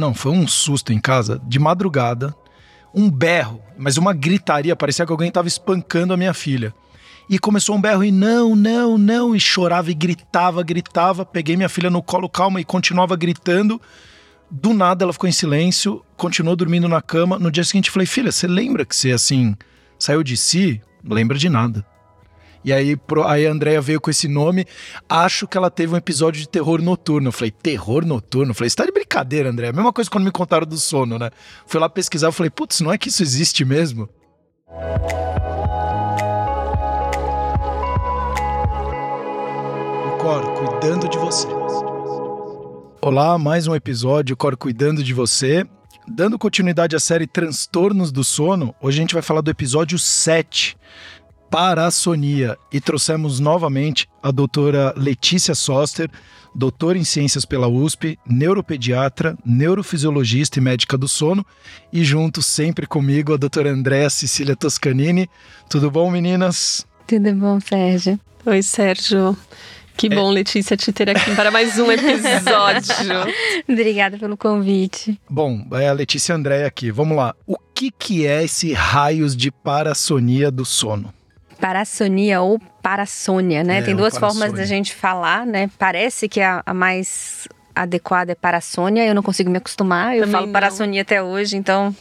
Não, 0.00 0.14
foi 0.14 0.32
um 0.32 0.48
susto 0.48 0.94
em 0.94 0.98
casa, 0.98 1.38
de 1.46 1.58
madrugada, 1.58 2.34
um 2.94 3.10
berro, 3.10 3.60
mas 3.76 3.98
uma 3.98 4.14
gritaria, 4.14 4.74
parecia 4.74 5.04
que 5.04 5.12
alguém 5.12 5.28
estava 5.28 5.46
espancando 5.46 6.14
a 6.14 6.16
minha 6.16 6.32
filha. 6.32 6.72
E 7.28 7.38
começou 7.38 7.76
um 7.76 7.80
berro 7.80 8.02
e 8.02 8.10
não, 8.10 8.56
não, 8.56 8.96
não, 8.96 9.36
e 9.36 9.38
chorava 9.38 9.90
e 9.90 9.94
gritava, 9.94 10.62
gritava. 10.62 11.26
Peguei 11.26 11.54
minha 11.54 11.68
filha 11.68 11.90
no 11.90 12.02
colo, 12.02 12.30
calma, 12.30 12.62
e 12.62 12.64
continuava 12.64 13.14
gritando. 13.14 13.78
Do 14.50 14.72
nada 14.72 15.04
ela 15.04 15.12
ficou 15.12 15.28
em 15.28 15.32
silêncio, 15.32 16.02
continuou 16.16 16.56
dormindo 16.56 16.88
na 16.88 17.02
cama. 17.02 17.38
No 17.38 17.50
dia 17.50 17.62
seguinte 17.62 17.90
falei: 17.90 18.06
"Filha, 18.06 18.32
você 18.32 18.46
lembra 18.46 18.86
que 18.86 18.96
você 18.96 19.12
assim 19.12 19.54
saiu 19.98 20.22
de 20.22 20.34
si? 20.34 20.80
Lembra 21.04 21.36
de 21.36 21.50
nada?" 21.50 21.84
E 22.64 22.72
aí, 22.72 22.96
pro, 22.96 23.26
aí 23.26 23.46
a 23.46 23.50
Andrea 23.50 23.80
veio 23.80 24.00
com 24.00 24.10
esse 24.10 24.28
nome. 24.28 24.66
Acho 25.08 25.48
que 25.48 25.56
ela 25.56 25.70
teve 25.70 25.94
um 25.94 25.96
episódio 25.96 26.40
de 26.40 26.48
terror 26.48 26.82
noturno. 26.82 27.28
Eu 27.28 27.32
falei, 27.32 27.50
terror 27.50 28.04
noturno? 28.04 28.50
Eu 28.50 28.54
falei, 28.54 28.68
você 28.68 28.76
tá 28.76 28.84
de 28.84 28.92
brincadeira, 28.92 29.50
Andrea. 29.50 29.72
Mesma 29.72 29.92
coisa 29.92 30.10
quando 30.10 30.24
me 30.24 30.30
contaram 30.30 30.66
do 30.66 30.76
sono, 30.76 31.18
né? 31.18 31.30
Fui 31.66 31.80
lá 31.80 31.88
pesquisar, 31.88 32.28
eu 32.28 32.32
falei, 32.32 32.50
putz, 32.50 32.80
não 32.80 32.92
é 32.92 32.98
que 32.98 33.08
isso 33.08 33.22
existe 33.22 33.64
mesmo? 33.64 34.08
O 40.06 40.18
Cor, 40.18 40.42
cuidando 40.54 41.08
de 41.08 41.16
você. 41.18 41.46
Olá, 43.00 43.38
mais 43.38 43.66
um 43.66 43.74
episódio, 43.74 44.36
Cor, 44.36 44.54
cuidando 44.56 45.02
de 45.02 45.14
você. 45.14 45.66
Dando 46.06 46.38
continuidade 46.38 46.94
à 46.96 47.00
série 47.00 47.26
Transtornos 47.26 48.10
do 48.10 48.24
Sono, 48.24 48.74
hoje 48.80 48.98
a 48.98 49.02
gente 49.02 49.14
vai 49.14 49.22
falar 49.22 49.40
do 49.40 49.50
episódio 49.50 49.98
7, 49.98 50.76
parassonia 51.50 52.56
e 52.72 52.80
trouxemos 52.80 53.40
novamente 53.40 54.08
a 54.22 54.30
doutora 54.30 54.94
Letícia 54.96 55.54
Soster, 55.54 56.08
doutora 56.54 56.96
em 56.96 57.04
ciências 57.04 57.44
pela 57.44 57.66
USP, 57.66 58.16
neuropediatra, 58.24 59.36
neurofisiologista 59.44 60.58
e 60.58 60.62
médica 60.62 60.96
do 60.96 61.08
sono, 61.08 61.44
e 61.92 62.04
junto 62.04 62.40
sempre 62.40 62.86
comigo 62.86 63.34
a 63.34 63.36
doutora 63.36 63.70
Andréa 63.70 64.08
Cecília 64.08 64.54
Toscanini. 64.54 65.28
Tudo 65.68 65.90
bom, 65.90 66.08
meninas? 66.10 66.86
Tudo 67.06 67.34
bom, 67.34 67.58
Sérgio? 67.60 68.18
Oi, 68.46 68.62
Sérgio. 68.62 69.36
Que 69.96 70.06
é. 70.06 70.10
bom, 70.10 70.30
Letícia, 70.30 70.76
te 70.76 70.92
ter 70.92 71.10
aqui 71.10 71.34
para 71.34 71.50
mais 71.50 71.78
um 71.78 71.90
episódio. 71.92 72.94
Obrigada 73.68 74.16
pelo 74.16 74.36
convite. 74.36 75.20
Bom, 75.28 75.66
é 75.72 75.88
a 75.88 75.92
Letícia 75.92 76.34
Andréia 76.34 76.66
aqui. 76.66 76.92
Vamos 76.92 77.16
lá. 77.16 77.34
O 77.44 77.58
que, 77.74 77.90
que 77.90 78.24
é 78.24 78.44
esse 78.44 78.72
raios 78.72 79.36
de 79.36 79.50
parassonia 79.50 80.50
do 80.50 80.64
sono? 80.64 81.12
Parassonia 81.60 82.40
ou 82.40 82.58
parassônia, 82.82 83.62
né? 83.62 83.78
É, 83.78 83.82
Tem 83.82 83.94
duas 83.94 84.16
formas 84.16 84.52
da 84.52 84.64
gente 84.64 84.94
falar, 84.94 85.46
né? 85.46 85.70
Parece 85.78 86.28
que 86.28 86.40
a, 86.40 86.62
a 86.64 86.74
mais 86.74 87.46
adequada 87.74 88.32
é 88.32 88.34
parassônia, 88.34 89.06
eu 89.06 89.14
não 89.14 89.22
consigo 89.22 89.50
me 89.50 89.58
acostumar, 89.58 90.14
eu 90.14 90.20
Também 90.20 90.32
falo 90.32 90.46
não. 90.46 90.52
parassonia 90.52 91.02
até 91.02 91.22
hoje, 91.22 91.56
então 91.56 91.94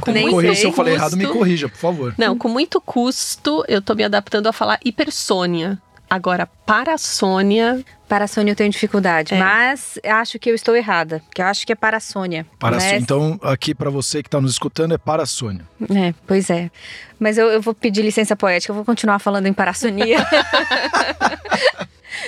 com 0.00 0.12
Nem 0.12 0.30
corrija, 0.30 0.54
se 0.54 0.66
eu 0.66 0.72
falei 0.72 0.94
errado, 0.94 1.16
me 1.16 1.26
corrija, 1.26 1.68
por 1.68 1.78
favor. 1.78 2.14
Não, 2.16 2.36
com 2.36 2.48
muito 2.48 2.80
custo, 2.80 3.64
eu 3.66 3.82
tô 3.82 3.94
me 3.94 4.04
adaptando 4.04 4.46
a 4.46 4.52
falar 4.52 4.78
hipersônia. 4.84 5.80
Agora, 6.10 6.46
parassônia. 6.64 7.84
Parassônia 8.08 8.52
eu 8.52 8.56
tenho 8.56 8.70
dificuldade, 8.70 9.34
é. 9.34 9.38
mas 9.38 9.98
acho 10.02 10.38
que 10.38 10.50
eu 10.50 10.54
estou 10.54 10.74
errada, 10.74 11.20
que 11.34 11.42
eu 11.42 11.46
acho 11.46 11.66
que 11.66 11.72
é 11.72 11.76
parassônia. 11.76 12.46
Parassônia. 12.58 12.94
Né? 12.94 13.00
Então, 13.00 13.38
aqui 13.42 13.74
para 13.74 13.90
você 13.90 14.22
que 14.22 14.28
está 14.28 14.40
nos 14.40 14.52
escutando, 14.52 14.94
é 14.94 14.98
parassônia. 14.98 15.68
É, 15.94 16.14
pois 16.26 16.48
é. 16.48 16.70
Mas 17.18 17.36
eu, 17.36 17.48
eu 17.48 17.60
vou 17.60 17.74
pedir 17.74 18.00
licença 18.00 18.34
poética, 18.34 18.70
eu 18.70 18.74
vou 18.74 18.84
continuar 18.84 19.18
falando 19.18 19.46
em 19.46 19.52
parassonia. 19.52 20.18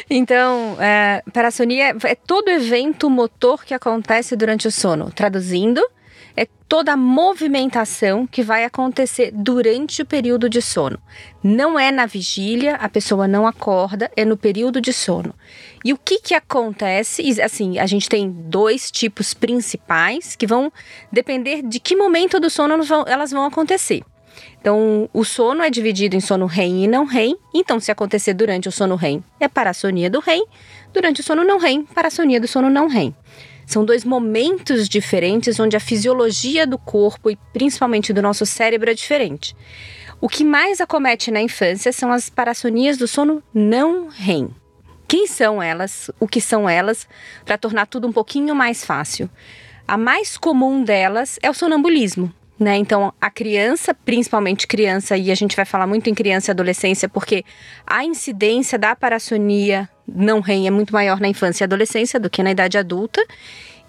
Então, 0.09 0.77
é, 0.81 1.23
parassonia 1.33 1.97
é 2.05 2.15
todo 2.15 2.49
evento 2.49 3.09
motor 3.09 3.65
que 3.65 3.75
acontece 3.75 4.37
durante 4.37 4.67
o 4.67 4.71
sono. 4.71 5.11
Traduzindo, 5.11 5.81
é 6.37 6.47
toda 6.69 6.93
a 6.93 6.97
movimentação 6.97 8.27
que 8.27 8.43
vai 8.43 8.65
acontecer 8.65 9.31
durante 9.33 10.03
o 10.03 10.07
período 10.07 10.49
de 10.49 10.63
sono. 10.63 10.99
Não 11.43 11.79
é 11.79 11.91
na 11.91 12.07
vigília, 12.07 12.77
a 12.77 12.89
pessoa 12.89 13.27
não 13.27 13.47
acorda, 13.47 14.11
é 14.17 14.25
no 14.25 14.37
período 14.37 14.81
de 14.81 14.93
sono. 14.93 15.35
E 15.85 15.93
o 15.93 15.99
que 15.99 16.21
que 16.21 16.35
acontece? 16.35 17.41
Assim, 17.41 17.79
a 17.79 17.87
gente 17.87 18.09
tem 18.09 18.31
dois 18.31 18.91
tipos 18.91 19.35
principais 19.35 20.37
que 20.37 20.47
vão 20.47 20.73
depender 21.11 21.63
de 21.63 21.81
que 21.81 21.97
momento 21.97 22.39
do 22.39 22.49
sono 22.49 22.75
elas 23.07 23.31
vão 23.31 23.45
acontecer. 23.45 24.03
Então, 24.61 25.09
o 25.13 25.25
sono 25.25 25.63
é 25.63 25.71
dividido 25.71 26.15
em 26.15 26.21
sono 26.21 26.47
REM 26.47 26.85
e 26.85 26.89
não 26.89 27.05
REM. 27.05 27.37
Então, 27.55 27.81
se 27.81 27.91
acontecer 27.91 28.35
durante 28.35 28.69
o 28.69 28.73
sono 28.73 28.95
REM, 28.95 29.25
é 29.41 29.49
parassonia 29.49 30.11
do 30.11 30.21
REM. 30.21 30.45
Durante 30.93 31.21
o 31.21 31.25
sono 31.25 31.43
não 31.43 31.59
REM, 31.59 31.85
parassonia 31.85 32.41
do 32.41 32.47
sono 32.47 32.69
não 32.69 32.87
REM. 32.87 33.15
São 33.71 33.85
dois 33.85 34.05
momentos 34.05 34.89
diferentes 34.89 35.61
onde 35.61 35.77
a 35.77 35.81
fisiologia 35.81 36.67
do 36.67 36.77
corpo 36.77 37.31
e 37.31 37.39
principalmente 37.53 38.13
do 38.13 38.21
nosso 38.21 38.45
cérebro 38.45 38.91
é 38.91 38.95
diferente. 38.95 39.55
O 40.21 40.29
que 40.29 40.43
mais 40.43 40.81
acomete 40.81 41.31
na 41.31 41.41
infância 41.41 41.93
são 41.93 42.11
as 42.11 42.29
parassonias 42.29 42.99
do 42.99 43.07
sono 43.07 43.41
não 43.55 44.09
REM. 44.09 44.51
Quem 45.07 45.29
são 45.29 45.63
elas? 45.63 46.11
O 46.19 46.27
que 46.27 46.41
são 46.41 46.69
elas? 46.69 47.07
Para 47.45 47.57
tornar 47.57 47.87
tudo 47.87 48.09
um 48.09 48.13
pouquinho 48.13 48.57
mais 48.57 48.85
fácil. 48.85 49.31
A 49.87 49.97
mais 49.97 50.37
comum 50.37 50.83
delas 50.83 51.39
é 51.41 51.49
o 51.49 51.55
sonambulismo, 51.55 52.35
né? 52.59 52.77
Então, 52.77 53.15
a 53.21 53.31
criança, 53.31 53.95
principalmente 53.95 54.67
criança, 54.67 55.17
e 55.17 55.31
a 55.31 55.35
gente 55.37 55.55
vai 55.55 55.65
falar 55.65 55.87
muito 55.87 56.11
em 56.11 56.15
criança 56.15 56.51
e 56.51 56.53
adolescência, 56.53 57.09
porque 57.09 57.45
a 57.87 58.05
incidência 58.05 58.77
da 58.77 58.97
parassonia 58.97 59.89
não 60.15 60.41
REM 60.41 60.67
é 60.67 60.71
muito 60.71 60.93
maior 60.93 61.21
na 61.21 61.29
infância 61.29 61.65
e 61.65 61.67
adolescência 61.67 62.19
do 62.19 62.31
que 62.31 62.43
na 62.43 62.51
idade 62.51 62.77
adulta. 62.79 63.25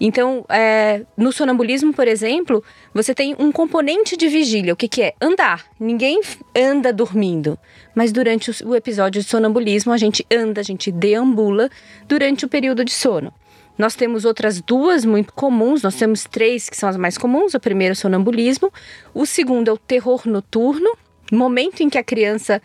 Então, 0.00 0.44
é, 0.48 1.02
no 1.16 1.30
sonambulismo, 1.30 1.92
por 1.92 2.08
exemplo, 2.08 2.64
você 2.92 3.14
tem 3.14 3.36
um 3.38 3.52
componente 3.52 4.16
de 4.16 4.26
vigília. 4.26 4.72
O 4.72 4.76
que, 4.76 4.88
que 4.88 5.02
é? 5.02 5.14
Andar. 5.20 5.64
Ninguém 5.78 6.20
anda 6.56 6.92
dormindo. 6.92 7.56
Mas 7.94 8.10
durante 8.10 8.50
o 8.64 8.74
episódio 8.74 9.22
de 9.22 9.28
sonambulismo, 9.28 9.92
a 9.92 9.96
gente 9.96 10.26
anda, 10.28 10.60
a 10.60 10.64
gente 10.64 10.90
deambula 10.90 11.70
durante 12.08 12.44
o 12.44 12.48
período 12.48 12.84
de 12.84 12.92
sono. 12.92 13.32
Nós 13.78 13.94
temos 13.94 14.24
outras 14.24 14.60
duas 14.60 15.04
muito 15.04 15.32
comuns, 15.32 15.82
nós 15.82 15.96
temos 15.96 16.24
três 16.24 16.68
que 16.68 16.76
são 16.76 16.88
as 16.88 16.96
mais 16.96 17.16
comuns. 17.16 17.54
O 17.54 17.60
primeiro 17.60 17.92
é 17.92 17.94
o 17.94 17.96
sonambulismo, 17.96 18.72
o 19.14 19.24
segundo 19.24 19.68
é 19.68 19.72
o 19.72 19.78
terror 19.78 20.22
noturno, 20.26 20.90
momento 21.30 21.82
em 21.82 21.88
que 21.88 21.98
a 21.98 22.02
criança 22.02 22.60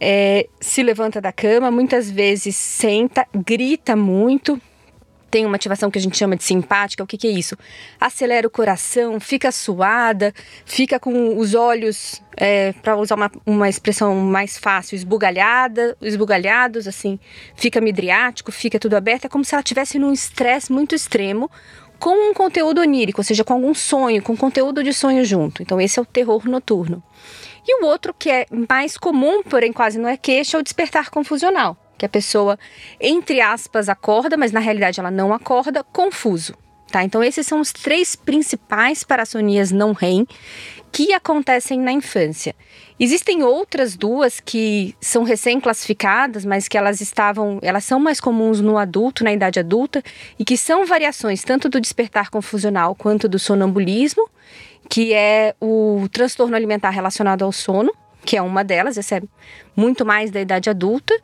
é, 0.00 0.48
se 0.60 0.82
levanta 0.82 1.20
da 1.20 1.32
cama, 1.32 1.70
muitas 1.70 2.10
vezes 2.10 2.56
senta, 2.56 3.26
grita 3.34 3.94
muito, 3.94 4.60
tem 5.30 5.46
uma 5.46 5.56
ativação 5.56 5.90
que 5.90 5.98
a 5.98 6.02
gente 6.02 6.18
chama 6.18 6.36
de 6.36 6.42
simpática. 6.42 7.04
O 7.04 7.06
que, 7.06 7.16
que, 7.16 7.28
é 7.28 7.30
isso? 7.30 7.56
Acelera 8.00 8.46
o 8.46 8.50
coração, 8.50 9.20
fica 9.20 9.52
suada, 9.52 10.34
fica 10.64 10.98
com 10.98 11.38
os 11.38 11.54
olhos, 11.54 12.20
é, 12.36 12.72
para 12.82 12.96
usar 12.96 13.14
uma, 13.14 13.30
uma 13.46 13.68
expressão 13.68 14.14
mais 14.16 14.58
fácil, 14.58 14.96
esbugalhada, 14.96 15.96
esbugalhados, 16.02 16.88
assim, 16.88 17.18
fica 17.54 17.80
midriático, 17.80 18.50
fica 18.50 18.78
tudo 18.78 18.96
aberto. 18.96 19.26
É 19.26 19.28
como 19.28 19.44
se 19.44 19.54
ela 19.54 19.62
estivesse 19.62 19.98
num 19.98 20.12
estresse 20.12 20.72
muito 20.72 20.94
extremo 20.94 21.48
com 21.98 22.30
um 22.30 22.34
conteúdo 22.34 22.80
onírico, 22.80 23.20
ou 23.20 23.24
seja, 23.24 23.44
com 23.44 23.52
algum 23.52 23.74
sonho, 23.74 24.22
com 24.22 24.34
conteúdo 24.36 24.82
de 24.82 24.92
sonho 24.92 25.24
junto. 25.24 25.62
Então, 25.62 25.80
esse 25.80 25.98
é 25.98 26.02
o 26.02 26.06
terror 26.06 26.48
noturno. 26.48 27.02
E 27.72 27.80
o 27.80 27.86
outro 27.86 28.12
que 28.12 28.28
é 28.28 28.46
mais 28.68 28.96
comum, 28.96 29.44
porém 29.44 29.72
quase 29.72 29.96
não 29.96 30.08
é 30.08 30.16
queixa, 30.16 30.56
é 30.56 30.60
o 30.60 30.62
despertar 30.62 31.08
confusional 31.08 31.76
que 31.96 32.06
a 32.06 32.08
pessoa, 32.08 32.58
entre 32.98 33.42
aspas, 33.42 33.86
acorda, 33.86 34.34
mas 34.34 34.52
na 34.52 34.58
realidade 34.58 34.98
ela 34.98 35.10
não 35.10 35.34
acorda, 35.34 35.84
confuso. 35.84 36.54
Tá? 36.90 37.04
Então, 37.04 37.22
esses 37.22 37.46
são 37.46 37.60
os 37.60 37.72
três 37.72 38.16
principais 38.16 39.04
parassonias 39.04 39.70
não 39.70 39.92
REM 39.92 40.26
que 40.90 41.12
acontecem 41.12 41.78
na 41.78 41.92
infância. 41.92 42.56
Existem 42.98 43.42
outras 43.42 43.96
duas 43.96 44.40
que 44.40 44.96
são 45.00 45.22
recém-classificadas, 45.22 46.44
mas 46.44 46.66
que 46.66 46.76
elas 46.76 47.00
estavam, 47.00 47.58
elas 47.62 47.84
são 47.84 48.00
mais 48.00 48.18
comuns 48.18 48.60
no 48.60 48.78
adulto, 48.78 49.22
na 49.22 49.32
idade 49.32 49.60
adulta, 49.60 50.02
e 50.38 50.44
que 50.44 50.56
são 50.56 50.86
variações 50.86 51.44
tanto 51.44 51.68
do 51.68 51.80
despertar 51.80 52.30
confusional 52.30 52.94
quanto 52.94 53.28
do 53.28 53.38
sonambulismo, 53.38 54.28
que 54.90 55.14
é 55.14 55.54
o 55.60 56.08
transtorno 56.10 56.56
alimentar 56.56 56.90
relacionado 56.90 57.44
ao 57.44 57.52
sono, 57.52 57.92
que 58.24 58.36
é 58.36 58.42
uma 58.42 58.64
delas, 58.64 58.98
essa 58.98 59.18
é 59.18 59.22
muito 59.76 60.04
mais 60.04 60.32
da 60.32 60.40
idade 60.40 60.68
adulta, 60.68 61.14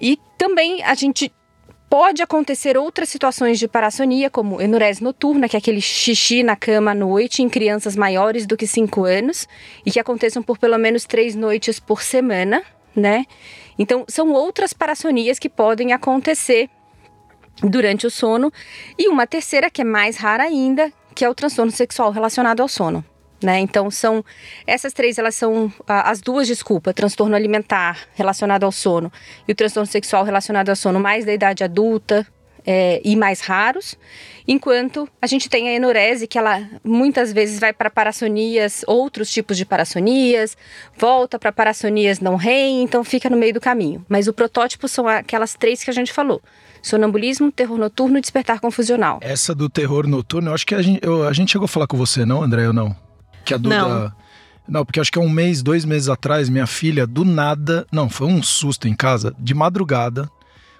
e 0.00 0.18
também 0.36 0.82
a 0.82 0.94
gente 0.94 1.32
pode 1.88 2.20
acontecer 2.20 2.76
outras 2.76 3.08
situações 3.08 3.58
de 3.58 3.68
parassonia, 3.68 4.28
como 4.28 4.60
enurese 4.60 5.02
noturna, 5.02 5.48
que 5.48 5.56
é 5.56 5.58
aquele 5.58 5.80
xixi 5.80 6.42
na 6.42 6.56
cama 6.56 6.90
à 6.90 6.94
noite 6.94 7.40
em 7.40 7.48
crianças 7.48 7.96
maiores 7.96 8.46
do 8.46 8.56
que 8.56 8.66
5 8.66 9.04
anos 9.04 9.48
e 9.86 9.90
que 9.92 10.00
aconteçam 10.00 10.42
por 10.42 10.58
pelo 10.58 10.76
menos 10.76 11.04
três 11.04 11.34
noites 11.36 11.78
por 11.78 12.02
semana, 12.02 12.62
né? 12.94 13.24
Então, 13.78 14.04
são 14.08 14.32
outras 14.32 14.72
parassonias 14.72 15.38
que 15.38 15.48
podem 15.48 15.92
acontecer 15.92 16.68
durante 17.62 18.06
o 18.06 18.10
sono. 18.10 18.52
E 18.98 19.08
uma 19.08 19.26
terceira, 19.26 19.70
que 19.70 19.82
é 19.82 19.84
mais 19.84 20.16
rara 20.16 20.42
ainda, 20.42 20.92
que 21.18 21.24
é 21.24 21.28
o 21.28 21.34
transtorno 21.34 21.72
sexual 21.72 22.12
relacionado 22.12 22.60
ao 22.60 22.68
sono. 22.68 23.04
Né? 23.42 23.58
Então 23.58 23.90
são 23.90 24.24
essas 24.64 24.92
três, 24.92 25.18
elas 25.18 25.34
são 25.34 25.72
as 25.84 26.20
duas, 26.20 26.46
desculpa, 26.46 26.94
transtorno 26.94 27.34
alimentar 27.34 28.06
relacionado 28.14 28.62
ao 28.62 28.70
sono 28.70 29.10
e 29.46 29.50
o 29.50 29.54
transtorno 29.54 29.86
sexual 29.86 30.22
relacionado 30.22 30.68
ao 30.68 30.76
sono 30.76 31.00
mais 31.00 31.24
da 31.24 31.32
idade 31.32 31.64
adulta, 31.64 32.24
é, 32.66 33.00
e 33.02 33.16
mais 33.16 33.40
raros, 33.40 33.96
enquanto 34.46 35.08
a 35.22 35.26
gente 35.26 35.48
tem 35.48 35.70
a 35.70 35.72
enorese, 35.72 36.26
que 36.26 36.36
ela 36.36 36.68
muitas 36.84 37.32
vezes 37.32 37.58
vai 37.58 37.72
para 37.72 37.88
parassonias, 37.88 38.84
outros 38.86 39.30
tipos 39.30 39.56
de 39.56 39.64
parassonias, 39.64 40.54
volta 40.94 41.38
para 41.38 41.50
parassonias 41.50 42.20
não 42.20 42.36
REM, 42.36 42.82
então 42.82 43.02
fica 43.02 43.30
no 43.30 43.38
meio 43.38 43.54
do 43.54 43.60
caminho. 43.60 44.04
Mas 44.06 44.28
o 44.28 44.34
protótipo 44.34 44.86
são 44.86 45.08
aquelas 45.08 45.54
três 45.54 45.82
que 45.82 45.88
a 45.88 45.94
gente 45.94 46.12
falou: 46.12 46.42
sonambulismo, 46.82 47.50
terror 47.52 47.78
noturno 47.78 48.18
e 48.18 48.20
despertar 48.20 48.60
confusional. 48.60 49.18
Essa 49.22 49.54
do 49.54 49.68
terror 49.68 50.06
noturno, 50.06 50.50
eu 50.50 50.54
acho 50.54 50.66
que 50.66 50.74
a 50.74 50.82
gente, 50.82 51.00
eu, 51.02 51.26
a 51.26 51.32
gente 51.32 51.52
chegou 51.52 51.66
a 51.66 51.68
falar 51.68 51.86
com 51.86 51.96
você, 51.96 52.24
não, 52.24 52.42
André, 52.42 52.66
ou 52.66 52.72
não? 52.72 52.94
Que 53.44 53.54
a 53.54 53.56
Duda. 53.56 53.88
Não. 53.88 54.12
Não, 54.68 54.84
porque 54.84 55.00
acho 55.00 55.10
que 55.10 55.18
é 55.18 55.22
um 55.22 55.30
mês, 55.30 55.62
dois 55.62 55.86
meses 55.86 56.10
atrás, 56.10 56.50
minha 56.50 56.66
filha, 56.66 57.06
do 57.06 57.24
nada. 57.24 57.86
Não, 57.90 58.08
foi 58.08 58.26
um 58.26 58.42
susto 58.42 58.86
em 58.86 58.94
casa, 58.94 59.34
de 59.38 59.54
madrugada 59.54 60.30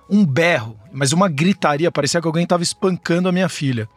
um 0.09 0.25
berro, 0.25 0.77
mas 0.93 1.13
uma 1.13 1.29
gritaria, 1.29 1.93
parecia 1.93 2.21
que 2.21 2.27
alguém 2.27 2.45
estava 2.45 2.63
espancando 2.63 3.29
a 3.29 3.33
minha 3.33 3.49
filha. 3.49 3.89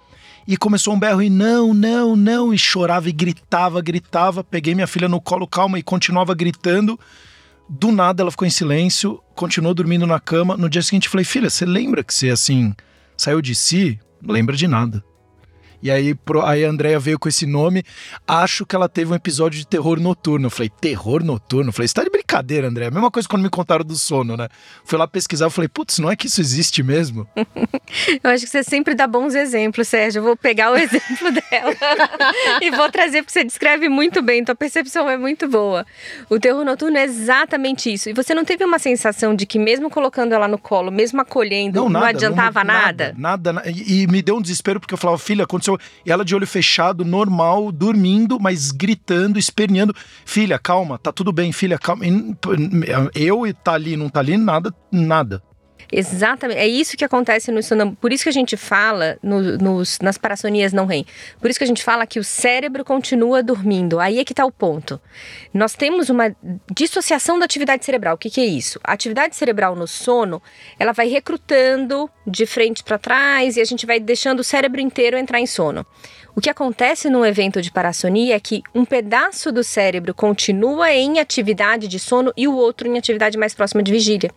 E 0.48 0.58
começou 0.58 0.94
um 0.94 1.00
berro 1.00 1.22
e 1.22 1.30
não, 1.30 1.74
não, 1.74 2.16
não, 2.16 2.54
e 2.54 2.58
chorava 2.58 3.08
e 3.08 3.12
gritava, 3.12 3.80
gritava. 3.80 4.44
Peguei 4.44 4.74
minha 4.74 4.88
filha 4.88 5.08
no 5.08 5.22
colo, 5.22 5.48
calma, 5.48 5.78
e 5.78 5.84
continuava 5.84 6.34
gritando. 6.34 7.00
Do 7.74 7.90
nada 7.90 8.22
ela 8.22 8.30
ficou 8.32 8.46
em 8.46 8.52
silêncio, 8.52 9.24
continuou 9.34 9.74
dormindo 9.74 10.06
na 10.06 10.20
cama. 10.20 10.58
No 10.58 10.68
dia 10.68 10.82
seguinte 10.82 11.08
falei: 11.08 11.24
"Filha, 11.24 11.50
você 11.50 11.66
lembra 11.66 12.04
que 12.04 12.14
você 12.14 12.30
assim 12.30 12.76
saiu 13.16 13.42
de 13.42 13.56
si? 13.56 13.98
Lembra 14.22 14.58
de 14.58 14.68
nada". 14.68 15.02
E 15.82 15.90
aí, 15.90 16.14
pro, 16.14 16.46
aí 16.46 16.64
a 16.64 16.70
Andrea 16.70 17.00
veio 17.00 17.18
com 17.18 17.28
esse 17.28 17.46
nome. 17.46 17.84
Acho 18.28 18.66
que 18.66 18.76
ela 18.76 18.88
teve 18.88 19.12
um 19.12 19.16
episódio 19.16 19.58
de 19.58 19.66
terror 19.66 20.00
noturno. 20.00 20.48
Eu 20.48 20.52
falei, 20.52 20.70
terror 20.70 21.24
noturno? 21.24 21.70
Eu 21.70 21.74
falei, 21.74 21.88
você 21.88 21.94
tá 21.94 22.04
de 22.04 22.10
brincadeira, 22.10 22.68
André. 22.68 22.88
A 22.88 22.92
mesma 22.92 23.10
coisa 23.10 23.28
quando 23.28 23.42
me 23.42 23.50
contaram 23.50 23.84
do 23.84 23.96
sono, 23.96 24.38
né? 24.38 24.48
Fui 24.84 24.98
lá 24.98 25.08
pesquisar, 25.08 25.46
eu 25.46 25.50
falei, 25.50 25.68
putz, 25.68 26.00
não 26.00 26.12
é 26.12 26.16
que 26.16 26.28
isso 26.28 26.40
existe 26.40 26.84
mesmo? 26.84 27.28
eu 28.24 28.30
acho 28.30 28.46
que 28.46 28.52
você 28.52 28.64
sempre 28.64 28.94
dá 28.94 29.08
bons 29.08 29.34
exemplos, 29.34 29.88
Sérgio. 29.88 30.20
Eu 30.20 30.24
vou 30.24 30.38
pegar 30.38 30.72
o 30.72 30.76
exemplo 30.78 31.32
dela 31.32 31.76
e 32.62 32.70
vou 32.72 32.90
trazer, 32.92 33.24
porque 33.24 33.34
você 33.34 33.44
descreve 33.44 33.90
muito 33.90 34.22
bem, 34.22 34.44
tua 34.44 34.56
percepção 34.56 35.10
é 35.10 35.18
muito 35.18 35.48
boa. 35.48 35.86
O 36.30 36.40
terror 36.40 36.64
noturno 36.64 36.98
é 36.98 37.04
exatamente 37.04 37.92
isso. 37.92 38.10
E 38.10 38.14
você 38.14 38.34
não 38.34 38.46
teve 38.46 38.64
uma 38.64 38.80
sensação 38.80 39.36
de 39.36 39.46
que, 39.46 39.58
mesmo 39.58 39.90
colocando 39.90 40.34
ela 40.34 40.48
no 40.48 40.58
colo, 40.58 40.92
mesmo 40.92 41.22
acolhendo, 41.22 41.82
não, 41.82 41.90
nada, 41.90 42.06
não 42.06 42.10
adiantava 42.10 42.64
não, 42.64 42.74
nada? 42.74 43.16
Nada, 43.18 43.54
nada. 43.54 43.70
E, 43.70 44.04
e 44.04 44.08
me 44.08 44.22
deu 44.22 44.38
um 44.38 44.42
desespero, 44.42 44.80
porque 44.80 44.94
eu 44.94 44.98
falava, 44.98 45.18
filha, 45.18 45.44
aconteceu 45.44 45.71
aconteceu. 45.76 46.02
E 46.06 46.12
ela 46.12 46.26
de 46.26 46.36
olho 46.36 46.48
fechado, 46.48 47.06
normal, 47.06 47.72
dormindo, 47.72 48.40
mas 48.40 48.72
gritando, 48.72 49.38
esperneando. 49.38 49.96
Filha, 50.26 50.58
calma, 50.60 50.98
tá 50.98 51.12
tudo 51.12 51.32
bem, 51.32 51.52
filha, 51.52 51.78
calma. 51.78 52.04
Eu 53.16 53.46
e 53.46 53.54
tá 53.54 53.74
ali, 53.74 53.96
não 53.96 54.10
tá 54.10 54.20
ali, 54.20 54.38
nada, 54.38 54.74
nada. 54.92 55.44
Exatamente. 55.92 56.58
É 56.58 56.68
isso 56.68 56.96
que 56.96 57.04
acontece 57.04 57.52
no 57.52 57.62
sonambulismo. 57.62 57.98
Por 58.00 58.14
isso 58.14 58.24
que 58.24 58.30
a 58.30 58.34
gente 58.34 58.56
fala 58.56 59.18
no, 59.22 59.58
nos, 59.58 60.00
nas 60.00 60.18
parassonias 60.18 60.72
não 60.72 60.86
REM. 60.86 61.06
Por 61.40 61.50
isso 61.50 61.60
que 61.60 61.66
a 61.66 61.68
gente 61.68 61.84
fala 61.84 62.08
que 62.08 62.20
o 62.20 62.24
cérebro 62.24 62.86
continua 62.86 63.44
dormindo. 63.44 64.00
Aí 64.00 64.20
é 64.20 64.24
que 64.24 64.32
está 64.32 64.46
o 64.46 64.52
ponto. 64.52 65.02
Nós 65.54 65.74
temos 65.74 66.10
uma 66.10 66.34
dissociação 66.74 67.38
da 67.38 67.46
atividade 67.46 67.84
cerebral. 67.84 68.16
O 68.16 68.18
que, 68.18 68.30
que 68.30 68.40
é 68.40 68.46
isso? 68.46 68.80
A 68.84 68.94
atividade 68.94 69.36
cerebral 69.36 69.76
no 69.76 69.86
sono, 69.86 70.42
ela 70.80 70.94
vai 70.94 71.10
recrutando 71.10 72.10
de 72.26 72.46
frente 72.46 72.84
para 72.84 72.98
trás 72.98 73.58
e 73.58 73.62
a 73.62 73.66
gente 73.66 73.86
vai 73.86 74.00
deixando 74.00 74.40
o 74.40 74.44
cérebro 74.44 74.80
inteiro 74.80 75.18
entrar 75.18 75.40
em 75.40 75.48
sono. 75.48 75.86
O 76.34 76.40
que 76.40 76.50
acontece 76.50 77.10
no 77.10 77.26
evento 77.26 77.62
de 77.62 77.70
parassonia 77.70 78.36
é 78.36 78.40
que 78.40 78.64
um 78.74 78.86
pedaço 78.86 79.52
do 79.52 79.64
cérebro 79.64 80.14
continua 80.14 80.94
em 80.94 81.20
atividade 81.20 81.90
de 81.90 82.00
sono 82.00 82.32
e 82.38 82.48
o 82.48 82.56
outro 82.56 82.88
em 82.88 82.98
atividade 82.98 83.38
mais 83.38 83.54
próxima 83.54 83.84
de 83.84 83.92
vigília. 83.92 84.32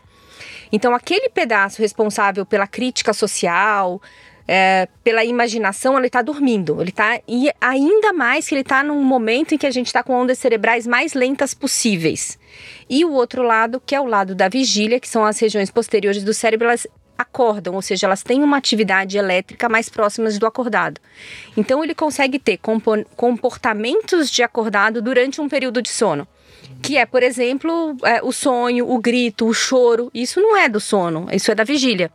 Então, 0.75 0.93
aquele 0.93 1.29
pedaço 1.29 1.81
responsável 1.81 2.44
pela 2.44 2.67
crítica 2.67 3.12
social, 3.12 4.03
é, 4.49 4.88
pela 5.05 5.25
imaginação, 5.25 5.97
ele 5.97 6.09
está 6.09 6.21
dormindo. 6.21 6.81
Ele 6.81 6.91
está 6.91 7.21
e 7.29 7.49
ainda 7.61 8.12
mais 8.12 8.49
que 8.49 8.56
ele 8.56 8.62
está 8.62 8.82
num 8.82 9.00
momento 9.05 9.55
em 9.55 9.59
que 9.59 9.69
a 9.69 9.71
gente 9.71 9.87
está 9.87 10.03
com 10.03 10.12
ondas 10.12 10.37
cerebrais 10.37 10.85
mais 10.85 11.15
lentas 11.15 11.55
possíveis. 11.55 12.37
E 12.91 13.05
o 13.05 13.12
outro 13.12 13.44
lado, 13.44 13.81
que 13.87 13.94
é 13.94 14.00
o 14.00 14.05
lado 14.05 14.35
da 14.35 14.49
vigília, 14.49 14.99
que 14.99 15.09
são 15.09 15.25
as 15.25 15.38
regiões 15.38 15.71
posteriores 15.71 16.25
do 16.25 16.35
cérebro, 16.35 16.67
elas 16.67 16.88
acordam, 17.17 17.76
ou 17.76 17.82
seja, 17.82 18.09
elas 18.09 18.25
têm 18.25 18.43
uma 18.43 18.56
atividade 18.56 19.17
elétrica 19.17 19.69
mais 19.69 19.88
próximas 19.88 20.41
do 20.41 20.47
acordado. 20.47 21.00
Então 21.56 21.85
ele 21.85 21.94
consegue 21.94 22.41
ter 22.41 22.59
comportamentos 23.15 24.29
de 24.29 24.43
acordado 24.43 25.00
durante 25.00 25.41
um 25.41 25.49
período 25.49 25.81
de 25.81 25.91
sono. 25.91 26.26
Que 26.84 26.98
é, 26.98 27.06
por 27.06 27.22
exemplo, 27.22 27.96
é, 28.02 28.22
o 28.22 28.31
sonho, 28.31 28.86
o 28.90 28.98
grito, 28.98 29.46
o 29.46 29.54
choro. 29.54 30.10
Isso 30.12 30.38
não 30.38 30.54
é 30.54 30.69
do 30.69 30.78
sono, 30.78 31.26
isso 31.32 31.50
é 31.50 31.54
da 31.54 31.64
vigília. 31.64 32.12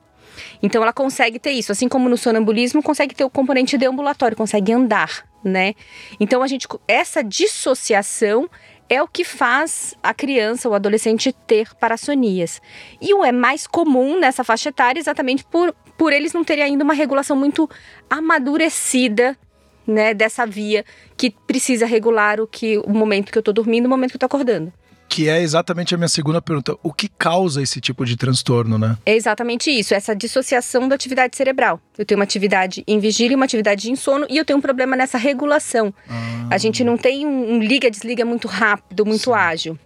Então 0.62 0.84
ela 0.84 0.94
consegue 0.94 1.40
ter 1.40 1.52
isso, 1.52 1.72
assim 1.72 1.90
como 1.90 2.08
no 2.08 2.16
sonambulismo 2.16 2.84
consegue 2.84 3.16
ter 3.16 3.24
o 3.24 3.30
componente 3.32 3.78
deambulatório, 3.80 4.38
consegue 4.38 4.72
andar, 4.72 5.26
né? 5.44 5.74
Então 6.20 6.44
a 6.44 6.48
gente 6.48 6.68
essa 6.88 7.24
dissociação 7.24 8.48
é 8.88 9.02
o 9.02 9.08
que 9.08 9.24
faz 9.24 9.96
a 10.04 10.14
criança 10.14 10.70
ou 10.70 10.76
adolescente 10.76 11.34
ter 11.48 11.74
parassonias. 11.76 12.62
E 13.02 13.12
o 13.14 13.26
é 13.26 13.32
mais 13.32 13.66
comum 13.66 14.20
nessa 14.20 14.44
faixa 14.44 14.70
etária 14.70 15.00
exatamente 15.00 15.44
por, 15.46 15.76
por 15.98 16.14
eles 16.14 16.32
não 16.32 16.44
terem 16.44 16.64
ainda 16.64 16.84
uma 16.84 16.94
regulação 16.94 17.36
muito 17.36 17.68
amadurecida 18.08 19.36
né, 19.90 20.14
dessa 20.14 20.46
via 20.46 20.86
que 21.18 21.32
precisa 21.32 21.86
regular 21.86 22.40
o 22.40 22.48
que 22.48 22.78
o 22.78 22.92
momento 22.92 23.32
que 23.32 23.38
eu 23.38 23.42
estou 23.42 23.54
dormindo, 23.54 23.88
o 23.88 23.90
momento 23.90 24.12
que 24.12 24.16
eu 24.16 24.26
estou 24.26 24.28
acordando. 24.28 24.72
Que 25.10 25.28
é 25.28 25.42
exatamente 25.42 25.96
a 25.96 25.98
minha 25.98 26.08
segunda 26.08 26.40
pergunta. 26.40 26.78
O 26.84 26.94
que 26.94 27.08
causa 27.08 27.64
esse 27.64 27.82
tipo 27.82 28.06
de 28.06 28.16
transtorno, 28.16 28.78
né? 28.78 28.96
É 29.04 29.16
exatamente 29.16 29.72
isso, 29.72 29.96
essa 29.96 30.16
dissociação 30.16 30.88
da 30.88 30.94
atividade 30.94 31.36
cerebral. 31.36 31.82
Eu 31.98 32.06
tenho 32.06 32.20
uma 32.20 32.24
atividade 32.24 32.84
em 32.88 33.00
vigília 33.00 33.34
e 33.34 33.36
uma 33.36 33.46
atividade 33.46 33.92
em 33.92 33.96
sono 33.96 34.28
e 34.30 34.38
eu 34.38 34.46
tenho 34.46 34.60
um 34.60 34.62
problema 34.62 34.96
nessa 34.96 35.18
regulação. 35.18 35.92
Ah. 36.08 36.48
A 36.52 36.58
gente 36.60 36.84
não 36.84 36.96
tem 36.96 37.26
um, 37.26 37.56
um 37.56 37.60
liga-desliga 37.60 38.24
muito 38.24 38.48
rápido, 38.48 39.04
muito 39.04 39.26
Sim. 39.26 39.34
ágil. 39.34 39.80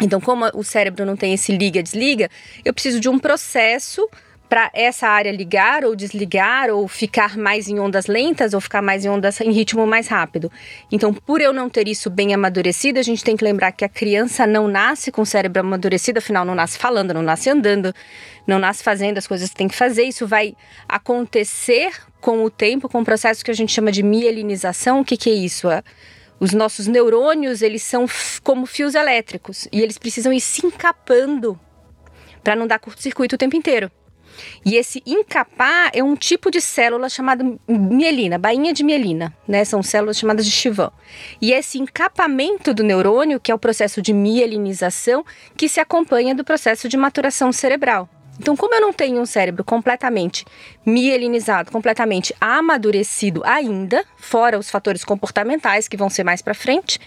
Então, 0.00 0.20
como 0.20 0.44
o 0.52 0.64
cérebro 0.64 1.06
não 1.06 1.16
tem 1.16 1.32
esse 1.32 1.56
liga-desliga, 1.56 2.28
eu 2.64 2.74
preciso 2.74 2.98
de 2.98 3.08
um 3.08 3.18
processo 3.18 4.06
para 4.48 4.70
essa 4.72 5.08
área 5.08 5.32
ligar 5.32 5.84
ou 5.84 5.96
desligar 5.96 6.70
ou 6.70 6.86
ficar 6.86 7.36
mais 7.36 7.68
em 7.68 7.78
ondas 7.78 8.06
lentas 8.06 8.54
ou 8.54 8.60
ficar 8.60 8.80
mais 8.80 9.04
em 9.04 9.08
ondas 9.08 9.40
em 9.40 9.50
ritmo 9.50 9.86
mais 9.86 10.08
rápido. 10.08 10.50
Então, 10.90 11.12
por 11.12 11.40
eu 11.40 11.52
não 11.52 11.68
ter 11.68 11.88
isso 11.88 12.08
bem 12.08 12.32
amadurecido, 12.32 12.98
a 12.98 13.02
gente 13.02 13.24
tem 13.24 13.36
que 13.36 13.44
lembrar 13.44 13.72
que 13.72 13.84
a 13.84 13.88
criança 13.88 14.46
não 14.46 14.68
nasce 14.68 15.10
com 15.10 15.22
o 15.22 15.26
cérebro 15.26 15.60
amadurecido, 15.60 16.18
afinal 16.18 16.44
não 16.44 16.54
nasce 16.54 16.78
falando, 16.78 17.12
não 17.12 17.22
nasce 17.22 17.50
andando, 17.50 17.94
não 18.46 18.58
nasce 18.58 18.82
fazendo 18.82 19.18
as 19.18 19.26
coisas 19.26 19.50
que 19.50 19.56
tem 19.56 19.68
que 19.68 19.76
fazer. 19.76 20.04
Isso 20.04 20.26
vai 20.26 20.54
acontecer 20.88 21.92
com 22.20 22.44
o 22.44 22.50
tempo, 22.50 22.88
com 22.88 23.00
o 23.00 23.04
processo 23.04 23.44
que 23.44 23.50
a 23.50 23.54
gente 23.54 23.72
chama 23.72 23.90
de 23.90 24.02
mielinização. 24.02 25.00
O 25.00 25.04
que, 25.04 25.16
que 25.16 25.30
é 25.30 25.34
isso? 25.34 25.68
Os 26.38 26.52
nossos 26.52 26.86
neurônios, 26.86 27.62
eles 27.62 27.82
são 27.82 28.06
como 28.42 28.66
fios 28.66 28.94
elétricos 28.94 29.66
e 29.72 29.80
eles 29.80 29.98
precisam 29.98 30.32
ir 30.32 30.40
se 30.40 30.64
encapando 30.64 31.58
para 32.44 32.54
não 32.54 32.66
dar 32.66 32.78
curto-circuito 32.78 33.34
o 33.34 33.38
tempo 33.38 33.56
inteiro. 33.56 33.90
E 34.64 34.76
esse 34.76 35.02
encapar 35.06 35.90
é 35.92 36.02
um 36.02 36.16
tipo 36.16 36.50
de 36.50 36.60
célula 36.60 37.08
chamada 37.08 37.44
mielina, 37.68 38.38
bainha 38.38 38.72
de 38.72 38.84
mielina, 38.84 39.34
né? 39.46 39.64
São 39.64 39.82
células 39.82 40.18
chamadas 40.18 40.44
de 40.44 40.50
Chivan. 40.50 40.90
E 41.40 41.52
esse 41.52 41.78
encapamento 41.78 42.72
do 42.72 42.82
neurônio, 42.82 43.40
que 43.40 43.50
é 43.50 43.54
o 43.54 43.58
processo 43.58 44.02
de 44.02 44.12
mielinização, 44.12 45.24
que 45.56 45.68
se 45.68 45.80
acompanha 45.80 46.34
do 46.34 46.44
processo 46.44 46.88
de 46.88 46.96
maturação 46.96 47.52
cerebral. 47.52 48.08
Então, 48.38 48.54
como 48.54 48.74
eu 48.74 48.80
não 48.80 48.92
tenho 48.92 49.20
um 49.20 49.26
cérebro 49.26 49.64
completamente 49.64 50.44
mielinizado, 50.84 51.70
completamente 51.70 52.34
amadurecido 52.40 53.42
ainda, 53.44 54.04
fora 54.18 54.58
os 54.58 54.68
fatores 54.70 55.04
comportamentais 55.04 55.88
que 55.88 55.96
vão 55.96 56.10
ser 56.10 56.22
mais 56.22 56.42
para 56.42 56.54
frente, 56.54 57.00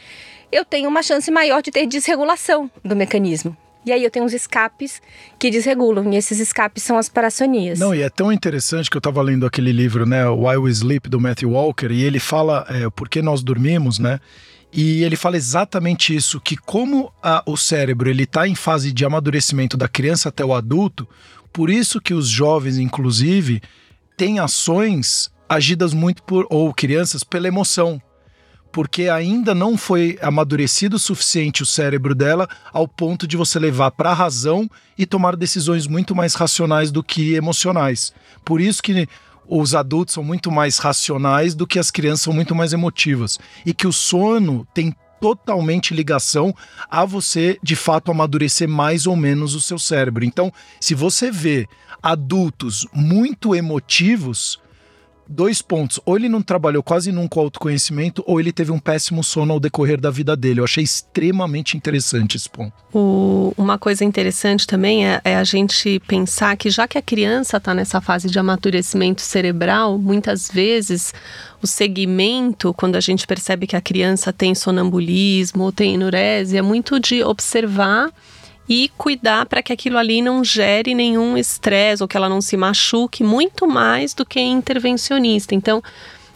eu 0.51 0.65
tenho 0.65 0.89
uma 0.89 1.03
chance 1.03 1.29
maior 1.29 1.61
de 1.61 1.71
ter 1.71 1.85
desregulação 1.85 2.69
do 2.83 2.95
mecanismo. 2.95 3.55
E 3.89 3.91
aí 3.91 4.03
eu 4.03 4.11
tenho 4.11 4.23
uns 4.23 4.33
escapes 4.33 5.01
que 5.39 5.49
desregulam, 5.49 6.13
e 6.13 6.15
esses 6.15 6.39
escapes 6.39 6.83
são 6.83 6.95
as 6.95 7.09
parassonias. 7.09 7.79
Não, 7.79 7.93
e 7.93 8.03
é 8.03 8.09
tão 8.09 8.31
interessante 8.31 8.87
que 8.87 8.95
eu 8.95 8.99
estava 8.99 9.19
lendo 9.19 9.47
aquele 9.47 9.71
livro, 9.71 10.05
né, 10.05 10.29
Why 10.29 10.57
We 10.57 10.69
Sleep, 10.69 11.09
do 11.09 11.19
Matthew 11.19 11.49
Walker, 11.49 11.87
e 11.89 12.03
ele 12.03 12.19
fala 12.19 12.67
é, 12.69 12.87
por 12.91 13.09
que 13.09 13.19
nós 13.19 13.41
dormimos, 13.41 13.97
né? 13.97 14.19
E 14.71 15.03
ele 15.03 15.15
fala 15.15 15.37
exatamente 15.37 16.15
isso, 16.15 16.39
que 16.39 16.55
como 16.55 17.11
a, 17.23 17.41
o 17.47 17.57
cérebro 17.57 18.11
ele 18.11 18.25
está 18.25 18.47
em 18.47 18.53
fase 18.53 18.91
de 18.91 19.03
amadurecimento 19.03 19.75
da 19.75 19.87
criança 19.87 20.29
até 20.29 20.45
o 20.45 20.53
adulto, 20.53 21.07
por 21.51 21.71
isso 21.71 21.99
que 21.99 22.13
os 22.13 22.27
jovens, 22.27 22.77
inclusive, 22.77 23.59
têm 24.15 24.37
ações 24.37 25.31
agidas 25.49 25.95
muito 25.95 26.21
por, 26.21 26.45
ou 26.51 26.71
crianças, 26.75 27.23
pela 27.23 27.47
emoção 27.47 27.99
porque 28.71 29.09
ainda 29.09 29.55
não 29.55 29.77
foi 29.77 30.17
amadurecido 30.21 30.95
o 30.95 30.99
suficiente 30.99 31.63
o 31.63 31.65
cérebro 31.65 32.13
dela 32.13 32.47
ao 32.71 32.87
ponto 32.87 33.27
de 33.27 33.35
você 33.35 33.59
levar 33.59 33.91
para 33.91 34.11
a 34.11 34.13
razão 34.13 34.69
e 34.97 35.05
tomar 35.05 35.35
decisões 35.35 35.87
muito 35.87 36.15
mais 36.15 36.33
racionais 36.33 36.91
do 36.91 37.03
que 37.03 37.33
emocionais. 37.33 38.13
Por 38.45 38.61
isso 38.61 38.81
que 38.81 39.07
os 39.47 39.73
adultos 39.73 40.13
são 40.13 40.23
muito 40.23 40.51
mais 40.51 40.77
racionais 40.77 41.55
do 41.55 41.65
que 41.65 41.79
as 41.79 41.89
crianças 41.89 42.21
são 42.21 42.33
muito 42.33 42.53
mais 42.53 42.71
emotivas 42.71 43.39
e 43.65 43.73
que 43.73 43.87
o 43.87 43.93
sono 43.93 44.67
tem 44.73 44.93
totalmente 45.19 45.93
ligação 45.93 46.55
a 46.89 47.03
você, 47.03 47.59
de 47.61 47.75
fato, 47.75 48.11
amadurecer 48.11 48.69
mais 48.69 49.05
ou 49.05 49.15
menos 49.15 49.53
o 49.53 49.61
seu 49.61 49.77
cérebro. 49.77 50.23
Então, 50.23 50.51
se 50.79 50.95
você 50.95 51.29
vê 51.29 51.67
adultos 52.01 52.87
muito 52.93 53.53
emotivos, 53.53 54.59
dois 55.29 55.61
pontos. 55.61 55.99
Ou 56.05 56.17
ele 56.17 56.27
não 56.27 56.41
trabalhou 56.41 56.81
quase 56.81 57.11
nunca 57.11 57.29
com 57.29 57.41
autoconhecimento, 57.41 58.23
ou 58.25 58.39
ele 58.39 58.51
teve 58.51 58.71
um 58.71 58.79
péssimo 58.79 59.23
sono 59.23 59.53
ao 59.53 59.59
decorrer 59.59 60.01
da 60.01 60.09
vida 60.09 60.35
dele. 60.35 60.59
Eu 60.59 60.63
achei 60.63 60.83
extremamente 60.83 61.77
interessante 61.77 62.35
esse 62.35 62.49
ponto. 62.49 62.73
O, 62.91 63.53
uma 63.55 63.77
coisa 63.77 64.03
interessante 64.03 64.65
também 64.65 65.07
é, 65.07 65.21
é, 65.23 65.35
a 65.35 65.43
gente 65.43 65.99
pensar 66.07 66.57
que, 66.57 66.71
já 66.71 66.87
que 66.87 66.97
a 66.97 67.01
criança 67.01 67.57
está 67.57 67.75
nessa 67.75 68.01
fase 68.01 68.29
de 68.29 68.39
amadurecimento 68.39 69.21
cerebral, 69.21 69.99
muitas 69.99 70.49
vezes 70.49 71.13
o 71.61 71.67
segmento, 71.67 72.73
quando 72.73 72.95
a 72.95 72.99
gente 72.99 73.27
percebe 73.27 73.67
que 73.67 73.75
a 73.75 73.81
criança 73.81 74.33
tem 74.33 74.55
sonambulismo 74.55 75.65
ou 75.65 75.71
tem 75.71 75.93
enurese, 75.93 76.57
é 76.57 76.61
muito 76.61 76.99
de 76.99 77.23
observar 77.23 78.09
e 78.69 78.91
cuidar 78.95 79.47
para 79.47 79.63
que 79.63 79.73
aquilo 79.73 79.97
ali 79.97 80.21
não 80.21 80.43
gere 80.43 80.93
nenhum 80.93 81.35
estresse 81.35 82.03
ou 82.03 82.07
que 82.07 82.15
ela 82.15 82.29
não 82.29 82.39
se 82.39 82.55
machuque, 82.55 83.23
muito 83.23 83.67
mais 83.67 84.13
do 84.13 84.23
que 84.23 84.39
intervencionista. 84.39 85.55
Então, 85.55 85.81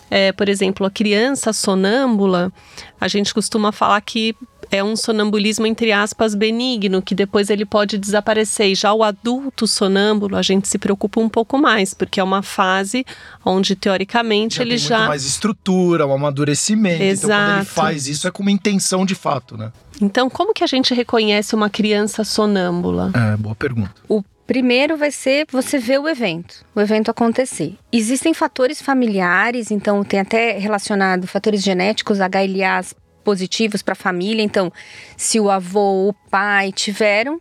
é, 0.09 0.31
por 0.31 0.49
exemplo, 0.49 0.85
a 0.85 0.91
criança 0.91 1.53
sonâmbula, 1.53 2.51
a 2.99 3.07
gente 3.07 3.31
costuma 3.33 3.71
falar 3.71 4.01
que 4.01 4.35
é 4.71 4.83
um 4.83 4.95
sonambulismo, 4.95 5.65
entre 5.65 5.91
aspas, 5.91 6.35
benigno, 6.35 7.01
que 7.01 7.15
depois 7.15 7.49
ele 7.49 7.65
pode 7.65 7.97
desaparecer. 7.97 8.71
E 8.71 8.75
já 8.75 8.93
o 8.93 9.03
adulto 9.03 9.67
sonâmbulo, 9.67 10.35
a 10.35 10.41
gente 10.41 10.67
se 10.67 10.77
preocupa 10.77 11.19
um 11.19 11.29
pouco 11.29 11.57
mais, 11.57 11.93
porque 11.93 12.19
é 12.19 12.23
uma 12.23 12.41
fase 12.41 13.05
onde, 13.45 13.75
teoricamente, 13.75 14.57
já 14.57 14.61
ele 14.61 14.71
tem 14.71 14.79
já. 14.79 14.97
Muito 14.97 15.09
mais 15.09 15.25
estrutura, 15.25 16.07
um 16.07 16.13
amadurecimento. 16.13 17.03
Exato. 17.03 17.25
Então, 17.25 17.45
quando 17.45 17.57
ele 17.57 17.65
faz 17.65 18.07
isso, 18.07 18.27
é 18.27 18.31
com 18.31 18.41
uma 18.41 18.51
intenção 18.51 19.05
de 19.05 19.15
fato, 19.15 19.57
né? 19.57 19.71
Então, 20.01 20.29
como 20.29 20.53
que 20.53 20.63
a 20.63 20.67
gente 20.67 20.93
reconhece 20.93 21.55
uma 21.55 21.69
criança 21.69 22.23
sonâmbula? 22.23 23.11
É, 23.13 23.37
boa 23.37 23.55
pergunta. 23.55 23.93
O 24.09 24.23
Primeiro 24.45 24.97
vai 24.97 25.09
ser 25.09 25.47
você 25.49 25.79
ver 25.79 25.99
o 25.99 26.07
evento, 26.07 26.65
o 26.75 26.81
evento 26.81 27.09
acontecer. 27.09 27.77
Existem 27.91 28.33
fatores 28.33 28.81
familiares, 28.81 29.71
então 29.71 30.03
tem 30.03 30.19
até 30.19 30.57
relacionado 30.57 31.25
fatores 31.27 31.63
genéticos, 31.63 32.17
HLAs 32.19 32.93
positivos 33.23 33.81
para 33.81 33.93
a 33.93 33.95
família. 33.95 34.43
Então, 34.43 34.71
se 35.17 35.39
o 35.39 35.49
avô, 35.49 36.09
o 36.09 36.13
pai 36.29 36.71
tiveram, 36.71 37.39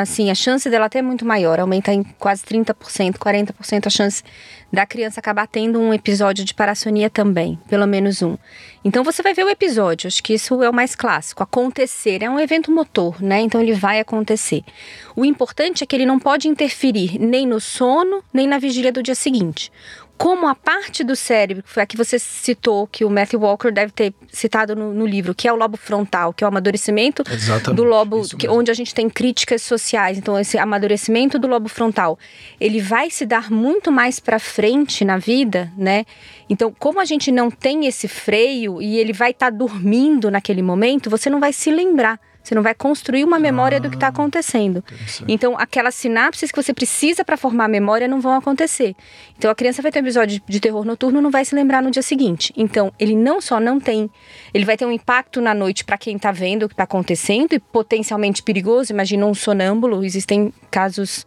assim, 0.00 0.30
a 0.30 0.34
chance 0.34 0.68
dela 0.70 0.86
até 0.86 1.00
é 1.00 1.02
muito 1.02 1.24
maior, 1.24 1.58
aumenta 1.58 1.92
em 1.92 2.02
quase 2.18 2.44
30%, 2.44 3.16
40% 3.18 3.86
a 3.86 3.90
chance 3.90 4.22
da 4.72 4.86
criança 4.86 5.20
acabar 5.20 5.46
tendo 5.46 5.78
um 5.78 5.92
episódio 5.92 6.44
de 6.44 6.54
parassonia 6.54 7.10
também, 7.10 7.58
pelo 7.68 7.86
menos 7.86 8.22
um. 8.22 8.38
Então 8.82 9.04
você 9.04 9.22
vai 9.22 9.34
ver 9.34 9.44
o 9.44 9.50
episódio, 9.50 10.08
acho 10.08 10.22
que 10.22 10.32
isso 10.32 10.62
é 10.62 10.70
o 10.70 10.72
mais 10.72 10.94
clássico, 10.94 11.42
acontecer, 11.42 12.22
é 12.22 12.30
um 12.30 12.40
evento 12.40 12.72
motor, 12.72 13.20
né? 13.20 13.40
Então 13.40 13.60
ele 13.60 13.74
vai 13.74 14.00
acontecer. 14.00 14.64
O 15.14 15.24
importante 15.24 15.84
é 15.84 15.86
que 15.86 15.94
ele 15.94 16.06
não 16.06 16.18
pode 16.18 16.48
interferir 16.48 17.18
nem 17.18 17.46
no 17.46 17.60
sono, 17.60 18.24
nem 18.32 18.46
na 18.46 18.58
vigília 18.58 18.90
do 18.90 19.02
dia 19.02 19.14
seguinte 19.14 19.70
como 20.16 20.46
a 20.46 20.54
parte 20.54 21.02
do 21.02 21.16
cérebro, 21.16 21.62
que 21.62 21.68
foi 21.68 21.82
a 21.82 21.86
que 21.86 21.96
você 21.96 22.18
citou, 22.18 22.86
que 22.86 23.04
o 23.04 23.10
Matthew 23.10 23.40
Walker 23.40 23.72
deve 23.72 23.90
ter 23.90 24.14
citado 24.30 24.76
no, 24.76 24.92
no 24.94 25.04
livro, 25.04 25.34
que 25.34 25.48
é 25.48 25.52
o 25.52 25.56
lobo 25.56 25.76
frontal, 25.76 26.32
que 26.32 26.44
é 26.44 26.46
o 26.46 26.48
amadurecimento 26.48 27.24
Exatamente, 27.28 27.76
do 27.76 27.82
lobo, 27.82 28.22
que, 28.36 28.48
onde 28.48 28.70
a 28.70 28.74
gente 28.74 28.94
tem 28.94 29.10
críticas 29.10 29.62
sociais. 29.62 30.18
Então, 30.18 30.38
esse 30.38 30.56
amadurecimento 30.58 31.38
do 31.38 31.48
lobo 31.48 31.68
frontal, 31.68 32.18
ele 32.60 32.80
vai 32.80 33.10
se 33.10 33.26
dar 33.26 33.50
muito 33.50 33.90
mais 33.90 34.20
para 34.20 34.38
frente 34.38 35.04
na 35.04 35.18
vida, 35.18 35.72
né? 35.76 36.04
Então, 36.48 36.72
como 36.78 37.00
a 37.00 37.04
gente 37.04 37.32
não 37.32 37.50
tem 37.50 37.86
esse 37.86 38.06
freio 38.06 38.80
e 38.80 38.98
ele 38.98 39.12
vai 39.12 39.32
estar 39.32 39.50
tá 39.50 39.56
dormindo 39.56 40.30
naquele 40.30 40.62
momento, 40.62 41.10
você 41.10 41.28
não 41.28 41.40
vai 41.40 41.52
se 41.52 41.70
lembrar. 41.70 42.20
Você 42.42 42.54
não 42.54 42.62
vai 42.62 42.74
construir 42.74 43.24
uma 43.24 43.38
memória 43.38 43.78
ah, 43.78 43.80
do 43.80 43.88
que 43.88 43.96
está 43.96 44.06
ah, 44.06 44.10
acontecendo. 44.10 44.82
Então, 45.28 45.56
aquelas 45.56 45.94
sinapses 45.94 46.50
que 46.50 46.60
você 46.60 46.74
precisa 46.74 47.24
para 47.24 47.36
formar 47.36 47.66
a 47.66 47.68
memória 47.68 48.08
não 48.08 48.20
vão 48.20 48.34
acontecer. 48.34 48.94
Então, 49.38 49.50
a 49.50 49.54
criança 49.54 49.80
vai 49.80 49.92
ter 49.92 50.00
um 50.00 50.02
episódio 50.02 50.40
de 50.46 50.60
terror 50.60 50.84
noturno 50.84 51.20
não 51.20 51.30
vai 51.30 51.44
se 51.44 51.54
lembrar 51.54 51.82
no 51.82 51.90
dia 51.90 52.02
seguinte. 52.02 52.52
Então, 52.56 52.92
ele 52.98 53.14
não 53.14 53.40
só 53.40 53.60
não 53.60 53.78
tem, 53.78 54.10
ele 54.52 54.64
vai 54.64 54.76
ter 54.76 54.84
um 54.84 54.92
impacto 54.92 55.40
na 55.40 55.54
noite 55.54 55.84
para 55.84 55.96
quem 55.96 56.16
está 56.16 56.32
vendo 56.32 56.64
o 56.64 56.68
que 56.68 56.74
está 56.74 56.84
acontecendo 56.84 57.52
e 57.52 57.58
potencialmente 57.60 58.42
perigoso. 58.42 58.92
Imagina 58.92 59.26
um 59.26 59.34
sonâmbulo, 59.34 60.04
existem 60.04 60.52
casos 60.70 61.24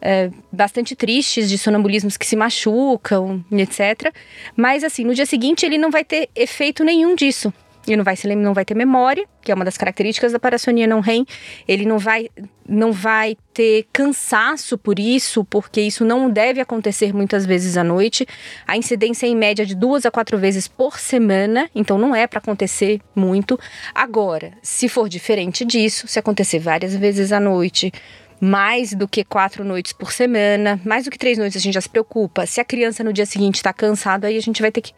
é, 0.00 0.30
bastante 0.50 0.96
tristes 0.96 1.48
de 1.48 1.58
sonambulismos 1.58 2.16
que 2.16 2.26
se 2.26 2.36
machucam, 2.36 3.44
etc. 3.52 4.12
Mas 4.56 4.82
assim, 4.82 5.04
no 5.04 5.14
dia 5.14 5.26
seguinte 5.26 5.66
ele 5.66 5.78
não 5.78 5.90
vai 5.90 6.04
ter 6.04 6.28
efeito 6.34 6.82
nenhum 6.82 7.14
disso. 7.14 7.52
Ele 7.86 7.96
não 7.96 8.04
vai 8.04 8.16
se 8.16 8.34
não 8.34 8.54
vai 8.54 8.64
ter 8.64 8.74
memória, 8.74 9.26
que 9.40 9.50
é 9.50 9.54
uma 9.54 9.64
das 9.64 9.76
características 9.76 10.32
da 10.32 10.38
parassonia 10.38 10.86
não 10.86 11.00
REM. 11.00 11.24
Ele 11.66 11.86
não 11.86 11.98
vai 11.98 12.28
não 12.68 12.92
vai 12.92 13.36
ter 13.52 13.86
cansaço 13.92 14.78
por 14.78 15.00
isso, 15.00 15.44
porque 15.44 15.80
isso 15.80 16.04
não 16.04 16.30
deve 16.30 16.60
acontecer 16.60 17.12
muitas 17.12 17.44
vezes 17.44 17.76
à 17.76 17.82
noite. 17.82 18.24
A 18.64 18.76
incidência 18.76 19.26
é 19.26 19.30
em 19.30 19.34
média 19.34 19.66
de 19.66 19.74
duas 19.74 20.06
a 20.06 20.10
quatro 20.10 20.38
vezes 20.38 20.68
por 20.68 21.00
semana, 21.00 21.68
então 21.74 21.98
não 21.98 22.14
é 22.14 22.28
para 22.28 22.38
acontecer 22.38 23.00
muito. 23.14 23.58
Agora, 23.92 24.52
se 24.62 24.88
for 24.88 25.08
diferente 25.08 25.64
disso, 25.64 26.06
se 26.06 26.18
acontecer 26.18 26.60
várias 26.60 26.94
vezes 26.94 27.32
à 27.32 27.40
noite, 27.40 27.92
mais 28.40 28.94
do 28.94 29.08
que 29.08 29.24
quatro 29.24 29.64
noites 29.64 29.92
por 29.92 30.12
semana, 30.12 30.80
mais 30.84 31.04
do 31.04 31.10
que 31.10 31.18
três 31.18 31.36
noites 31.36 31.56
a 31.56 31.60
gente 31.60 31.74
já 31.74 31.80
se 31.80 31.88
preocupa. 31.88 32.46
Se 32.46 32.60
a 32.60 32.64
criança 32.64 33.02
no 33.02 33.12
dia 33.12 33.26
seguinte 33.26 33.56
está 33.56 33.72
cansada, 33.72 34.28
aí 34.28 34.36
a 34.36 34.40
gente 34.40 34.62
vai 34.62 34.70
ter 34.70 34.80
que 34.80 34.92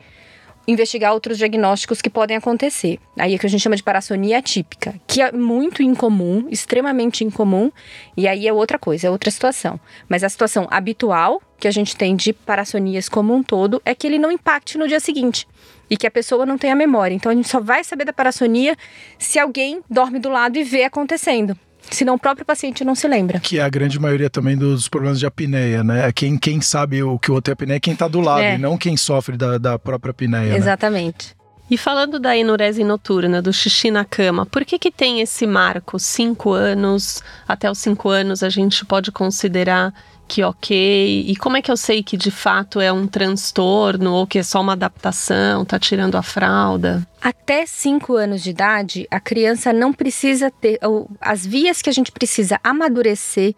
investigar 0.67 1.13
outros 1.13 1.39
diagnósticos 1.39 2.01
que 2.01 2.11
podem 2.11 2.37
acontecer. 2.37 2.99
Aí 3.19 3.35
é 3.35 3.39
que 3.39 3.47
a 3.47 3.49
gente 3.49 3.61
chama 3.61 3.77
de 3.77 3.83
parassonia 3.83 4.39
atípica, 4.39 4.95
que 5.07 5.21
é 5.21 5.33
muito 5.33 5.83
incomum, 5.83 6.47
extremamente 6.51 7.25
incomum, 7.25 7.71
e 8.17 8.29
aí 8.29 8.47
é 8.47 8.53
outra 8.53 8.79
coisa, 8.79 9.07
é 9.07 9.11
outra 9.11 9.31
situação. 9.31 9.79
Mas 10.09 10.23
a 10.23 10.29
situação 10.29 10.67
habitual 10.71 11.43
que 11.59 11.69
a 11.69 11.71
gente 11.71 11.97
tem 11.97 12.17
de 12.17 12.33
parassonias 12.33 13.09
como 13.09 13.35
um 13.35 13.43
todo 13.43 13.81
é 13.85 13.95
que 13.95 14.07
ele 14.07 14.19
não 14.19 14.31
impacte 14.31 14.79
no 14.79 14.89
dia 14.89 15.01
seguinte 15.01 15.47
e 15.89 15.97
que 15.97 16.07
a 16.07 16.11
pessoa 16.11 16.47
não 16.47 16.59
tenha 16.59 16.75
memória. 16.75 17.15
Então 17.15 17.31
a 17.31 17.35
gente 17.35 17.49
só 17.49 17.61
vai 17.61 17.85
saber 17.85 18.05
da 18.05 18.13
parassonia 18.13 18.77
se 19.19 19.39
alguém 19.39 19.83
dorme 19.89 20.19
do 20.19 20.29
lado 20.29 20.57
e 20.59 20.65
vê 20.65 20.85
acontecendo 20.85 21.57
senão 21.91 22.15
o 22.15 22.19
próprio 22.19 22.45
paciente 22.45 22.85
não 22.85 22.95
se 22.95 23.07
lembra. 23.09 23.41
Que 23.41 23.59
é 23.59 23.63
a 23.63 23.69
grande 23.69 23.99
maioria 23.99 24.31
também 24.31 24.57
dos 24.57 24.89
problemas 24.89 25.19
de 25.19 25.27
apneia, 25.27 25.83
né? 25.83 26.09
É 26.09 26.13
quem, 26.13 26.39
quem 26.39 26.61
sabe 26.61 27.03
o 27.03 27.19
que 27.19 27.31
o 27.31 27.35
outro 27.35 27.53
é 27.53 27.55
apneia 27.55 27.77
é 27.77 27.81
quem 27.81 27.93
está 27.93 28.09
do 28.09 28.21
lado, 28.21 28.43
é. 28.43 28.55
e 28.55 28.59
não 28.59 28.77
quem 28.77 28.97
sofre 28.97 29.37
da, 29.37 29.59
da 29.59 29.79
própria 29.79 30.11
apneia. 30.11 30.53
Né? 30.53 30.57
Exatamente. 30.57 31.29
Né? 31.29 31.43
E 31.71 31.77
falando 31.79 32.21
da 32.21 32.37
enurese 32.37 32.85
noturna, 32.85 33.41
do 33.41 33.51
xixi 33.51 33.91
na 33.91 34.05
cama, 34.05 34.45
por 34.45 34.63
que 34.63 34.79
que 34.79 34.91
tem 34.91 35.21
esse 35.21 35.47
marco? 35.47 35.99
Cinco 35.99 36.53
anos, 36.53 37.23
até 37.49 37.71
os 37.71 37.79
cinco 37.79 38.11
anos 38.11 38.43
a 38.43 38.51
gente 38.51 38.85
pode 38.85 39.11
considerar 39.11 39.95
que 40.33 40.43
ok? 40.43 41.27
E 41.29 41.37
como 41.37 41.59
é 41.59 41.63
que 41.63 41.71
eu 41.71 41.77
sei 41.77 42.03
que 42.03 42.17
de 42.17 42.31
fato 42.31 42.81
é 42.81 42.91
um 42.91 43.07
transtorno 43.07 44.15
ou 44.15 44.27
que 44.27 44.39
é 44.39 44.43
só 44.43 44.63
uma 44.63 44.73
adaptação, 44.73 45.63
tá 45.63 45.79
tirando 45.79 46.17
a 46.17 46.23
fralda? 46.23 47.07
Até 47.21 47.67
5 47.67 48.17
anos 48.17 48.43
de 48.43 48.49
idade, 48.49 49.07
a 49.11 49.21
criança 49.21 49.75
não 49.75 49.93
precisa 49.93 50.51
ter. 50.51 50.79
As 51.21 51.45
vias 51.45 51.83
que 51.83 51.91
a 51.91 51.93
gente 51.93 52.11
precisa 52.11 52.59
amadurecer 52.65 53.55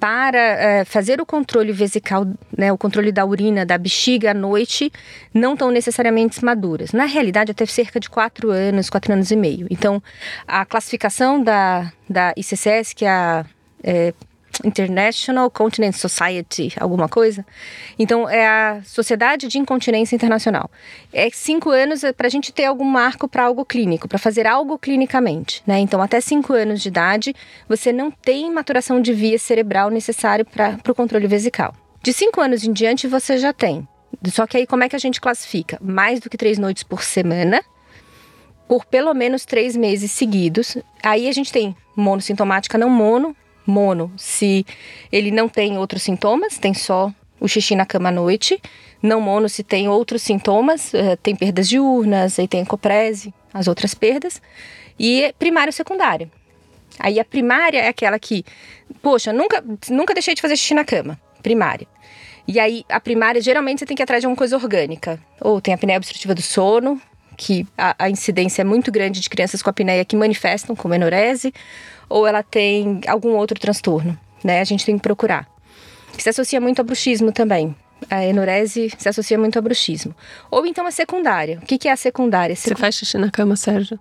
para 0.00 0.38
é, 0.38 0.84
fazer 0.86 1.20
o 1.20 1.26
controle 1.26 1.70
vesical, 1.70 2.26
né, 2.56 2.72
o 2.72 2.78
controle 2.78 3.12
da 3.12 3.24
urina, 3.26 3.66
da 3.66 3.76
bexiga 3.76 4.30
à 4.30 4.34
noite, 4.34 4.90
não 5.34 5.52
estão 5.52 5.70
necessariamente 5.70 6.42
maduras. 6.42 6.92
Na 6.92 7.04
realidade, 7.04 7.50
até 7.50 7.66
cerca 7.66 8.00
de 8.00 8.08
4 8.08 8.50
anos, 8.50 8.88
4 8.88 9.12
anos 9.12 9.30
e 9.30 9.36
meio. 9.36 9.66
Então, 9.70 10.02
a 10.48 10.64
classificação 10.64 11.42
da, 11.42 11.92
da 12.08 12.32
ICCS, 12.38 12.94
que 12.94 13.04
é 13.04 13.10
a 13.10 13.44
é, 13.84 14.14
International 14.64 15.50
Continence 15.50 15.98
Society, 15.98 16.72
alguma 16.80 17.08
coisa. 17.08 17.44
Então, 17.98 18.28
é 18.28 18.46
a 18.46 18.80
Sociedade 18.84 19.48
de 19.48 19.58
Incontinência 19.58 20.14
Internacional. 20.14 20.70
É 21.12 21.28
cinco 21.30 21.70
anos 21.70 22.02
para 22.16 22.26
a 22.26 22.30
gente 22.30 22.52
ter 22.52 22.64
algum 22.64 22.84
marco 22.84 23.28
para 23.28 23.44
algo 23.44 23.64
clínico, 23.64 24.08
para 24.08 24.18
fazer 24.18 24.46
algo 24.46 24.78
clinicamente. 24.78 25.62
Né? 25.66 25.78
Então, 25.78 26.00
até 26.00 26.20
cinco 26.20 26.52
anos 26.52 26.80
de 26.80 26.88
idade, 26.88 27.34
você 27.68 27.92
não 27.92 28.10
tem 28.10 28.50
maturação 28.50 29.00
de 29.00 29.12
via 29.12 29.38
cerebral 29.38 29.90
necessário 29.90 30.44
para 30.44 30.78
o 30.88 30.94
controle 30.94 31.26
vesical. 31.26 31.74
De 32.02 32.12
cinco 32.12 32.40
anos 32.40 32.64
em 32.64 32.72
diante, 32.72 33.06
você 33.06 33.36
já 33.38 33.52
tem. 33.52 33.86
Só 34.28 34.46
que 34.46 34.56
aí, 34.56 34.66
como 34.66 34.84
é 34.84 34.88
que 34.88 34.96
a 34.96 34.98
gente 34.98 35.20
classifica? 35.20 35.78
Mais 35.82 36.20
do 36.20 36.30
que 36.30 36.36
três 36.36 36.58
noites 36.58 36.82
por 36.82 37.02
semana, 37.02 37.62
por 38.68 38.84
pelo 38.84 39.12
menos 39.14 39.44
três 39.44 39.76
meses 39.76 40.10
seguidos. 40.12 40.76
Aí 41.02 41.28
a 41.28 41.32
gente 41.32 41.52
tem 41.52 41.76
monossintomática, 41.96 42.78
não 42.78 42.88
mono, 42.90 43.36
mono 43.66 44.12
se 44.16 44.64
ele 45.10 45.30
não 45.30 45.48
tem 45.48 45.76
outros 45.78 46.02
sintomas, 46.02 46.58
tem 46.58 46.72
só 46.72 47.12
o 47.40 47.48
xixi 47.48 47.74
na 47.74 47.84
cama 47.84 48.08
à 48.08 48.12
noite. 48.12 48.60
Não 49.02 49.20
mono 49.20 49.48
se 49.48 49.62
tem 49.62 49.88
outros 49.88 50.22
sintomas, 50.22 50.94
eh, 50.94 51.16
tem 51.16 51.36
perdas 51.36 51.68
diurnas, 51.68 52.38
aí 52.38 52.48
tem 52.48 52.62
ecoprese, 52.62 53.32
as 53.52 53.68
outras 53.68 53.94
perdas. 53.94 54.40
E 54.98 55.34
primário 55.38 55.70
e 55.70 55.72
secundário. 55.72 56.30
Aí 56.98 57.20
a 57.20 57.24
primária 57.24 57.78
é 57.78 57.88
aquela 57.88 58.18
que, 58.18 58.44
poxa, 59.02 59.32
nunca, 59.32 59.62
nunca 59.90 60.14
deixei 60.14 60.34
de 60.34 60.40
fazer 60.40 60.56
xixi 60.56 60.74
na 60.74 60.84
cama. 60.84 61.20
Primária. 61.42 61.86
E 62.48 62.58
aí 62.58 62.84
a 62.88 63.00
primária, 63.00 63.40
geralmente 63.40 63.80
você 63.80 63.86
tem 63.86 63.96
que 63.96 64.02
ir 64.02 64.04
atrás 64.04 64.22
de 64.22 64.26
alguma 64.26 64.36
coisa 64.36 64.56
orgânica. 64.56 65.20
Ou 65.40 65.60
tem 65.60 65.74
a 65.74 65.76
apneia 65.76 65.98
obstrutiva 65.98 66.34
do 66.34 66.42
sono, 66.42 67.00
que 67.36 67.66
a, 67.76 67.94
a 67.98 68.10
incidência 68.10 68.62
é 68.62 68.64
muito 68.64 68.90
grande 68.90 69.20
de 69.20 69.28
crianças 69.28 69.62
com 69.62 69.68
apneia 69.68 70.04
que 70.04 70.16
manifestam 70.16 70.74
como 70.74 70.94
enurese, 70.94 71.52
ou 72.08 72.26
ela 72.26 72.42
tem 72.42 73.00
algum 73.06 73.36
outro 73.36 73.58
transtorno, 73.58 74.18
né? 74.42 74.60
A 74.60 74.64
gente 74.64 74.84
tem 74.84 74.96
que 74.96 75.02
procurar. 75.02 75.48
Se 76.18 76.28
associa 76.28 76.60
muito 76.60 76.78
ao 76.78 76.84
bruxismo 76.84 77.32
também. 77.32 77.74
A 78.10 78.24
enurese 78.24 78.92
se 78.96 79.08
associa 79.08 79.38
muito 79.38 79.56
ao 79.56 79.62
bruxismo. 79.62 80.14
Ou 80.50 80.66
então 80.66 80.86
a 80.86 80.90
secundária. 80.90 81.58
O 81.62 81.66
que, 81.66 81.88
é 81.88 81.92
a 81.92 81.96
secundária? 81.96 82.54
Você 82.54 82.74
faz 82.74 82.94
xixi 82.94 83.18
na 83.18 83.30
cama, 83.30 83.56
Sérgio? 83.56 83.98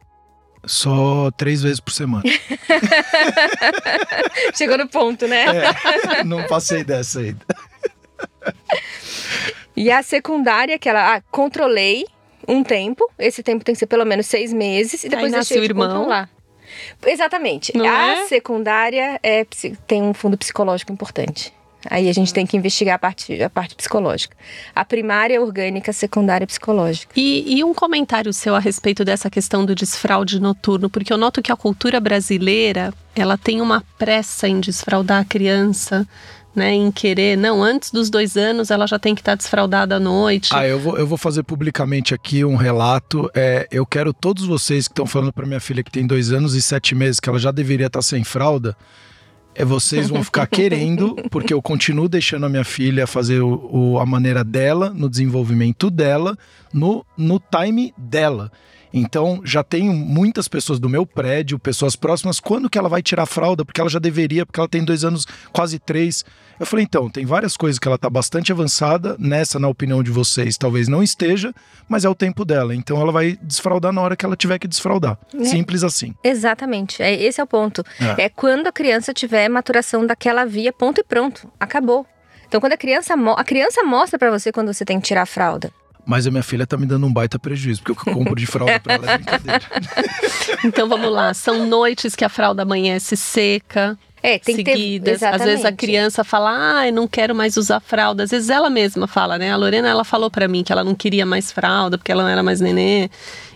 Só 0.66 1.32
três 1.32 1.62
vezes 1.62 1.80
por 1.80 1.92
semana. 1.92 2.24
Chegou 4.56 4.78
no 4.78 4.88
ponto, 4.88 5.28
né? 5.28 5.46
É, 5.48 6.24
não 6.24 6.44
passei 6.48 6.84
dessa 6.84 7.20
ainda. 7.20 7.46
E 9.76 9.92
a 9.92 10.02
secundária, 10.02 10.80
que 10.80 10.90
ela 10.90 11.16
ah, 11.16 11.22
controlei 11.32 12.06
um 12.48 12.64
tempo, 12.64 13.10
esse 13.20 13.44
tempo 13.44 13.64
tem 13.64 13.74
que 13.74 13.80
ser 13.80 13.88
pelo 13.88 14.06
menos 14.06 14.26
seis 14.26 14.54
meses, 14.54 15.04
e 15.04 15.10
depois 15.10 15.34
Aí 15.34 15.40
deixei 15.40 15.58
nasce 15.58 15.60
o 15.60 15.62
de 15.62 15.68
irmão. 15.68 15.88
controlar. 15.88 16.30
Exatamente. 17.06 17.76
Não 17.76 17.86
a 17.86 18.12
é? 18.12 18.26
secundária 18.28 19.20
é, 19.22 19.46
tem 19.88 20.02
um 20.02 20.14
fundo 20.14 20.38
psicológico 20.38 20.92
importante. 20.92 21.54
Aí 21.90 22.10
a 22.10 22.14
gente 22.14 22.34
tem 22.34 22.46
que 22.46 22.58
investigar 22.58 22.96
a 22.96 23.00
parte, 23.00 23.42
a 23.42 23.50
parte 23.50 23.76
psicológica. 23.76 24.36
A 24.74 24.84
primária 24.84 25.36
é 25.36 25.40
orgânica, 25.40 25.92
a 25.92 25.94
secundária 25.94 26.44
é 26.44 26.48
psicológica. 26.48 27.14
E, 27.16 27.58
e 27.58 27.64
um 27.64 27.74
comentário 27.74 28.34
seu 28.34 28.56
a 28.56 28.60
respeito 28.60 29.06
dessa 29.06 29.30
questão 29.30 29.64
do 29.66 29.76
desfraude 29.76 30.40
noturno, 30.40 30.90
porque 30.90 31.14
eu 31.14 31.18
noto 31.18 31.42
que 31.42 31.52
a 31.52 31.56
cultura 31.56 32.00
brasileira 32.00 32.94
ela 33.16 33.38
tem 33.38 33.62
uma 33.62 33.84
pressa 33.98 34.48
em 34.48 34.60
desfraudar 34.60 35.22
a 35.22 35.26
criança, 35.26 36.08
né? 36.56 36.74
Em 36.74 36.92
querer, 36.92 37.38
não, 37.38 37.62
antes 37.64 37.92
dos 37.92 38.10
dois 38.10 38.36
anos 38.38 38.72
ela 38.72 38.88
já 38.88 38.98
tem 38.98 39.14
que 39.14 39.22
estar 39.22 39.36
desfraudada 39.36 39.96
à 39.96 40.00
noite. 40.00 40.50
Ah, 40.54 40.66
eu 40.68 40.80
vou, 40.80 40.98
eu 40.98 41.06
vou 41.08 41.18
fazer 41.18 41.44
publicamente 41.44 42.14
aqui 42.14 42.44
um 42.46 42.56
relato. 42.56 43.30
É, 43.36 43.68
eu 43.72 43.86
quero 43.86 44.14
todos 44.14 44.46
vocês 44.46 44.88
que 44.88 44.92
estão 44.94 45.06
falando 45.06 45.34
para 45.34 45.46
minha 45.46 45.60
filha 45.60 45.84
que 45.84 45.92
tem 45.92 46.06
dois 46.08 46.32
anos 46.32 46.54
e 46.56 46.62
sete 46.62 46.96
meses 46.96 47.20
que 47.20 47.30
ela 47.30 47.40
já 47.40 47.52
deveria 47.52 47.88
estar 47.88 48.02
sem 48.02 48.24
fralda. 48.24 48.76
É, 49.58 49.64
vocês 49.64 50.10
vão 50.10 50.24
ficar 50.24 50.48
querendo, 50.52 51.16
porque 51.32 51.54
eu 51.54 51.62
continuo 51.62 52.10
deixando 52.10 52.46
a 52.46 52.50
minha 52.50 52.66
filha 52.66 53.08
fazer 53.08 53.40
o, 53.42 53.70
o- 53.94 54.00
a 54.00 54.06
maneira 54.06 54.44
dela, 54.44 54.90
no 54.94 55.10
desenvolvimento 55.10 55.90
dela, 55.90 56.38
no, 56.74 57.06
no 57.18 57.40
time 57.40 57.94
dela. 57.98 58.52
Então, 58.98 59.42
já 59.44 59.62
tenho 59.62 59.92
muitas 59.94 60.48
pessoas 60.48 60.80
do 60.80 60.88
meu 60.88 61.06
prédio, 61.06 61.60
pessoas 61.60 61.98
próximas, 61.98 62.40
quando 62.40 62.70
que 62.70 62.78
ela 62.78 62.88
vai 62.88 63.02
tirar 63.02 63.24
a 63.24 63.26
fralda? 63.26 63.66
Porque 63.66 63.82
ela 63.82 63.90
já 63.90 64.00
deveria, 64.00 64.46
porque 64.46 64.58
ela 64.60 64.70
tem 64.70 64.86
dois 64.86 65.04
anos, 65.04 65.26
quase 65.52 65.80
três. 65.80 66.24
Eu 66.60 66.66
falei, 66.66 66.86
então, 66.86 67.10
tem 67.10 67.26
várias 67.26 67.58
coisas 67.58 67.78
que 67.78 67.88
ela 67.88 67.98
tá 67.98 68.10
bastante 68.10 68.52
avançada, 68.52 69.16
nessa, 69.20 69.60
na 69.60 69.68
opinião 69.68 70.02
de 70.02 70.12
vocês, 70.12 70.58
talvez 70.58 70.88
não 70.88 71.04
esteja, 71.04 71.54
mas 71.88 72.06
é 72.06 72.10
o 72.10 72.16
tempo 72.16 72.46
dela. 72.46 72.74
Então 72.74 73.00
ela 73.00 73.12
vai 73.12 73.38
desfraudar 73.42 73.92
na 73.92 74.02
hora 74.02 74.16
que 74.16 74.26
ela 74.26 74.36
tiver 74.36 74.58
que 74.58 74.68
desfraudar. 74.68 75.18
É. 75.34 75.44
Simples 75.44 75.84
assim. 75.84 76.14
Exatamente. 76.24 77.02
É, 77.02 77.14
esse 77.14 77.42
é 77.42 77.44
o 77.44 77.48
ponto. 77.48 77.84
É. 78.18 78.26
É. 78.26 78.30
quando 78.30 78.68
a 78.68 78.72
criança 78.72 79.14
tiver 79.14 79.50
maturação 79.50 80.06
daquela 80.06 80.46
via, 80.46 80.72
ponto 80.72 81.02
e 81.02 81.04
pronto. 81.04 81.50
Acabou. 81.60 82.06
Então, 82.48 82.62
quando 82.62 82.74
a 82.74 82.78
criança, 82.78 83.16
a 83.16 83.44
criança 83.44 83.84
mostra 83.84 84.18
pra 84.18 84.32
você 84.32 84.52
quando 84.52 84.74
você 84.74 84.86
tem 84.86 85.00
que 85.00 85.08
tirar 85.08 85.24
a 85.24 85.26
fralda. 85.26 85.72
Mas 86.06 86.28
a 86.28 86.32
minha 86.32 86.44
filha 86.44 86.68
tá 86.68 86.78
me 86.78 86.86
dando 86.86 87.08
um 87.08 87.12
baita 87.12 87.40
prejuízo, 87.40 87.82
porque 87.82 87.92
o 87.92 87.96
que 87.96 88.10
eu 88.10 88.14
compro 88.14 88.36
de 88.36 88.46
fralda 88.46 88.80
pra 88.80 88.94
ela 88.94 89.12
é 89.12 89.18
brincadeira. 89.18 89.62
Então 90.64 90.88
vamos 90.88 91.12
lá, 91.12 91.34
são 91.34 91.68
noites 91.68 92.16
que 92.16 92.24
a 92.24 92.30
fralda 92.30 92.64
amanhece 92.64 93.18
seca. 93.18 93.98
É, 94.26 94.40
tem 94.40 94.56
que 94.56 94.64
ter. 94.64 94.72
seguidas. 94.72 95.22
Às 95.22 95.44
vezes 95.44 95.66
a 95.66 95.72
criança 95.72 96.24
fala, 96.24 96.80
ah, 96.80 96.88
eu 96.88 96.94
não 96.94 97.08
quero 97.08 97.36
mais 97.36 97.58
usar 97.58 97.80
fralda. 97.80 98.24
Às 98.24 98.32
vezes 98.32 98.50
ela 98.50 98.70
mesma 98.70 99.08
fala, 99.08 99.38
né? 99.38 99.52
A 99.52 99.56
Lorena, 99.56 99.88
ela 99.88 100.04
falou 100.04 100.32
pra 100.32 100.48
mim 100.48 100.64
que 100.64 100.72
ela 100.72 100.84
não 100.84 100.96
queria 100.96 101.26
mais 101.26 101.52
fralda, 101.52 101.98
porque 101.98 102.12
ela 102.12 102.24
não 102.24 102.30
era 102.30 102.42
mais 102.42 102.60
nenê. 102.60 103.10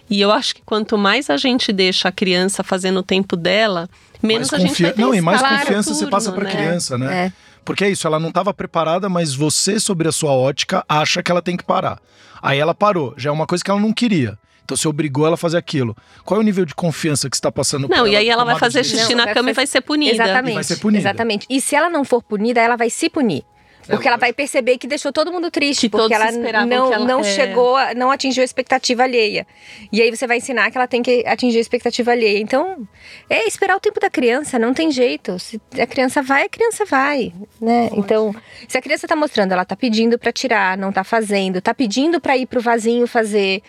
E 0.10 0.22
eu 0.22 0.32
acho 0.32 0.56
que 0.56 0.62
quanto 0.64 0.98
mais 0.98 1.30
a 1.30 1.38
gente 1.38 1.74
deixa 1.74 2.10
a 2.10 2.12
criança 2.12 2.64
fazendo 2.64 3.00
o 3.00 3.04
tempo 3.04 3.36
dela, 3.36 3.90
menos 4.22 4.52
Mais 4.52 4.64
a 4.64 4.68
gente 4.68 4.82
vai 4.82 4.92
ter 4.92 5.02
Não, 5.02 5.14
e 5.14 5.22
mais 5.22 5.42
confiança 5.42 5.94
você 5.94 6.00
turno, 6.02 6.12
passa 6.12 6.32
pra 6.32 6.44
né? 6.44 6.52
criança, 6.52 6.98
né? 6.98 7.26
É. 7.28 7.34
Porque 7.66 7.84
é 7.84 7.90
isso, 7.90 8.08
ela 8.08 8.20
não 8.20 8.30
estava 8.30 8.54
preparada, 8.54 9.10
mas 9.10 9.34
você, 9.36 9.80
sobre 9.80 10.08
a 10.08 10.12
sua 10.12 10.32
ótica, 10.32 10.84
acha 10.90 11.22
que 11.22 11.32
ela 11.32 11.42
tem 11.42 11.56
que 11.56 11.64
parar. 11.64 12.00
Aí 12.42 12.58
ela 12.58 12.74
parou, 12.74 13.14
já 13.18 13.30
é 13.30 13.34
uma 13.34 13.46
coisa 13.46 13.64
que 13.64 13.70
ela 13.70 13.80
não 13.80 13.94
queria. 13.94 14.38
Então 14.70 14.78
você 14.78 14.88
obrigou 14.88 15.26
ela 15.26 15.34
a 15.34 15.38
fazer 15.38 15.58
aquilo. 15.58 15.98
Qual 16.24 16.40
é 16.40 16.42
o 16.42 16.46
nível 16.46 16.64
de 16.64 16.76
confiança 16.76 17.28
que 17.28 17.36
você 17.36 17.40
está 17.40 17.52
passando 17.52 17.88
por 17.90 17.98
Não, 17.98 18.08
e 18.08 18.16
aí 18.16 18.30
ela 18.30 18.44
vai 18.46 18.56
fazer 18.60 18.84
de 18.84 18.90
xixi? 18.90 19.16
Não, 19.16 19.26
na 19.26 19.34
cama 19.34 19.50
e 19.50 19.54
fazer- 19.54 19.56
vai 19.56 19.66
ser 19.68 19.82
punida. 19.82 20.14
Exatamente. 20.14 20.52
E 20.52 20.54
vai 20.54 20.64
ser 20.64 20.76
punida. 20.78 21.02
Exatamente. 21.02 21.48
E 21.50 21.60
se 21.60 21.76
ela 21.76 21.90
não 21.90 22.06
for 22.06 22.22
punida, 22.22 22.62
ela 22.62 22.76
vai 22.76 22.92
se 22.92 23.10
punir. 23.10 23.44
Porque 23.88 24.08
ela 24.08 24.18
vai 24.18 24.32
perceber 24.32 24.78
que 24.78 24.86
deixou 24.86 25.12
todo 25.12 25.32
mundo 25.32 25.50
triste, 25.50 25.82
Que 25.82 25.90
porque 25.90 26.14
ela 26.14 26.32
não, 26.32 26.44
que 26.90 26.94
ela- 26.94 27.06
não 27.08 27.22
é. 27.22 27.24
chegou, 27.24 27.76
a- 27.76 27.96
não 27.96 28.12
atingiu 28.12 28.44
a 28.44 28.46
expectativa 28.46 29.02
alheia. 29.02 29.48
E 29.92 30.00
aí 30.00 30.16
você 30.16 30.28
vai 30.28 30.38
ensinar 30.38 30.70
que 30.70 30.78
ela 30.78 30.86
tem 30.88 31.02
que 31.02 31.24
atingir 31.26 31.58
a 31.58 31.62
expectativa 31.62 32.12
alheia. 32.12 32.38
Então, 32.38 32.88
é 33.28 33.48
esperar 33.48 33.76
o 33.76 33.80
tempo 33.80 34.00
da 34.00 34.08
criança, 34.08 34.60
não 34.60 34.76
tem 34.76 34.92
jeito. 34.92 35.40
Se 35.40 35.60
a 35.82 35.88
criança 35.88 36.22
vai, 36.22 36.44
a 36.44 36.50
criança 36.50 36.86
vai, 36.86 37.34
né? 37.60 37.90
Então, 37.94 38.36
se 38.68 38.78
a 38.78 38.82
criança 38.82 39.08
tá 39.08 39.16
mostrando, 39.16 39.54
ela 39.54 39.66
tá 39.66 39.76
pedindo 39.76 40.20
pra 40.20 40.32
tirar, 40.32 40.78
não 40.78 40.92
tá 40.92 41.04
fazendo, 41.04 41.60
tá 41.60 41.74
pedindo 41.74 42.22
pra 42.22 42.38
ir 42.38 42.46
pro 42.46 42.62
vasinho 42.62 43.08
fazer, 43.08 43.64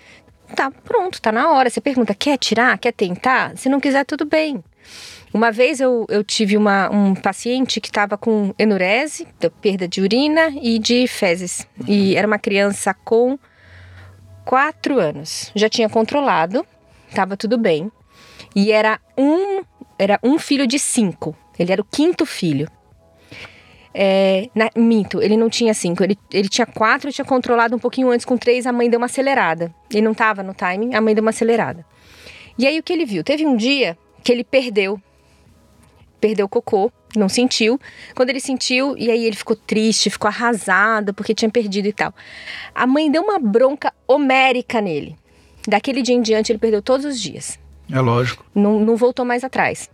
tá 0.54 0.70
pronto, 0.70 1.20
tá 1.20 1.32
na 1.32 1.50
hora. 1.50 1.70
Você 1.70 1.80
pergunta, 1.80 2.14
quer 2.14 2.38
tirar? 2.38 2.76
Quer 2.78 2.92
tentar? 2.92 3.56
Se 3.56 3.68
não 3.68 3.80
quiser, 3.80 4.04
tudo 4.04 4.24
bem. 4.24 4.62
Uma 5.32 5.52
vez 5.52 5.80
eu, 5.80 6.06
eu 6.08 6.24
tive 6.24 6.56
uma, 6.56 6.90
um 6.90 7.14
paciente 7.14 7.80
que 7.80 7.88
estava 7.88 8.18
com 8.18 8.52
enurese, 8.58 9.28
da 9.38 9.48
perda 9.48 9.86
de 9.86 10.00
urina 10.00 10.48
e 10.60 10.78
de 10.78 11.06
fezes. 11.06 11.66
E 11.86 12.16
era 12.16 12.26
uma 12.26 12.38
criança 12.38 12.92
com 12.92 13.38
quatro 14.44 14.98
anos. 14.98 15.52
Já 15.54 15.68
tinha 15.68 15.88
controlado, 15.88 16.66
estava 17.08 17.36
tudo 17.36 17.56
bem. 17.56 17.92
E 18.56 18.72
era 18.72 18.98
um, 19.16 19.62
era 19.96 20.18
um 20.22 20.38
filho 20.38 20.66
de 20.66 20.78
cinco. 20.78 21.36
Ele 21.56 21.72
era 21.72 21.80
o 21.80 21.84
quinto 21.84 22.26
filho. 22.26 22.68
É, 23.92 24.48
na- 24.55 24.70
minto, 24.76 25.20
ele 25.20 25.37
não 25.37 25.50
tinha 25.50 25.74
cinco, 25.74 26.05
ele, 26.05 26.16
ele 26.33 26.48
tinha 26.48 26.66
quatro, 26.66 27.09
eu 27.09 27.12
tinha 27.12 27.24
controlado 27.24 27.74
um 27.74 27.79
pouquinho 27.79 28.09
antes 28.11 28.24
com 28.24 28.37
três, 28.37 28.66
a 28.66 28.72
mãe 28.72 28.88
deu 28.88 28.98
uma 28.98 29.07
acelerada. 29.07 29.74
Ele 29.90 30.03
não 30.03 30.12
estava 30.12 30.42
no 30.42 30.55
timing, 30.55 30.94
a 30.94 31.00
mãe 31.00 31.14
deu 31.14 31.22
uma 31.22 31.31
acelerada. 31.31 31.85
E 32.57 32.66
aí 32.66 32.79
o 32.79 32.83
que 32.83 32.92
ele 32.92 33.05
viu? 33.05 33.24
Teve 33.24 33.44
um 33.46 33.57
dia 33.57 33.98
que 34.22 34.31
ele 34.31 34.44
perdeu, 34.44 35.00
perdeu 36.20 36.46
o 36.46 36.48
cocô, 36.48 36.92
não 37.16 37.29
sentiu. 37.29 37.81
Quando 38.14 38.31
ele 38.31 38.38
sentiu, 38.40 38.94
e 38.96 39.11
aí 39.11 39.24
ele 39.24 39.35
ficou 39.37 39.57
triste, 39.57 40.11
ficou 40.11 40.29
arrasado 40.29 41.12
porque 41.14 41.35
tinha 41.35 41.50
perdido 41.50 41.88
e 41.88 41.92
tal. 41.92 42.14
A 42.74 42.87
mãe 42.87 43.11
deu 43.11 43.22
uma 43.22 43.38
bronca 43.38 43.92
homérica 44.07 44.81
nele. 44.81 45.16
Daquele 45.66 46.03
dia 46.03 46.14
em 46.14 46.22
diante 46.22 46.53
ele 46.53 46.59
perdeu 46.59 46.81
todos 46.81 47.05
os 47.07 47.20
dias. 47.20 47.59
É 47.90 48.00
lógico. 48.00 48.44
Não, 48.55 48.79
não 48.79 48.96
voltou 48.96 49.24
mais 49.24 49.42
atrás. 49.42 49.90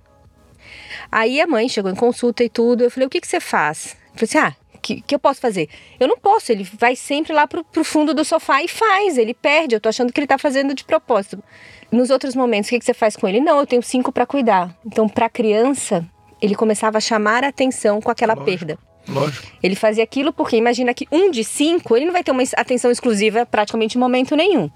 Aí 1.11 1.40
a 1.40 1.47
mãe 1.47 1.69
chegou 1.69 1.90
em 1.90 1.95
consulta 1.95 2.42
e 2.45 2.49
tudo. 2.49 2.85
Eu 2.85 2.90
falei, 2.90 3.07
o 3.07 3.11
que, 3.11 3.21
que 3.21 3.27
você 3.27 3.40
faz? 3.40 3.97
Eu 4.12 4.27
falei 4.27 4.29
assim, 4.29 4.38
ah, 4.38 4.57
o 4.75 4.79
que, 4.81 5.01
que 5.01 5.14
eu 5.14 5.19
posso 5.19 5.40
fazer? 5.40 5.69
Eu 5.99 6.07
não 6.09 6.19
posso, 6.19 6.53
ele 6.53 6.66
vai 6.79 6.95
sempre 6.95 7.33
lá 7.33 7.47
pro, 7.47 7.64
pro 7.64 7.85
fundo 7.85 8.14
do 8.14 8.25
sofá 8.25 8.62
e 8.62 8.69
faz, 8.69 9.19
ele 9.19 9.35
perde. 9.35 9.75
Eu 9.75 9.81
tô 9.81 9.88
achando 9.88 10.12
que 10.12 10.21
ele 10.21 10.27
tá 10.27 10.38
fazendo 10.38 10.75
de 10.75 10.85
propósito. 10.85 11.42
Nos 11.90 12.11
outros 12.11 12.35
momentos, 12.35 12.69
o 12.69 12.71
que, 12.71 12.79
que 12.79 12.85
você 12.85 12.95
faz 12.95 13.16
com 13.16 13.27
ele? 13.27 13.40
Não, 13.40 13.59
eu 13.59 13.66
tenho 13.66 13.83
cinco 13.83 14.12
para 14.12 14.27
cuidar. 14.27 14.77
Então, 14.85 15.09
pra 15.09 15.29
criança, 15.29 16.05
ele 16.40 16.55
começava 16.55 16.99
a 16.99 17.01
chamar 17.01 17.45
a 17.45 17.49
atenção 17.49 18.01
com 18.01 18.11
aquela 18.11 18.35
Lógico. 18.35 18.59
perda. 18.59 18.79
Lógico. 19.09 19.47
Ele 19.62 19.77
fazia 19.77 20.03
aquilo 20.03 20.33
porque 20.33 20.57
imagina 20.57 20.92
que 20.92 21.07
um 21.12 21.31
de 21.31 21.45
cinco, 21.45 21.97
ele 21.97 22.07
não 22.07 22.12
vai 22.12 22.25
ter 22.25 22.33
uma 22.33 22.42
atenção 22.57 22.90
exclusiva 22.90 23.47
praticamente 23.47 23.97
em 23.97 24.01
momento 24.01 24.35
nenhum. 24.35 24.69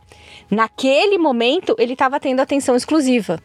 Naquele 0.50 1.18
momento, 1.18 1.74
ele 1.78 1.94
estava 1.94 2.20
tendo 2.20 2.40
atenção 2.40 2.76
exclusiva. 2.76 3.42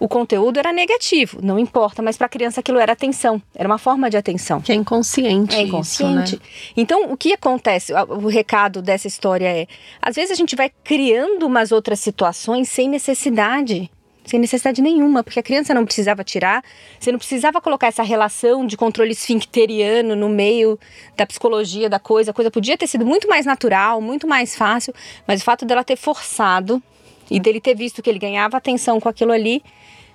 O 0.00 0.08
conteúdo 0.08 0.58
era 0.58 0.72
negativo, 0.72 1.40
não 1.42 1.58
importa, 1.58 2.00
mas 2.00 2.16
para 2.16 2.24
a 2.24 2.28
criança 2.30 2.60
aquilo 2.60 2.78
era 2.78 2.94
atenção, 2.94 3.40
era 3.54 3.68
uma 3.68 3.76
forma 3.76 4.08
de 4.08 4.16
atenção. 4.16 4.58
Que 4.62 4.72
é 4.72 4.74
inconsciente. 4.74 5.54
É 5.54 5.58
Isso, 5.58 5.68
inconsciente. 5.68 6.36
né? 6.36 6.42
Então, 6.74 7.12
o 7.12 7.18
que 7.18 7.34
acontece? 7.34 7.92
O 7.92 8.28
recado 8.28 8.80
dessa 8.80 9.06
história 9.06 9.46
é: 9.46 9.66
às 10.00 10.16
vezes 10.16 10.30
a 10.30 10.34
gente 10.34 10.56
vai 10.56 10.70
criando 10.82 11.46
umas 11.46 11.70
outras 11.70 12.00
situações 12.00 12.70
sem 12.70 12.88
necessidade. 12.88 13.90
Sem 14.24 14.38
necessidade 14.38 14.80
nenhuma, 14.80 15.24
porque 15.24 15.40
a 15.40 15.42
criança 15.42 15.74
não 15.74 15.84
precisava 15.84 16.22
tirar, 16.22 16.62
você 16.98 17.10
não 17.10 17.18
precisava 17.18 17.60
colocar 17.60 17.88
essa 17.88 18.02
relação 18.02 18.64
de 18.66 18.76
controle 18.76 19.12
esfincteriano 19.12 20.14
no 20.14 20.28
meio 20.28 20.78
da 21.16 21.26
psicologia 21.26 21.88
da 21.90 21.98
coisa. 21.98 22.30
A 22.30 22.34
coisa 22.34 22.50
podia 22.50 22.76
ter 22.78 22.86
sido 22.86 23.04
muito 23.04 23.26
mais 23.28 23.44
natural, 23.44 24.00
muito 24.00 24.28
mais 24.28 24.54
fácil, 24.54 24.94
mas 25.26 25.40
o 25.40 25.44
fato 25.44 25.64
dela 25.64 25.82
ter 25.82 25.96
forçado 25.96 26.82
e 27.30 27.40
dele 27.40 27.60
ter 27.60 27.74
visto 27.74 28.02
que 28.02 28.10
ele 28.10 28.18
ganhava 28.18 28.56
atenção 28.56 29.00
com 29.00 29.08
aquilo 29.08 29.32
ali, 29.32 29.62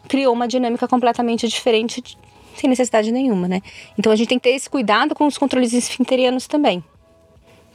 criou 0.07 0.33
uma 0.33 0.47
dinâmica 0.47 0.87
completamente 0.87 1.47
diferente, 1.47 2.01
de- 2.01 2.17
sem 2.55 2.69
necessidade 2.69 3.11
nenhuma, 3.11 3.47
né? 3.47 3.61
Então 3.97 4.11
a 4.11 4.15
gente 4.15 4.29
tem 4.29 4.39
que 4.39 4.43
ter 4.49 4.55
esse 4.55 4.69
cuidado 4.69 5.13
com 5.13 5.27
os 5.27 5.37
controles 5.37 5.73
esfinterianos 5.73 6.47
também. 6.47 6.83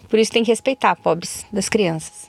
Por 0.08 0.18
isso 0.18 0.32
tem 0.32 0.42
que 0.42 0.50
respeitar, 0.50 0.96
pobres 0.96 1.44
das 1.52 1.68
crianças. 1.68 2.28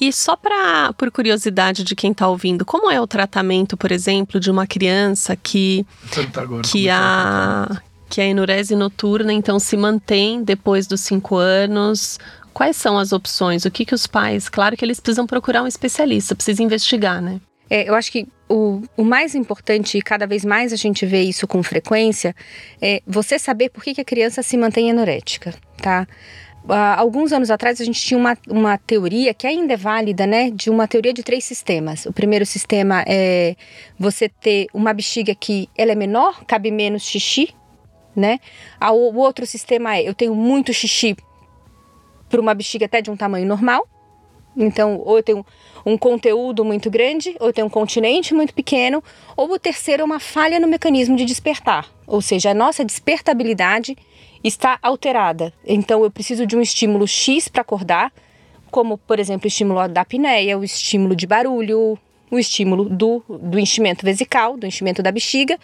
E 0.00 0.10
só 0.12 0.34
pra, 0.34 0.92
por 0.94 1.10
curiosidade 1.10 1.84
de 1.84 1.94
quem 1.94 2.14
tá 2.14 2.26
ouvindo, 2.26 2.64
como 2.64 2.90
é 2.90 2.98
o 2.98 3.06
tratamento, 3.06 3.76
por 3.76 3.92
exemplo, 3.92 4.40
de 4.40 4.50
uma 4.50 4.66
criança 4.66 5.36
que, 5.36 5.84
Pergunta 6.10 6.40
agora 6.40 6.62
que, 6.62 6.68
como 6.70 6.78
é 6.78 6.82
que 6.82 6.88
é 6.88 6.92
a, 6.92 7.82
que 8.08 8.20
a 8.20 8.24
enurese 8.24 8.74
noturna 8.74 9.30
então 9.32 9.58
se 9.58 9.76
mantém 9.76 10.42
depois 10.42 10.86
dos 10.86 11.02
cinco 11.02 11.36
anos? 11.36 12.18
Quais 12.54 12.76
são 12.76 12.96
as 12.98 13.12
opções? 13.12 13.66
O 13.66 13.70
que, 13.70 13.84
que 13.84 13.94
os 13.94 14.06
pais. 14.06 14.48
Claro 14.48 14.74
que 14.74 14.84
eles 14.84 14.98
precisam 14.98 15.26
procurar 15.26 15.62
um 15.62 15.66
especialista, 15.66 16.34
precisam 16.34 16.64
investigar, 16.64 17.20
né? 17.20 17.38
É, 17.70 17.88
eu 17.88 17.94
acho 17.94 18.10
que 18.10 18.26
o, 18.48 18.82
o, 18.96 19.04
mais 19.04 19.36
importante, 19.36 19.96
e 19.96 20.02
cada 20.02 20.26
vez 20.26 20.44
mais 20.44 20.72
a 20.72 20.76
gente 20.76 21.06
vê 21.06 21.22
isso 21.22 21.46
com 21.46 21.62
frequência, 21.62 22.34
é 22.82 23.00
você 23.06 23.38
saber 23.38 23.70
por 23.70 23.82
que, 23.84 23.94
que 23.94 24.00
a 24.00 24.04
criança 24.04 24.42
se 24.42 24.56
mantém 24.56 24.90
anorética, 24.90 25.54
tá? 25.80 26.06
alguns 26.96 27.32
anos 27.32 27.50
atrás 27.50 27.80
a 27.80 27.84
gente 27.84 28.00
tinha 28.00 28.18
uma, 28.18 28.36
uma 28.48 28.78
teoria 28.78 29.32
que 29.32 29.46
ainda 29.46 29.74
é 29.74 29.76
válida, 29.76 30.26
né? 30.26 30.50
De 30.50 30.68
uma 30.68 30.86
teoria 30.86 31.12
de 31.12 31.22
três 31.22 31.44
sistemas. 31.44 32.04
O 32.06 32.12
primeiro 32.12 32.44
sistema 32.44 33.02
é 33.06 33.56
você 33.98 34.28
ter 34.28 34.66
uma 34.74 34.92
bexiga 34.92 35.34
que 35.34 35.68
ela 35.76 35.92
é 35.92 35.94
menor, 35.94 36.44
cabe 36.44 36.70
menos 36.70 37.02
xixi, 37.02 37.54
né? 38.14 38.38
O 38.92 39.16
outro 39.18 39.46
sistema 39.46 39.96
é 39.96 40.08
eu 40.08 40.14
tenho 40.14 40.34
muito 40.34 40.72
xixi 40.72 41.16
para 42.28 42.40
uma 42.40 42.54
bexiga 42.54 42.86
até 42.86 43.00
de 43.00 43.10
um 43.10 43.16
tamanho 43.16 43.46
normal. 43.46 43.88
Então, 44.56 44.98
ou 44.98 45.16
eu 45.16 45.22
tenho 45.22 45.46
um 45.84 45.96
conteúdo 45.96 46.64
muito 46.64 46.90
grande, 46.90 47.36
ou 47.40 47.52
tenho 47.52 47.66
um 47.66 47.70
continente 47.70 48.34
muito 48.34 48.54
pequeno, 48.54 49.02
ou 49.36 49.52
o 49.52 49.58
terceiro 49.58 50.02
é 50.02 50.04
uma 50.04 50.20
falha 50.20 50.60
no 50.60 50.68
mecanismo 50.68 51.16
de 51.16 51.24
despertar, 51.24 51.88
ou 52.06 52.20
seja, 52.20 52.50
a 52.50 52.54
nossa 52.54 52.84
despertabilidade 52.84 53.96
está 54.42 54.78
alterada. 54.82 55.52
Então 55.64 56.02
eu 56.02 56.10
preciso 56.10 56.46
de 56.46 56.56
um 56.56 56.60
estímulo 56.60 57.06
X 57.06 57.48
para 57.48 57.62
acordar, 57.62 58.12
como 58.70 58.96
por 58.98 59.18
exemplo 59.18 59.46
o 59.46 59.48
estímulo 59.48 59.88
da 59.88 60.02
apneia, 60.02 60.58
o 60.58 60.64
estímulo 60.64 61.14
de 61.14 61.26
barulho, 61.26 61.98
o 62.30 62.38
estímulo 62.38 62.88
do, 62.88 63.22
do 63.28 63.58
enchimento 63.58 64.04
vesical, 64.04 64.56
do 64.56 64.66
enchimento 64.66 65.02
da 65.02 65.10
bexiga, 65.10 65.58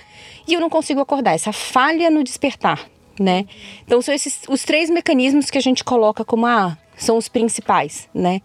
e 0.46 0.54
eu 0.54 0.60
não 0.60 0.68
consigo 0.68 1.00
acordar. 1.00 1.34
Essa 1.34 1.52
falha 1.52 2.10
no 2.10 2.24
despertar, 2.24 2.88
né? 3.18 3.46
Então 3.84 4.02
são 4.02 4.12
esses 4.12 4.40
os 4.48 4.64
três 4.64 4.90
mecanismos 4.90 5.50
que 5.50 5.58
a 5.58 5.62
gente 5.62 5.84
coloca 5.84 6.24
como 6.24 6.46
a 6.46 6.72
ah, 6.72 6.78
são 6.96 7.16
os 7.16 7.28
principais, 7.28 8.08
né? 8.12 8.40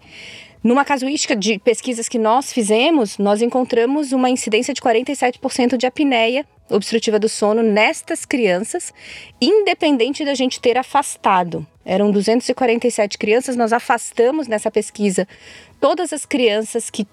Numa 0.62 0.84
casuística 0.84 1.34
de 1.34 1.58
pesquisas 1.58 2.08
que 2.08 2.18
nós 2.18 2.52
fizemos, 2.52 3.18
nós 3.18 3.42
encontramos 3.42 4.12
uma 4.12 4.30
incidência 4.30 4.72
de 4.72 4.80
47% 4.80 5.76
de 5.76 5.86
apneia 5.86 6.46
obstrutiva 6.70 7.18
do 7.18 7.28
sono 7.28 7.64
nestas 7.64 8.24
crianças, 8.24 8.94
independente 9.40 10.24
da 10.24 10.34
gente 10.34 10.60
ter 10.60 10.78
afastado. 10.78 11.66
Eram 11.84 12.12
247 12.12 13.18
crianças, 13.18 13.56
nós 13.56 13.72
afastamos 13.72 14.46
nessa 14.46 14.70
pesquisa 14.70 15.26
todas 15.80 16.12
as 16.12 16.24
crianças 16.24 16.88
que 16.90 17.04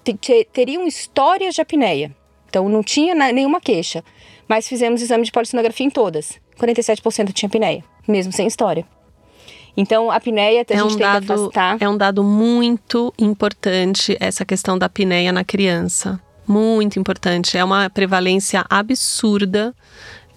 teriam 0.52 0.86
histórias 0.86 1.54
de 1.54 1.60
apneia. 1.60 2.14
Então 2.48 2.68
não 2.68 2.84
tinha 2.84 3.14
nenhuma 3.32 3.60
queixa, 3.60 4.04
mas 4.46 4.68
fizemos 4.68 5.02
exame 5.02 5.24
de 5.24 5.32
polissonografia 5.32 5.86
em 5.86 5.90
todas. 5.90 6.40
47% 6.56 7.32
tinha 7.32 7.48
apneia, 7.48 7.84
mesmo 8.06 8.32
sem 8.32 8.46
história. 8.46 8.86
Então, 9.76 10.10
a 10.10 10.16
apneia 10.16 10.60
a 10.68 10.72
é 10.72 10.76
gente 10.76 10.84
um 10.84 10.88
tem 10.88 10.98
dado, 10.98 11.26
que 11.26 11.32
afastar. 11.32 11.76
É 11.80 11.88
um 11.88 11.96
dado 11.96 12.22
muito 12.22 13.12
importante 13.18 14.16
essa 14.20 14.44
questão 14.44 14.78
da 14.78 14.86
apneia 14.86 15.32
na 15.32 15.44
criança 15.44 16.20
muito 16.50 16.98
importante. 16.98 17.56
É 17.56 17.64
uma 17.64 17.88
prevalência 17.88 18.64
absurda. 18.68 19.74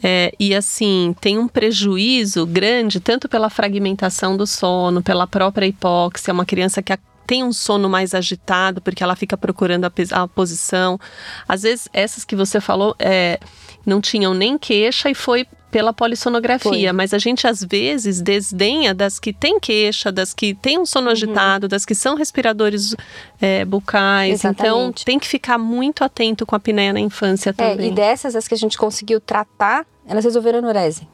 É, 0.02 0.34
e 0.38 0.54
assim, 0.54 1.16
tem 1.20 1.40
um 1.40 1.48
prejuízo 1.48 2.46
grande, 2.46 3.00
tanto 3.00 3.28
pela 3.30 3.50
fragmentação 3.50 4.36
do 4.36 4.46
sono, 4.46 5.02
pela 5.02 5.26
própria 5.26 5.66
hipóxia, 5.66 6.34
uma 6.34 6.46
criança 6.46 6.82
que 6.82 6.94
tem 7.26 7.42
um 7.42 7.54
sono 7.54 7.90
mais 7.90 8.14
agitado, 8.14 8.82
porque 8.82 9.02
ela 9.02 9.16
fica 9.16 9.38
procurando 9.38 9.86
a, 9.86 9.92
a 10.12 10.28
posição. 10.28 11.00
Às 11.48 11.64
vezes, 11.64 11.88
essas 11.94 12.26
que 12.26 12.36
você 12.36 12.60
falou 12.60 12.94
é, 13.00 13.40
não 13.86 14.02
tinham 14.02 14.34
nem 14.34 14.58
queixa 14.58 15.10
e 15.10 15.16
foi 15.16 15.46
pela 15.74 15.92
polissonografia, 15.92 16.90
Foi. 16.90 16.92
mas 16.92 17.16
a 17.16 17.18
gente 17.18 17.48
às 17.48 17.64
vezes 17.64 18.22
desdenha 18.22 18.94
das 18.94 19.18
que 19.18 19.34
têm 19.34 19.60
queixa, 19.60 20.12
das 20.12 20.32
que 20.32 20.54
têm 20.54 20.78
um 20.78 20.86
sono 20.86 21.08
uhum. 21.08 21.14
agitado, 21.14 21.68
das 21.68 21.84
que 21.84 21.96
são 21.96 22.16
respiradores 22.16 22.96
é, 23.42 23.66
bucais. 23.66 24.46
Então, 24.46 24.52
Exatamente. 24.52 25.02
Então 25.02 25.04
tem 25.04 25.18
que 25.18 25.28
ficar 25.28 25.58
muito 25.58 26.04
atento 26.04 26.46
com 26.46 26.54
a 26.54 26.58
apneia 26.58 26.94
na 26.94 27.00
infância 27.00 27.52
também. 27.52 27.88
É, 27.88 27.92
e 27.92 27.92
dessas, 27.92 28.36
as 28.36 28.48
que 28.48 28.54
a 28.54 28.58
gente 28.58 28.78
conseguiu 28.78 29.20
tratar, 29.20 29.84
elas 30.06 30.24
resolveram 30.24 30.60
a 30.60 30.62
anorese. 30.62 31.08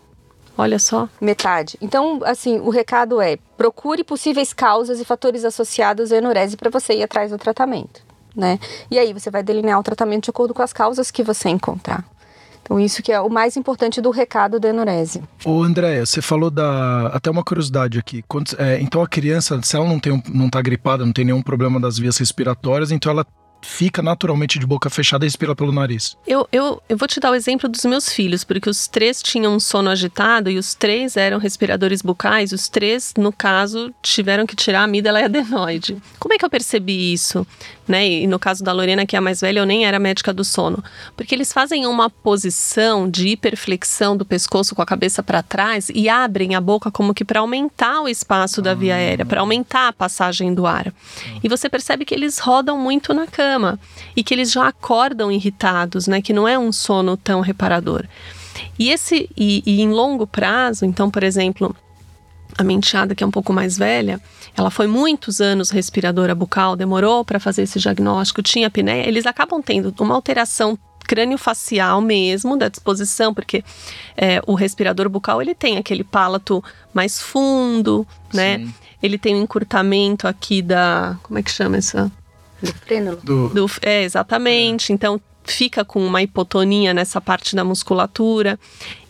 Olha 0.57 0.77
só. 0.77 1.07
Metade. 1.21 1.77
Então, 1.81 2.19
assim, 2.25 2.59
o 2.59 2.69
recado 2.69 3.21
é: 3.21 3.37
procure 3.55 4.03
possíveis 4.03 4.51
causas 4.51 4.99
e 4.99 5.05
fatores 5.05 5.45
associados 5.45 6.11
à 6.11 6.17
anorese 6.17 6.57
para 6.57 6.69
você 6.69 6.95
ir 6.95 7.03
atrás 7.03 7.31
do 7.31 7.37
tratamento, 7.37 8.01
né? 8.35 8.59
E 8.91 8.99
aí 8.99 9.13
você 9.13 9.31
vai 9.31 9.41
delinear 9.41 9.79
o 9.79 9.83
tratamento 9.83 10.25
de 10.25 10.31
acordo 10.31 10.53
com 10.53 10.61
as 10.61 10.73
causas 10.73 11.09
que 11.09 11.23
você 11.23 11.47
encontrar. 11.47 12.03
Então, 12.69 12.79
isso 12.79 13.01
que 13.01 13.11
é 13.11 13.19
o 13.19 13.29
mais 13.31 13.57
importante 13.57 13.99
do 13.99 14.11
recado 14.11 14.59
da 14.59 14.69
enurese. 14.69 15.23
Ô, 15.43 15.63
Andréia, 15.63 16.05
você 16.05 16.21
falou 16.21 16.51
da. 16.51 17.07
Até 17.07 17.31
uma 17.31 17.43
curiosidade 17.43 17.97
aqui. 17.97 18.23
Quando, 18.27 18.55
é, 18.59 18.79
então, 18.79 19.01
a 19.01 19.07
criança, 19.07 19.59
se 19.63 19.75
ela 19.75 19.87
não, 19.87 19.99
tem, 19.99 20.21
não 20.31 20.47
tá 20.47 20.61
gripada, 20.61 21.03
não 21.03 21.11
tem 21.11 21.25
nenhum 21.25 21.41
problema 21.41 21.79
das 21.79 21.97
vias 21.97 22.15
respiratórias, 22.19 22.91
então 22.91 23.11
ela 23.11 23.25
fica 23.61 24.01
naturalmente 24.01 24.57
de 24.57 24.65
boca 24.65 24.89
fechada 24.89 25.25
e 25.25 25.27
respira 25.27 25.55
pelo 25.55 25.71
nariz. 25.71 26.17
Eu, 26.25 26.47
eu, 26.51 26.81
eu 26.87 26.97
vou 26.97 27.07
te 27.07 27.19
dar 27.19 27.31
o 27.31 27.35
exemplo 27.35 27.67
dos 27.67 27.83
meus 27.85 28.09
filhos, 28.09 28.43
porque 28.43 28.69
os 28.69 28.87
três 28.87 29.21
tinham 29.21 29.55
um 29.55 29.59
sono 29.59 29.89
agitado 29.89 30.49
e 30.49 30.57
os 30.57 30.73
três 30.73 31.17
eram 31.17 31.37
respiradores 31.37 32.01
bucais, 32.01 32.51
os 32.51 32.67
três, 32.67 33.13
no 33.17 33.31
caso, 33.31 33.93
tiveram 34.01 34.45
que 34.45 34.55
tirar 34.55 34.81
a 34.81 34.83
amígdala 34.83 35.21
e 35.21 35.23
adenoide. 35.23 35.97
Como 36.19 36.33
é 36.33 36.37
que 36.37 36.45
eu 36.45 36.49
percebi 36.49 37.13
isso? 37.13 37.45
Né? 37.87 38.07
E 38.07 38.27
no 38.27 38.37
caso 38.37 38.63
da 38.63 38.71
Lorena, 38.71 39.05
que 39.05 39.15
é 39.15 39.19
a 39.19 39.21
mais 39.21 39.41
velha, 39.41 39.59
eu 39.59 39.65
nem 39.65 39.85
era 39.85 39.97
médica 39.97 40.31
do 40.31 40.43
sono. 40.43 40.83
Porque 41.17 41.33
eles 41.33 41.51
fazem 41.51 41.87
uma 41.87 42.09
posição 42.09 43.09
de 43.09 43.29
hiperflexão 43.29 44.15
do 44.15 44.23
pescoço 44.25 44.75
com 44.75 44.81
a 44.81 44.85
cabeça 44.85 45.23
para 45.23 45.41
trás 45.41 45.89
e 45.93 46.07
abrem 46.07 46.53
a 46.53 46.61
boca 46.61 46.91
como 46.91 47.13
que 47.13 47.25
para 47.25 47.39
aumentar 47.39 48.01
o 48.01 48.07
espaço 48.07 48.61
da 48.61 48.75
via 48.75 48.95
aérea, 48.95 49.25
para 49.25 49.41
aumentar 49.41 49.87
a 49.87 49.93
passagem 49.93 50.53
do 50.53 50.67
ar. 50.67 50.93
E 51.43 51.49
você 51.49 51.67
percebe 51.67 52.05
que 52.05 52.13
eles 52.13 52.37
rodam 52.37 52.77
muito 52.77 53.11
na 53.11 53.25
cama 53.25 53.48
cama 53.49 53.79
e 54.15 54.23
que 54.23 54.33
eles 54.33 54.51
já 54.51 54.67
acordam 54.67 55.31
irritados, 55.31 56.07
né? 56.07 56.21
Que 56.21 56.33
não 56.33 56.47
é 56.47 56.57
um 56.57 56.71
sono 56.71 57.17
tão 57.17 57.41
reparador. 57.41 58.05
E 58.77 58.89
esse 58.89 59.29
e, 59.35 59.63
e 59.65 59.81
em 59.81 59.89
longo 59.89 60.27
prazo, 60.27 60.85
então, 60.85 61.09
por 61.09 61.23
exemplo, 61.23 61.75
a 62.57 62.63
menteada 62.63 63.15
que 63.15 63.23
é 63.23 63.27
um 63.27 63.31
pouco 63.31 63.51
mais 63.53 63.77
velha, 63.77 64.21
ela 64.55 64.69
foi 64.69 64.87
muitos 64.87 65.41
anos 65.41 65.69
respiradora 65.69 66.35
bucal, 66.35 66.75
demorou 66.75 67.23
para 67.25 67.39
fazer 67.39 67.63
esse 67.63 67.79
diagnóstico, 67.79 68.41
tinha 68.41 68.67
apneia, 68.67 69.07
eles 69.07 69.25
acabam 69.25 69.61
tendo 69.61 69.93
uma 69.99 70.15
alteração 70.15 70.77
crânio-facial 71.07 72.01
mesmo, 72.01 72.55
da 72.55 72.69
disposição, 72.69 73.33
porque 73.33 73.63
é, 74.15 74.41
o 74.45 74.53
respirador 74.53 75.09
bucal 75.09 75.41
ele 75.41 75.55
tem 75.55 75.77
aquele 75.77 76.03
palato 76.03 76.63
mais 76.93 77.19
fundo, 77.19 78.05
né? 78.31 78.59
Sim. 78.59 78.73
Ele 79.01 79.17
tem 79.17 79.33
um 79.35 79.41
encurtamento 79.41 80.27
aqui 80.27 80.61
da. 80.61 81.17
Como 81.23 81.39
é 81.39 81.41
que 81.41 81.49
chama 81.49 81.77
essa? 81.77 82.11
Do 82.61 82.73
frênulo. 82.73 83.17
Do... 83.23 83.49
Do, 83.49 83.71
é, 83.81 84.03
exatamente. 84.03 84.91
É. 84.91 84.95
Então, 84.95 85.21
fica 85.49 85.83
com 85.83 86.05
uma 86.05 86.21
hipotonia 86.21 86.93
nessa 86.93 87.19
parte 87.19 87.55
da 87.55 87.63
musculatura. 87.63 88.59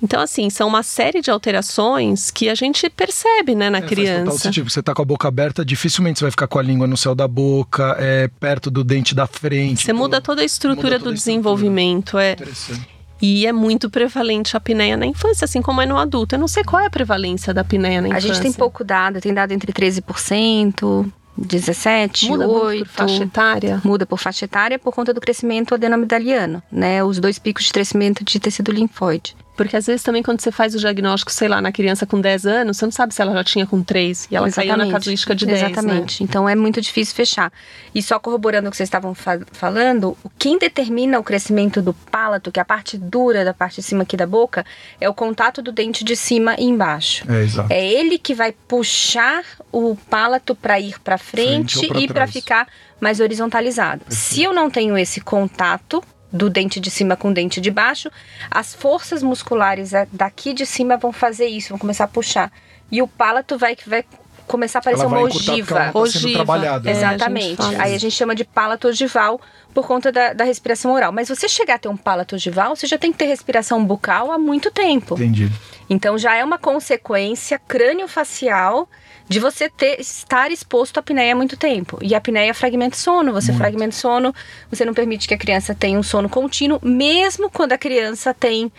Então, 0.01 0.21
assim, 0.21 0.49
são 0.49 0.67
uma 0.67 0.83
série 0.83 1.21
de 1.21 1.29
alterações 1.29 2.31
que 2.31 2.49
a 2.49 2.55
gente 2.55 2.89
percebe, 2.89 3.55
né, 3.55 3.69
na 3.69 3.79
é, 3.79 3.81
criança. 3.81 4.49
Tipo, 4.49 4.69
você 4.69 4.81
tá 4.81 4.93
com 4.93 5.01
a 5.01 5.05
boca 5.05 5.27
aberta, 5.27 5.63
dificilmente 5.65 6.19
você 6.19 6.25
vai 6.25 6.31
ficar 6.31 6.47
com 6.47 6.57
a 6.57 6.61
língua 6.61 6.87
no 6.87 6.97
céu 6.97 7.13
da 7.13 7.27
boca, 7.27 7.95
é 7.99 8.27
perto 8.39 8.71
do 8.71 8.83
dente 8.83 9.13
da 9.13 9.27
frente. 9.27 9.85
Você 9.85 9.93
muda 9.93 10.21
toda 10.21 10.41
a 10.41 10.45
estrutura 10.45 10.97
do 10.97 11.13
desenvolvimento, 11.13 12.17
é. 12.17 12.33
Interessante. 12.33 12.99
E 13.21 13.45
é 13.45 13.51
muito 13.51 13.89
prevalente 13.89 14.55
a 14.55 14.59
apneia 14.59 14.95
na 14.95 15.05
infância, 15.05 15.43
assim 15.43 15.61
como 15.61 15.81
é 15.81 15.85
no 15.85 15.97
adulto. 15.97 16.35
Eu 16.35 16.39
não 16.39 16.47
sei 16.47 16.63
qual 16.63 16.81
é 16.81 16.85
a 16.85 16.89
prevalência 16.89 17.53
da 17.53 17.61
apneia 17.61 18.01
na 18.01 18.07
infância. 18.07 18.31
A 18.31 18.33
gente 18.33 18.43
tem 18.43 18.53
pouco 18.53 18.81
dado, 18.81 19.19
tem 19.19 19.33
dado 19.33 19.51
entre 19.51 19.73
13%, 19.73 21.11
17, 21.39 22.27
muda 22.29 22.47
8. 22.47 22.85
por 22.85 22.87
faixa 22.87 23.23
etária? 23.23 23.81
Muda 23.83 24.05
por 24.05 24.19
faixa 24.19 24.45
etária 24.45 24.77
por 24.77 24.93
conta 24.93 25.13
do 25.13 25.21
crescimento 25.21 25.73
adenomidaliano, 25.73 26.61
né? 26.71 27.03
Os 27.03 27.19
dois 27.19 27.39
picos 27.39 27.65
de 27.65 27.73
crescimento 27.73 28.23
de 28.23 28.39
tecido 28.39 28.71
linfóide. 28.71 29.35
Porque 29.59 29.75
às 29.75 29.87
vezes 29.87 30.01
também 30.01 30.23
quando 30.23 30.39
você 30.39 30.53
faz 30.53 30.73
o 30.73 30.79
diagnóstico, 30.79 31.29
sei 31.33 31.49
lá, 31.49 31.59
na 31.59 31.69
criança 31.69 32.05
com 32.05 32.21
10 32.21 32.45
anos, 32.45 32.77
você 32.77 32.85
não 32.85 32.93
sabe 32.93 33.13
se 33.13 33.21
ela 33.21 33.33
já 33.33 33.43
tinha 33.43 33.67
com 33.67 33.83
3 33.83 34.29
e 34.31 34.35
ela 34.37 34.47
Exatamente. 34.47 34.77
caiu 34.77 34.85
na 34.85 34.93
casuística 34.93 35.35
de 35.35 35.45
10. 35.45 35.61
Né? 35.61 35.67
Exatamente. 35.67 36.23
Né? 36.23 36.27
Então 36.29 36.47
é 36.47 36.55
muito 36.55 36.79
difícil 36.79 37.13
fechar. 37.13 37.51
E 37.93 38.01
só 38.01 38.17
corroborando 38.19 38.69
o 38.69 38.71
que 38.71 38.77
vocês 38.77 38.87
estavam 38.87 39.13
fa 39.13 39.37
falando, 39.51 40.17
quem 40.37 40.57
determina 40.57 41.19
o 41.19 41.23
crescimento 41.23 41.81
do 41.81 41.93
palato, 41.93 42.53
que 42.53 42.57
é 42.57 42.61
a 42.61 42.65
parte 42.65 42.97
dura 42.97 43.43
da 43.43 43.53
parte 43.53 43.81
de 43.81 43.83
cima 43.83 44.03
aqui 44.03 44.15
da 44.15 44.25
boca, 44.25 44.65
é 45.01 45.09
o 45.09 45.13
contato 45.13 45.61
do 45.61 45.73
dente 45.73 46.05
de 46.05 46.15
cima 46.15 46.55
e 46.57 46.63
embaixo. 46.63 47.29
É, 47.29 47.41
exato. 47.41 47.73
é 47.73 47.85
ele 47.85 48.17
que 48.17 48.33
vai 48.33 48.53
puxar 48.53 49.43
o 49.73 49.97
palato 50.09 50.55
para 50.55 50.79
ir 50.79 50.97
para 51.01 51.17
frente, 51.17 51.79
frente 51.79 52.05
e 52.05 52.07
para 52.07 52.25
ficar 52.27 52.65
mais 53.01 53.19
horizontalizado. 53.19 54.05
Perfeito. 54.05 54.23
Se 54.23 54.41
eu 54.41 54.53
não 54.53 54.69
tenho 54.69 54.97
esse 54.97 55.19
contato, 55.19 56.01
do 56.31 56.49
dente 56.49 56.79
de 56.79 56.89
cima 56.89 57.15
com 57.15 57.29
o 57.29 57.33
dente 57.33 57.59
de 57.59 57.71
baixo, 57.71 58.09
as 58.49 58.73
forças 58.73 59.23
musculares 59.23 59.91
daqui 60.11 60.53
de 60.53 60.65
cima 60.65 60.97
vão 60.97 61.11
fazer 61.11 61.47
isso, 61.47 61.69
vão 61.69 61.79
começar 61.79 62.03
a 62.03 62.07
puxar. 62.07 62.51
E 62.91 63.01
o 63.01 63.07
palato 63.07 63.57
vai, 63.57 63.75
vai 63.85 64.03
começar 64.49 64.79
a 64.79 64.81
aparecer 64.81 65.05
ela 65.05 65.13
uma 65.13 65.21
ogiva. 65.21 65.75
tá 65.75 65.91
Ogiva. 65.93 66.33
trabalhada. 66.33 66.89
É, 66.89 66.93
né? 66.93 67.05
a 67.05 67.13
Exatamente. 67.13 67.55
fala 67.57 67.83
Aí 67.83 67.95
a 67.95 67.97
gente 67.99 68.13
chama 68.15 68.35
de 68.35 68.43
palato 68.43 68.87
ogival 68.87 69.39
por 69.73 69.85
conta 69.85 70.11
da, 70.11 70.33
da 70.33 70.43
respiração 70.43 70.91
oral. 70.91 71.11
Mas 71.11 71.29
você 71.29 71.47
chegar 71.47 71.75
a 71.75 71.77
ter 71.77 71.87
um 71.87 71.95
palato 71.95 72.35
ogival, 72.35 72.75
você 72.75 72.87
já 72.87 72.97
tem 72.97 73.11
que 73.11 73.17
ter 73.19 73.25
respiração 73.25 73.85
bucal 73.85 74.31
há 74.31 74.37
muito 74.39 74.71
tempo. 74.71 75.13
Entendi. 75.13 75.51
Então 75.89 76.17
já 76.17 76.35
é 76.35 76.43
uma 76.43 76.57
consequência 76.57 77.59
crânio-facial 77.59 78.89
de 79.29 79.39
você 79.39 79.69
ter, 79.69 80.01
estar 80.01 80.51
exposto 80.51 80.97
à 80.97 81.01
apneia 81.01 81.33
há 81.33 81.35
muito 81.35 81.55
tempo. 81.55 81.99
E 82.01 82.15
a 82.15 82.17
apneia 82.17 82.51
fragmenta 82.51 82.95
o 82.95 82.99
sono. 82.99 83.31
Você 83.31 83.51
Muito. 83.51 83.61
fragmenta 83.61 83.95
sono, 83.95 84.33
você 84.71 84.83
não 84.83 84.93
permite 84.93 85.27
que 85.27 85.33
a 85.35 85.37
criança 85.37 85.75
tenha 85.75 85.99
um 85.99 86.03
sono 86.03 86.27
contínuo, 86.27 86.79
mesmo 86.81 87.47
quando 87.47 87.73
a 87.73 87.77
criança 87.77 88.33
tem. 88.33 88.71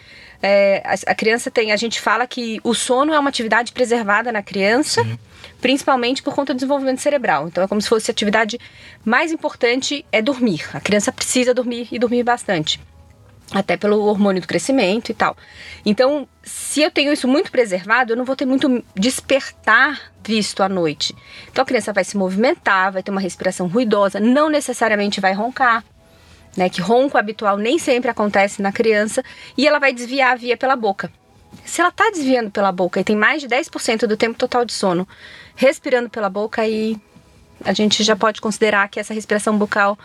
é, 0.42 0.82
a, 0.84 1.12
a 1.12 1.14
criança 1.14 1.52
tem. 1.52 1.70
A 1.70 1.76
gente 1.76 2.00
fala 2.00 2.26
que 2.26 2.60
o 2.64 2.74
sono 2.74 3.14
é 3.14 3.18
uma 3.18 3.28
atividade 3.28 3.72
preservada 3.72 4.32
na 4.32 4.42
criança, 4.42 5.06
principalmente 5.60 6.20
por 6.20 6.34
conta 6.34 6.52
do 6.52 6.56
desenvolvimento 6.56 7.00
cerebral. 7.00 7.46
Então 7.46 7.62
é 7.62 7.68
como 7.68 7.80
se 7.80 7.88
fosse 7.88 8.10
a 8.10 8.12
atividade 8.12 8.58
mais 9.04 9.30
importante 9.30 10.04
é 10.10 10.20
dormir. 10.20 10.68
A 10.74 10.80
criança 10.80 11.12
precisa 11.12 11.54
dormir 11.54 11.86
e 11.92 11.98
dormir 11.98 12.24
bastante 12.24 12.80
até 13.52 13.76
pelo 13.76 14.04
hormônio 14.04 14.40
do 14.40 14.46
crescimento 14.46 15.10
e 15.10 15.14
tal. 15.14 15.36
Então, 15.84 16.26
se 16.42 16.80
eu 16.80 16.90
tenho 16.90 17.12
isso 17.12 17.26
muito 17.26 17.50
preservado, 17.50 18.12
eu 18.12 18.16
não 18.16 18.24
vou 18.24 18.36
ter 18.36 18.46
muito 18.46 18.82
despertar 18.94 20.12
visto 20.24 20.62
à 20.62 20.68
noite. 20.68 21.14
Então, 21.50 21.62
a 21.62 21.66
criança 21.66 21.92
vai 21.92 22.04
se 22.04 22.16
movimentar, 22.16 22.92
vai 22.92 23.02
ter 23.02 23.10
uma 23.10 23.20
respiração 23.20 23.66
ruidosa, 23.66 24.20
não 24.20 24.48
necessariamente 24.48 25.20
vai 25.20 25.32
roncar. 25.32 25.84
Né, 26.56 26.68
que 26.68 26.80
ronco 26.80 27.16
habitual 27.16 27.56
nem 27.56 27.78
sempre 27.78 28.10
acontece 28.10 28.60
na 28.60 28.72
criança 28.72 29.22
e 29.56 29.68
ela 29.68 29.78
vai 29.78 29.92
desviar 29.92 30.32
a 30.32 30.34
via 30.34 30.56
pela 30.56 30.74
boca. 30.74 31.08
Se 31.64 31.80
ela 31.80 31.90
está 31.90 32.10
desviando 32.10 32.50
pela 32.50 32.72
boca 32.72 32.98
e 32.98 33.04
tem 33.04 33.14
mais 33.14 33.40
de 33.40 33.46
10% 33.46 34.06
do 34.08 34.16
tempo 34.16 34.36
total 34.36 34.64
de 34.64 34.72
sono 34.72 35.06
respirando 35.54 36.10
pela 36.10 36.28
boca, 36.28 36.62
aí 36.62 37.00
a 37.64 37.72
gente 37.72 38.02
já 38.02 38.16
pode 38.16 38.40
considerar 38.40 38.88
que 38.88 38.98
essa 38.98 39.14
respiração 39.14 39.56
bucal 39.56 39.96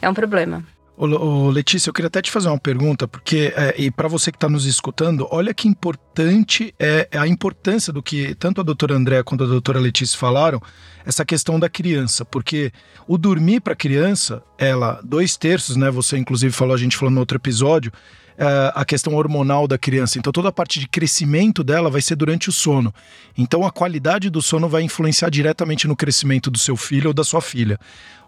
é 0.00 0.08
um 0.08 0.14
problema. 0.14 0.64
Ô, 1.02 1.48
Letícia, 1.48 1.88
eu 1.88 1.94
queria 1.94 2.08
até 2.08 2.20
te 2.20 2.30
fazer 2.30 2.48
uma 2.48 2.58
pergunta, 2.58 3.08
porque, 3.08 3.54
é, 3.56 3.74
e 3.78 3.90
para 3.90 4.06
você 4.06 4.30
que 4.30 4.36
está 4.36 4.50
nos 4.50 4.66
escutando, 4.66 5.26
olha 5.30 5.54
que 5.54 5.66
importante 5.66 6.74
é 6.78 7.08
a 7.14 7.26
importância 7.26 7.90
do 7.90 8.02
que 8.02 8.34
tanto 8.34 8.60
a 8.60 8.64
doutora 8.64 8.96
André 8.96 9.22
quanto 9.22 9.44
a 9.44 9.46
doutora 9.46 9.80
Letícia 9.80 10.18
falaram, 10.18 10.60
essa 11.02 11.24
questão 11.24 11.58
da 11.58 11.70
criança, 11.70 12.22
porque 12.22 12.70
o 13.08 13.16
dormir 13.16 13.60
para 13.60 13.74
criança, 13.74 14.42
ela, 14.58 15.00
dois 15.02 15.38
terços, 15.38 15.74
né? 15.74 15.90
Você 15.90 16.18
inclusive 16.18 16.52
falou, 16.52 16.74
a 16.74 16.78
gente 16.78 16.98
falou 16.98 17.10
no 17.10 17.20
outro 17.20 17.38
episódio, 17.38 17.90
é, 18.40 18.72
a 18.74 18.86
questão 18.86 19.14
hormonal 19.14 19.68
da 19.68 19.76
criança. 19.76 20.18
Então, 20.18 20.32
toda 20.32 20.48
a 20.48 20.52
parte 20.52 20.80
de 20.80 20.88
crescimento 20.88 21.62
dela 21.62 21.90
vai 21.90 22.00
ser 22.00 22.16
durante 22.16 22.48
o 22.48 22.52
sono. 22.52 22.92
Então, 23.36 23.66
a 23.66 23.70
qualidade 23.70 24.30
do 24.30 24.40
sono 24.40 24.66
vai 24.66 24.82
influenciar 24.82 25.28
diretamente 25.28 25.86
no 25.86 25.94
crescimento 25.94 26.50
do 26.50 26.58
seu 26.58 26.74
filho 26.74 27.08
ou 27.08 27.12
da 27.12 27.22
sua 27.22 27.42
filha. 27.42 27.78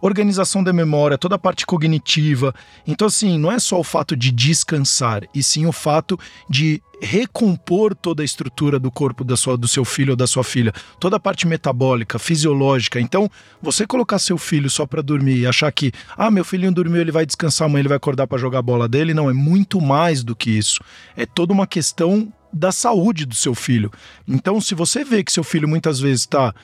Organização 0.03 0.63
da 0.63 0.71
memória, 0.71 1.17
toda 1.17 1.37
a 1.37 1.39
parte 1.39 1.65
cognitiva. 1.65 2.55
Então, 2.87 3.07
assim, 3.09 3.39
não 3.39 3.51
é 3.51 3.59
só 3.59 3.81
o 3.81 3.85
fato 3.85 4.15
de 4.15 4.31
descansar, 4.31 5.23
e 5.35 5.43
sim 5.43 5.65
o 5.65 5.73
fato 5.73 6.19
de 6.47 6.83
recompor 7.03 7.95
toda 7.97 8.23
a 8.23 8.25
estrutura 8.25 8.79
do 8.79 8.91
corpo 8.91 9.25
da 9.25 9.37
sua, 9.37 9.57
do 9.57 9.67
seu 9.67 9.85
filho 9.85 10.13
ou 10.13 10.17
da 10.17 10.27
sua 10.27 10.45
filha, 10.45 10.73
toda 11.01 11.17
a 11.17 11.21
parte 11.21 11.47
metabólica, 11.47 12.19
fisiológica. 12.19 13.01
Então, 13.01 13.29
você 13.61 13.87
colocar 13.87 14.21
seu 14.21 14.39
filho 14.39 14.71
só 14.71 14.87
para 14.87 15.03
dormir 15.03 15.39
e 15.39 15.47
achar 15.47 15.71
que, 15.73 15.93
ah, 16.17 16.31
meu 16.31 16.45
filhinho 16.45 16.73
dormiu, 16.73 17.01
ele 17.01 17.11
vai 17.11 17.27
descansar, 17.27 17.67
amanhã 17.67 17.83
ele 17.83 17.89
vai 17.89 17.97
acordar 17.97 18.27
para 18.29 18.39
jogar 18.39 18.61
a 18.61 18.63
bola 18.63 18.89
dele, 18.89 19.13
não, 19.13 19.29
é 19.29 19.33
muito 19.33 19.81
mais 19.81 20.23
do 20.23 20.37
que 20.37 20.51
isso. 20.51 20.81
É 21.17 21.27
toda 21.27 21.53
uma 21.53 21.67
questão 21.67 22.33
da 22.53 22.71
saúde 22.71 23.27
do 23.27 23.35
seu 23.35 23.55
filho. 23.55 23.91
Então, 24.29 24.61
se 24.61 24.75
você 24.75 25.05
vê 25.05 25.25
que 25.25 25.33
seu 25.33 25.43
filho 25.43 25.67
muitas 25.67 25.99
vezes 25.99 26.21
está 26.21 26.55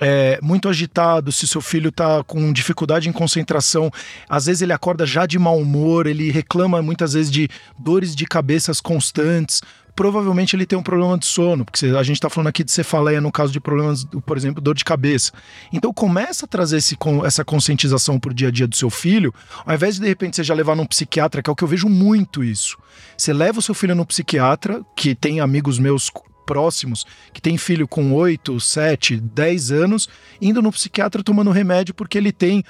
é, 0.00 0.38
muito 0.42 0.68
agitado, 0.68 1.30
se 1.30 1.46
seu 1.46 1.60
filho 1.60 1.90
está 1.90 2.24
com 2.24 2.52
dificuldade 2.52 3.08
em 3.08 3.12
concentração, 3.12 3.90
às 4.28 4.46
vezes 4.46 4.62
ele 4.62 4.72
acorda 4.72 5.04
já 5.04 5.26
de 5.26 5.38
mau 5.38 5.58
humor, 5.58 6.06
ele 6.06 6.30
reclama 6.30 6.80
muitas 6.80 7.12
vezes 7.12 7.30
de 7.30 7.48
dores 7.78 8.16
de 8.16 8.24
cabeças 8.24 8.80
constantes. 8.80 9.60
Provavelmente 9.94 10.56
ele 10.56 10.66
tem 10.66 10.78
um 10.78 10.82
problema 10.82 11.18
de 11.18 11.26
sono, 11.26 11.64
porque 11.64 11.86
a 11.86 12.02
gente 12.02 12.16
está 12.16 12.30
falando 12.30 12.48
aqui 12.48 12.64
de 12.64 12.72
cefaleia 12.72 13.20
no 13.20 13.32
caso 13.32 13.52
de 13.52 13.60
problemas, 13.60 14.04
por 14.04 14.36
exemplo, 14.36 14.60
dor 14.60 14.74
de 14.74 14.84
cabeça. 14.84 15.32
Então 15.72 15.92
começa 15.92 16.44
a 16.44 16.48
trazer 16.48 16.78
esse, 16.78 16.96
essa 17.24 17.44
conscientização 17.44 18.18
para 18.18 18.30
o 18.30 18.34
dia 18.34 18.48
a 18.48 18.50
dia 18.50 18.66
do 18.66 18.76
seu 18.76 18.90
filho, 18.90 19.34
ao 19.64 19.74
invés 19.74 19.96
de 19.96 20.00
de 20.00 20.08
repente 20.08 20.36
você 20.36 20.44
já 20.44 20.54
levar 20.54 20.74
num 20.74 20.86
psiquiatra, 20.86 21.42
que 21.42 21.50
é 21.50 21.52
o 21.52 21.56
que 21.56 21.64
eu 21.64 21.68
vejo 21.68 21.88
muito 21.88 22.42
isso. 22.42 22.76
Você 23.16 23.32
leva 23.32 23.58
o 23.58 23.62
seu 23.62 23.74
filho 23.74 23.94
no 23.94 24.06
psiquiatra, 24.06 24.82
que 24.96 25.14
tem 25.14 25.40
amigos 25.40 25.78
meus 25.78 26.10
próximos 26.50 27.06
que 27.32 27.40
tem 27.40 27.56
filho 27.56 27.86
com 27.86 28.12
8, 28.12 28.58
7, 28.58 29.18
10 29.18 29.70
anos, 29.70 30.08
indo 30.42 30.60
no 30.60 30.72
psiquiatra 30.72 31.22
tomando 31.22 31.52
remédio 31.52 31.94
porque 31.94 32.18
ele 32.18 32.32
tem 32.32 32.64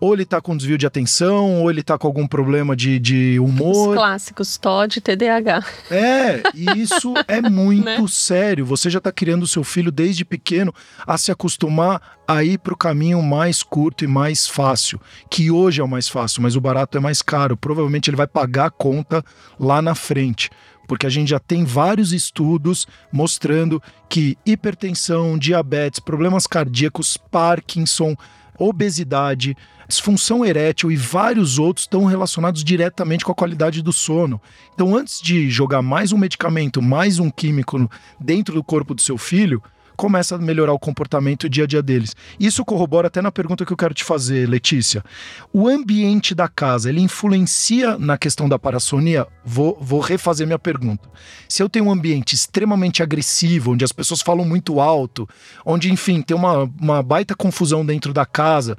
ou 0.00 0.14
ele 0.14 0.24
tá 0.24 0.40
com 0.40 0.56
desvio 0.56 0.78
de 0.78 0.86
atenção, 0.86 1.62
ou 1.62 1.70
ele 1.70 1.82
tá 1.82 1.98
com 1.98 2.06
algum 2.06 2.26
problema 2.26 2.76
de, 2.76 2.98
de 2.98 3.38
humor. 3.40 3.90
Os 3.90 3.94
clássicos, 3.94 4.56
TOD, 4.56 5.00
TDAH. 5.00 5.64
É, 5.90 6.42
e 6.54 6.80
isso 6.80 7.14
é 7.26 7.40
muito 7.48 8.06
sério. 8.08 8.64
Você 8.66 8.88
já 8.88 9.00
tá 9.00 9.10
criando 9.10 9.42
o 9.42 9.48
seu 9.48 9.64
filho 9.64 9.90
desde 9.90 10.24
pequeno 10.24 10.72
a 11.06 11.18
se 11.18 11.32
acostumar 11.32 12.18
a 12.26 12.44
ir 12.44 12.58
pro 12.58 12.76
caminho 12.76 13.22
mais 13.22 13.62
curto 13.62 14.04
e 14.04 14.06
mais 14.06 14.46
fácil, 14.46 15.00
que 15.30 15.50
hoje 15.50 15.80
é 15.80 15.84
o 15.84 15.88
mais 15.88 16.08
fácil, 16.08 16.42
mas 16.42 16.54
o 16.54 16.60
barato 16.60 16.96
é 16.96 17.00
mais 17.00 17.22
caro. 17.22 17.56
Provavelmente 17.56 18.10
ele 18.10 18.16
vai 18.16 18.26
pagar 18.26 18.66
a 18.66 18.70
conta 18.70 19.24
lá 19.58 19.82
na 19.82 19.94
frente 19.94 20.50
porque 20.88 21.06
a 21.06 21.10
gente 21.10 21.28
já 21.28 21.38
tem 21.38 21.66
vários 21.66 22.14
estudos 22.14 22.86
mostrando 23.12 23.80
que 24.08 24.38
hipertensão, 24.44 25.36
diabetes, 25.36 26.00
problemas 26.00 26.46
cardíacos, 26.46 27.18
Parkinson, 27.30 28.16
obesidade, 28.58 29.56
disfunção 29.86 30.44
erétil 30.44 30.90
e 30.90 30.96
vários 30.96 31.58
outros 31.58 31.84
estão 31.84 32.04
relacionados 32.04 32.62
diretamente 32.64 33.24
com 33.24 33.32
a 33.32 33.34
qualidade 33.34 33.82
do 33.82 33.92
sono. 33.92 34.40
Então, 34.74 34.94
antes 34.96 35.20
de 35.20 35.48
jogar 35.48 35.80
mais 35.82 36.12
um 36.12 36.18
medicamento, 36.18 36.82
mais 36.82 37.18
um 37.18 37.30
químico 37.30 37.90
dentro 38.20 38.54
do 38.54 38.64
corpo 38.64 38.94
do 38.94 39.00
seu 39.00 39.16
filho, 39.16 39.62
começa 39.98 40.36
a 40.36 40.38
melhorar 40.38 40.72
o 40.72 40.78
comportamento 40.78 41.50
dia 41.50 41.64
a 41.64 41.66
dia 41.66 41.82
deles. 41.82 42.14
Isso 42.38 42.64
corrobora 42.64 43.08
até 43.08 43.20
na 43.20 43.32
pergunta 43.32 43.66
que 43.66 43.72
eu 43.72 43.76
quero 43.76 43.92
te 43.92 44.04
fazer, 44.04 44.48
Letícia. 44.48 45.04
O 45.52 45.66
ambiente 45.66 46.36
da 46.36 46.46
casa, 46.46 46.88
ele 46.88 47.00
influencia 47.00 47.98
na 47.98 48.16
questão 48.16 48.48
da 48.48 48.60
parassonia? 48.60 49.26
Vou, 49.44 49.76
vou 49.80 49.98
refazer 49.98 50.46
minha 50.46 50.58
pergunta. 50.58 51.10
Se 51.48 51.64
eu 51.64 51.68
tenho 51.68 51.86
um 51.86 51.90
ambiente 51.90 52.32
extremamente 52.32 53.02
agressivo, 53.02 53.72
onde 53.72 53.84
as 53.84 53.90
pessoas 53.90 54.22
falam 54.22 54.44
muito 54.44 54.80
alto, 54.80 55.28
onde, 55.66 55.92
enfim, 55.92 56.22
tem 56.22 56.36
uma, 56.36 56.70
uma 56.80 57.02
baita 57.02 57.34
confusão 57.34 57.84
dentro 57.84 58.12
da 58.12 58.24
casa, 58.24 58.78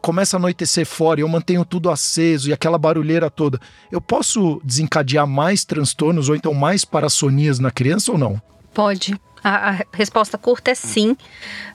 começa 0.00 0.36
a 0.36 0.38
anoitecer 0.38 0.86
fora 0.86 1.20
e 1.20 1.22
eu 1.22 1.28
mantenho 1.28 1.66
tudo 1.66 1.90
aceso 1.90 2.48
e 2.48 2.54
aquela 2.54 2.78
barulheira 2.78 3.28
toda, 3.28 3.60
eu 3.92 4.00
posso 4.00 4.58
desencadear 4.64 5.26
mais 5.26 5.66
transtornos 5.66 6.30
ou 6.30 6.34
então 6.34 6.54
mais 6.54 6.82
parassonias 6.82 7.58
na 7.58 7.70
criança 7.70 8.10
ou 8.10 8.16
não? 8.16 8.40
Pode. 8.76 9.18
A, 9.42 9.70
a, 9.70 9.84
resposta 9.92 10.36
curta 10.36 10.72
é 10.72 10.74
sim, 10.74 11.16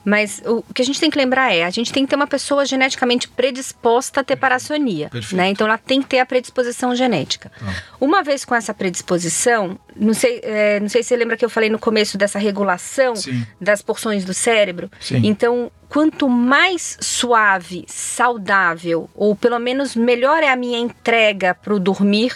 mas 0.06 0.42
o 0.46 0.62
que 0.74 0.84
a 0.84 0.86
gente 0.86 1.00
tem 1.00 1.10
que 1.10 1.18
lembrar 1.18 1.52
é, 1.52 1.64
a 1.64 1.70
gente 1.70 1.92
tem 1.92 2.04
que 2.04 2.10
ter 2.10 2.16
uma 2.16 2.28
pessoa 2.28 2.64
geneticamente 2.64 3.28
predisposta 3.28 4.20
a 4.20 4.24
ter 4.24 4.36
parassonia, 4.36 5.10
Perfeito. 5.10 5.36
né? 5.36 5.48
Então 5.50 5.66
ela 5.66 5.80
tem 5.80 6.00
que 6.00 6.10
ter 6.10 6.20
a 6.20 6.26
predisposição 6.26 6.94
genética. 6.94 7.52
Ah. 7.60 7.74
Uma 8.00 8.22
vez 8.22 8.46
com 8.46 8.54
essa 8.54 8.72
predisposição, 8.72 9.80
não 9.96 10.14
sei, 10.14 10.42
é, 10.44 10.80
não 10.80 10.90
sei 10.90 11.02
se 11.02 11.10
você 11.10 11.16
lembra 11.16 11.36
que 11.36 11.46
eu 11.46 11.50
falei 11.50 11.70
no 11.70 11.80
começo 11.80 12.20
dessa 12.20 12.38
regulação 12.38 13.16
Sim. 13.16 13.44
das 13.60 13.82
porções 13.82 14.24
do 14.26 14.34
cérebro. 14.34 14.92
Sim. 15.00 15.22
Então, 15.24 15.72
quanto 15.90 16.30
mais 16.30 16.98
suave, 17.00 17.86
saudável, 17.88 19.10
ou 19.16 19.36
pelo 19.36 19.58
menos 19.58 19.96
melhor 19.96 20.44
é 20.44 20.50
a 20.50 20.56
minha 20.56 20.78
entrega 20.78 21.56
para 21.56 21.74
o 21.74 21.80
dormir, 21.80 22.36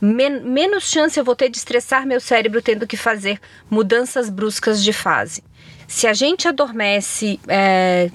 men 0.00 0.40
menos 0.40 0.84
chance 0.84 1.18
eu 1.18 1.24
vou 1.24 1.34
ter 1.34 1.48
de 1.48 1.58
estressar 1.58 2.06
meu 2.06 2.20
cérebro 2.20 2.62
tendo 2.62 2.86
que 2.86 2.96
fazer 2.96 3.40
mudanças 3.70 4.30
bruscas 4.30 4.82
de 4.82 4.92
fase. 4.92 5.42
Se 5.86 6.06
a 6.06 6.12
gente 6.12 6.46
adormece 6.46 7.40
é, 7.48 8.10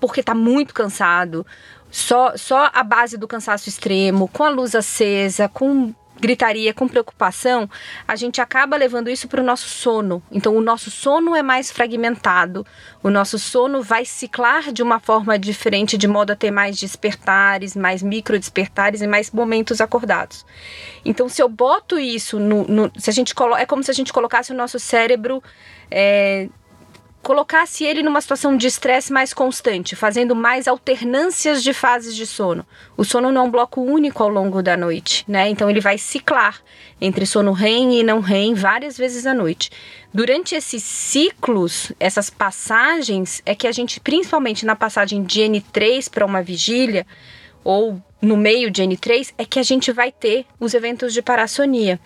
porque 0.00 0.20
está 0.20 0.34
muito 0.34 0.74
cansado, 0.74 1.46
só, 1.90 2.36
só 2.36 2.70
a 2.72 2.82
base 2.82 3.16
do 3.16 3.28
cansaço 3.28 3.68
extremo, 3.68 4.28
com 4.28 4.44
a 4.44 4.48
luz 4.48 4.74
acesa, 4.74 5.48
com 5.48 5.94
gritaria, 6.20 6.74
com 6.74 6.88
preocupação, 6.88 7.68
a 8.06 8.16
gente 8.16 8.40
acaba 8.40 8.76
levando 8.76 9.08
isso 9.08 9.28
para 9.28 9.40
o 9.40 9.44
nosso 9.44 9.68
sono. 9.68 10.22
Então, 10.30 10.56
o 10.56 10.60
nosso 10.60 10.90
sono 10.90 11.34
é 11.34 11.42
mais 11.42 11.70
fragmentado, 11.70 12.66
o 13.02 13.10
nosso 13.10 13.38
sono 13.38 13.82
vai 13.82 14.04
ciclar 14.04 14.72
de 14.72 14.82
uma 14.82 14.98
forma 15.00 15.38
diferente, 15.38 15.96
de 15.96 16.08
modo 16.08 16.32
a 16.32 16.36
ter 16.36 16.50
mais 16.50 16.78
despertares, 16.78 17.76
mais 17.76 18.02
micro 18.02 18.38
despertares 18.38 19.00
e 19.00 19.06
mais 19.06 19.30
momentos 19.30 19.80
acordados. 19.80 20.44
Então, 21.04 21.28
se 21.28 21.42
eu 21.42 21.48
boto 21.48 21.98
isso 21.98 22.38
no. 22.38 22.64
no 22.64 22.92
se 22.96 23.10
a 23.10 23.12
gente 23.12 23.34
colo 23.34 23.56
é 23.56 23.64
como 23.64 23.82
se 23.82 23.90
a 23.90 23.94
gente 23.94 24.12
colocasse 24.12 24.52
o 24.52 24.56
nosso 24.56 24.78
cérebro. 24.78 25.42
É, 25.90 26.48
colocasse 27.22 27.84
ele 27.84 28.02
numa 28.02 28.20
situação 28.20 28.56
de 28.56 28.66
estresse 28.66 29.12
mais 29.12 29.34
constante, 29.34 29.94
fazendo 29.96 30.34
mais 30.34 30.66
alternâncias 30.66 31.62
de 31.62 31.72
fases 31.72 32.14
de 32.14 32.26
sono. 32.26 32.64
O 32.96 33.04
sono 33.04 33.30
não 33.30 33.42
é 33.42 33.44
um 33.44 33.50
bloco 33.50 33.80
único 33.80 34.22
ao 34.22 34.28
longo 34.28 34.62
da 34.62 34.76
noite, 34.76 35.24
né? 35.28 35.48
Então 35.48 35.68
ele 35.68 35.80
vai 35.80 35.98
ciclar 35.98 36.60
entre 37.00 37.26
sono 37.26 37.52
REM 37.52 37.98
e 37.98 38.02
não 38.02 38.20
REM 38.20 38.54
várias 38.54 38.96
vezes 38.96 39.26
à 39.26 39.34
noite. 39.34 39.70
Durante 40.12 40.54
esses 40.54 40.82
ciclos, 40.82 41.92
essas 42.00 42.30
passagens, 42.30 43.42
é 43.44 43.54
que 43.54 43.66
a 43.66 43.72
gente, 43.72 44.00
principalmente 44.00 44.64
na 44.64 44.74
passagem 44.74 45.22
de 45.22 45.40
N3 45.40 46.10
para 46.10 46.24
uma 46.24 46.42
vigília, 46.42 47.06
ou 47.62 48.00
no 48.20 48.36
meio 48.36 48.70
de 48.70 48.82
N3, 48.82 49.34
é 49.36 49.44
que 49.44 49.58
a 49.58 49.62
gente 49.62 49.92
vai 49.92 50.10
ter 50.10 50.46
os 50.58 50.72
eventos 50.74 51.12
de 51.12 51.20
parassonia. 51.20 52.00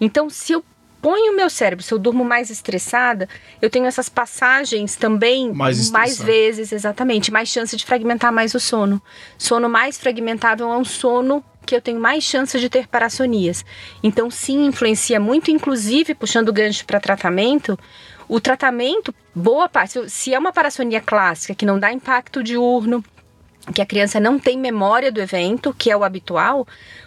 Então, 0.00 0.30
se 0.30 0.52
eu 0.52 0.64
ponho 1.04 1.34
o 1.34 1.36
meu 1.36 1.50
cérebro, 1.50 1.84
se 1.84 1.92
eu 1.92 1.98
durmo 1.98 2.24
mais 2.24 2.48
estressada, 2.48 3.28
eu 3.60 3.68
tenho 3.68 3.84
essas 3.84 4.08
passagens 4.08 4.96
também 4.96 5.52
mais, 5.52 5.90
mais 5.90 6.18
vezes, 6.18 6.72
exatamente, 6.72 7.30
mais 7.30 7.50
chance 7.50 7.76
de 7.76 7.84
fragmentar 7.84 8.32
mais 8.32 8.54
o 8.54 8.58
sono. 8.58 9.02
Sono 9.36 9.68
mais 9.68 9.98
fragmentável 9.98 10.72
é 10.72 10.76
um 10.78 10.84
sono 10.84 11.44
que 11.66 11.76
eu 11.76 11.82
tenho 11.82 12.00
mais 12.00 12.24
chance 12.24 12.58
de 12.58 12.70
ter 12.70 12.88
parassonias. 12.88 13.66
Então, 14.02 14.30
sim, 14.30 14.64
influencia 14.64 15.20
muito, 15.20 15.50
inclusive, 15.50 16.14
puxando 16.14 16.48
o 16.48 16.54
gancho 16.54 16.86
para 16.86 16.98
tratamento, 16.98 17.78
o 18.26 18.40
tratamento, 18.40 19.14
boa 19.34 19.68
parte, 19.68 20.08
se 20.08 20.32
é 20.32 20.38
uma 20.38 20.54
parassonia 20.54 21.02
clássica 21.02 21.54
que 21.54 21.66
não 21.66 21.78
dá 21.78 21.92
impacto 21.92 22.42
diurno, 22.42 23.04
que 23.74 23.80
a 23.80 23.86
criança 23.86 24.18
não 24.18 24.38
tem 24.38 24.58
memória 24.58 25.12
do 25.12 25.20
evento, 25.20 25.74
que 25.76 25.90
é 25.90 25.96
o 25.96 26.04
habitual, 26.04 26.66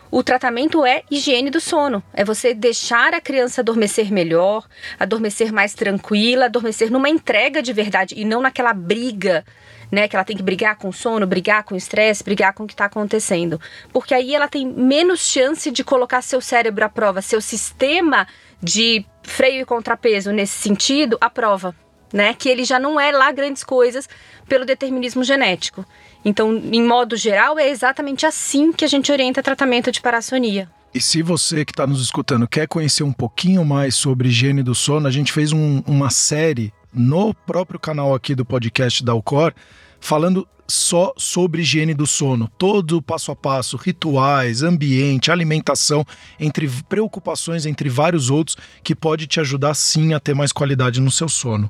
o 0.10 0.24
tratamento 0.24 0.86
é 0.86 1.04
higiene 1.12 1.50
do 1.50 1.60
sono. 1.60 2.02
É 2.14 2.24
você 2.24 2.54
deixar 2.54 3.14
a 3.14 3.22
criança 3.22 3.62
adormecer 3.62 4.12
melhor, 4.12 4.66
adormecer 5.00 5.52
mais 5.52 5.74
tranquila, 5.74 6.46
adormecer 6.46 6.90
numa 6.92 7.10
entrega 7.10 7.62
de 7.62 7.74
verdade 7.74 8.16
e 8.18 8.24
não 8.24 8.42
naquela 8.42 8.74
briga, 8.74 9.46
né? 9.92 10.08
Que 10.08 10.16
ela 10.16 10.26
tem 10.26 10.38
que 10.38 10.44
brigar 10.44 10.78
com 10.78 10.90
o 10.90 10.94
sono, 10.94 11.28
brigar 11.28 11.64
com 11.64 11.76
o 11.76 11.78
estresse, 11.78 12.24
brigar 12.24 12.54
com 12.54 12.64
o 12.64 12.68
que 12.68 12.74
está 12.74 12.86
acontecendo. 12.86 13.60
Porque 13.92 14.14
aí 14.14 14.34
ela 14.34 14.48
tem 14.48 14.66
menos 14.66 15.20
chance 15.20 15.70
de 15.72 15.84
colocar 15.84 16.22
seu 16.22 16.40
cérebro 16.40 16.86
à 16.86 16.90
prova, 16.90 17.22
seu 17.22 17.42
sistema 17.42 18.28
de 18.62 19.06
freio 19.24 19.62
e 19.62 19.66
contrapeso 19.66 20.32
nesse 20.32 20.58
sentido 20.58 21.18
à 21.20 21.30
prova. 21.30 21.76
Né, 22.14 22.34
que 22.34 22.48
ele 22.48 22.64
já 22.64 22.80
não 22.80 22.98
é 22.98 23.12
lá 23.12 23.30
grandes 23.34 23.66
coisas 23.66 24.08
pelo 24.48 24.64
determinismo 24.64 25.26
genético. 25.26 25.86
Então, 26.28 26.58
em 26.58 26.84
modo 26.84 27.16
geral, 27.16 27.58
é 27.58 27.70
exatamente 27.70 28.26
assim 28.26 28.74
que 28.74 28.84
a 28.84 28.88
gente 28.88 29.10
orienta 29.10 29.42
tratamento 29.42 29.94
de 29.94 30.02
parassonia. 30.02 30.70
E 30.94 31.00
se 31.00 31.22
você 31.22 31.64
que 31.64 31.72
está 31.72 31.88
nos 31.88 32.02
escutando 32.02 32.46
quer 32.46 32.68
conhecer 32.68 33.04
um 33.04 33.14
pouquinho 33.14 33.64
mais 33.64 33.96
sobre 33.96 34.28
higiene 34.28 34.62
do 34.62 34.76
sono, 34.76 35.08
a 35.08 35.12
gente 35.12 35.32
fez 35.32 35.54
um, 35.54 35.82
uma 35.88 36.10
série 36.10 36.74
no 36.94 37.34
próprio 37.34 37.80
canal 37.80 38.14
aqui 38.14 38.36
do 38.36 38.44
podcast 38.44 39.06
da 39.06 39.14
Alcor, 39.14 39.54
falando 40.02 40.46
só 40.68 41.14
sobre 41.16 41.62
higiene 41.62 41.94
do 41.94 42.06
sono, 42.06 42.52
todo 42.58 42.98
o 42.98 43.02
passo 43.02 43.32
a 43.32 43.36
passo, 43.36 43.78
rituais, 43.78 44.64
ambiente, 44.64 45.32
alimentação, 45.32 46.06
entre 46.38 46.70
preocupações 46.90 47.66
entre 47.66 47.88
vários 47.88 48.30
outros 48.30 48.58
que 48.84 48.94
pode 48.94 49.28
te 49.28 49.40
ajudar 49.40 49.76
sim 49.76 50.14
a 50.14 50.20
ter 50.20 50.36
mais 50.36 50.52
qualidade 50.52 51.00
no 51.00 51.10
seu 51.10 51.30
sono. 51.30 51.70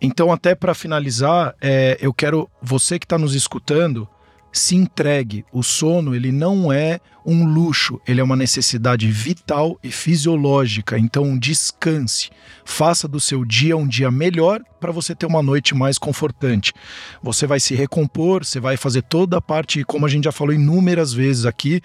Então, 0.00 0.32
até 0.32 0.54
para 0.54 0.74
finalizar, 0.74 1.54
é, 1.60 1.96
eu 2.00 2.12
quero 2.12 2.50
você 2.60 2.98
que 2.98 3.06
está 3.06 3.16
nos 3.16 3.34
escutando 3.34 4.08
se 4.54 4.76
entregue. 4.76 5.44
O 5.52 5.62
sono 5.62 6.14
ele 6.14 6.30
não 6.30 6.72
é 6.72 7.00
um 7.26 7.44
luxo, 7.44 8.00
ele 8.06 8.20
é 8.20 8.24
uma 8.24 8.36
necessidade 8.36 9.10
vital 9.10 9.78
e 9.82 9.90
fisiológica. 9.90 10.96
Então, 10.96 11.36
descanse. 11.36 12.30
Faça 12.64 13.08
do 13.08 13.18
seu 13.18 13.44
dia 13.44 13.76
um 13.76 13.86
dia 13.86 14.10
melhor 14.10 14.60
para 14.80 14.92
você 14.92 15.14
ter 15.14 15.26
uma 15.26 15.42
noite 15.42 15.74
mais 15.74 15.98
confortante. 15.98 16.72
Você 17.22 17.46
vai 17.46 17.58
se 17.58 17.74
recompor, 17.74 18.44
você 18.44 18.60
vai 18.60 18.76
fazer 18.76 19.02
toda 19.02 19.38
a 19.38 19.40
parte, 19.40 19.82
como 19.84 20.06
a 20.06 20.08
gente 20.08 20.24
já 20.24 20.32
falou 20.32 20.54
inúmeras 20.54 21.12
vezes 21.12 21.46
aqui, 21.46 21.80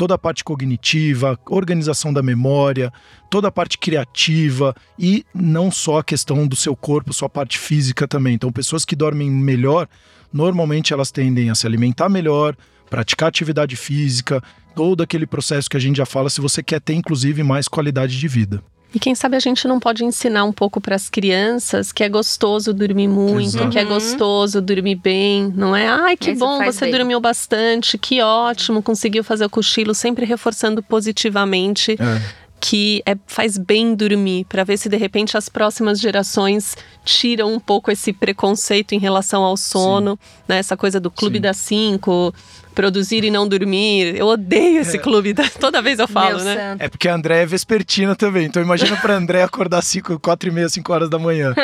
toda 0.00 0.14
a 0.14 0.18
parte 0.18 0.42
cognitiva, 0.42 1.38
organização 1.50 2.10
da 2.10 2.22
memória, 2.22 2.90
toda 3.28 3.48
a 3.48 3.52
parte 3.52 3.76
criativa 3.76 4.74
e 4.98 5.26
não 5.34 5.70
só 5.70 5.98
a 5.98 6.02
questão 6.02 6.46
do 6.46 6.56
seu 6.56 6.74
corpo, 6.74 7.12
sua 7.12 7.28
parte 7.28 7.58
física 7.58 8.08
também. 8.08 8.32
Então, 8.32 8.50
pessoas 8.50 8.86
que 8.86 8.96
dormem 8.96 9.30
melhor, 9.30 9.86
normalmente 10.32 10.94
elas 10.94 11.10
tendem 11.10 11.50
a 11.50 11.54
se 11.54 11.66
alimentar 11.66 12.08
melhor, 12.08 12.56
praticar 12.88 13.28
atividade 13.28 13.76
física, 13.76 14.42
todo 14.74 15.02
aquele 15.02 15.26
processo 15.26 15.68
que 15.68 15.76
a 15.76 15.80
gente 15.80 15.98
já 15.98 16.06
fala, 16.06 16.30
se 16.30 16.40
você 16.40 16.62
quer 16.62 16.80
ter 16.80 16.94
inclusive 16.94 17.42
mais 17.42 17.68
qualidade 17.68 18.18
de 18.18 18.26
vida. 18.26 18.64
E 18.92 18.98
quem 18.98 19.14
sabe 19.14 19.36
a 19.36 19.40
gente 19.40 19.68
não 19.68 19.78
pode 19.78 20.04
ensinar 20.04 20.44
um 20.44 20.52
pouco 20.52 20.80
para 20.80 20.96
as 20.96 21.08
crianças 21.08 21.92
que 21.92 22.02
é 22.02 22.08
gostoso 22.08 22.72
dormir 22.74 23.08
muito, 23.08 23.56
Exato. 23.56 23.70
que 23.70 23.78
é 23.78 23.84
gostoso 23.84 24.60
dormir 24.60 24.96
bem, 24.96 25.52
não 25.54 25.76
é? 25.76 25.86
Ai, 25.86 26.16
que 26.16 26.34
bom, 26.34 26.64
você 26.64 26.86
bem. 26.86 26.94
dormiu 26.94 27.20
bastante, 27.20 27.96
que 27.96 28.20
ótimo, 28.20 28.82
conseguiu 28.82 29.22
fazer 29.22 29.44
o 29.44 29.50
cochilo, 29.50 29.94
sempre 29.94 30.26
reforçando 30.26 30.82
positivamente. 30.82 31.92
É 31.92 32.39
que 32.60 33.02
é, 33.06 33.16
faz 33.26 33.56
bem 33.56 33.94
dormir, 33.94 34.44
para 34.44 34.62
ver 34.64 34.76
se 34.76 34.88
de 34.88 34.96
repente 34.96 35.34
as 35.36 35.48
próximas 35.48 35.98
gerações 35.98 36.76
tiram 37.04 37.54
um 37.54 37.58
pouco 37.58 37.90
esse 37.90 38.12
preconceito 38.12 38.94
em 38.94 38.98
relação 38.98 39.42
ao 39.42 39.56
sono, 39.56 40.18
né? 40.46 40.58
Essa 40.58 40.76
coisa 40.76 41.00
do 41.00 41.10
clube 41.10 41.38
Sim. 41.38 41.42
das 41.42 41.56
cinco, 41.56 42.34
produzir 42.74 43.24
e 43.24 43.30
não 43.30 43.48
dormir. 43.48 44.14
Eu 44.14 44.26
odeio 44.26 44.82
esse 44.82 44.98
é. 44.98 45.00
clube, 45.00 45.34
toda 45.58 45.80
vez 45.80 45.98
eu 45.98 46.06
falo, 46.06 46.36
Meu 46.36 46.44
né? 46.44 46.56
Santo. 46.56 46.82
É 46.82 46.88
porque 46.88 47.08
a 47.08 47.14
André 47.14 47.42
é 47.42 47.46
vespertina 47.46 48.14
também, 48.14 48.44
então 48.44 48.62
imagina 48.62 48.94
pra 48.98 49.16
André 49.16 49.42
acordar 49.42 49.80
5, 49.80 50.20
4 50.20 50.48
e 50.50 50.52
meia, 50.52 50.68
5 50.68 50.92
horas 50.92 51.08
da 51.08 51.18
manhã. 51.18 51.54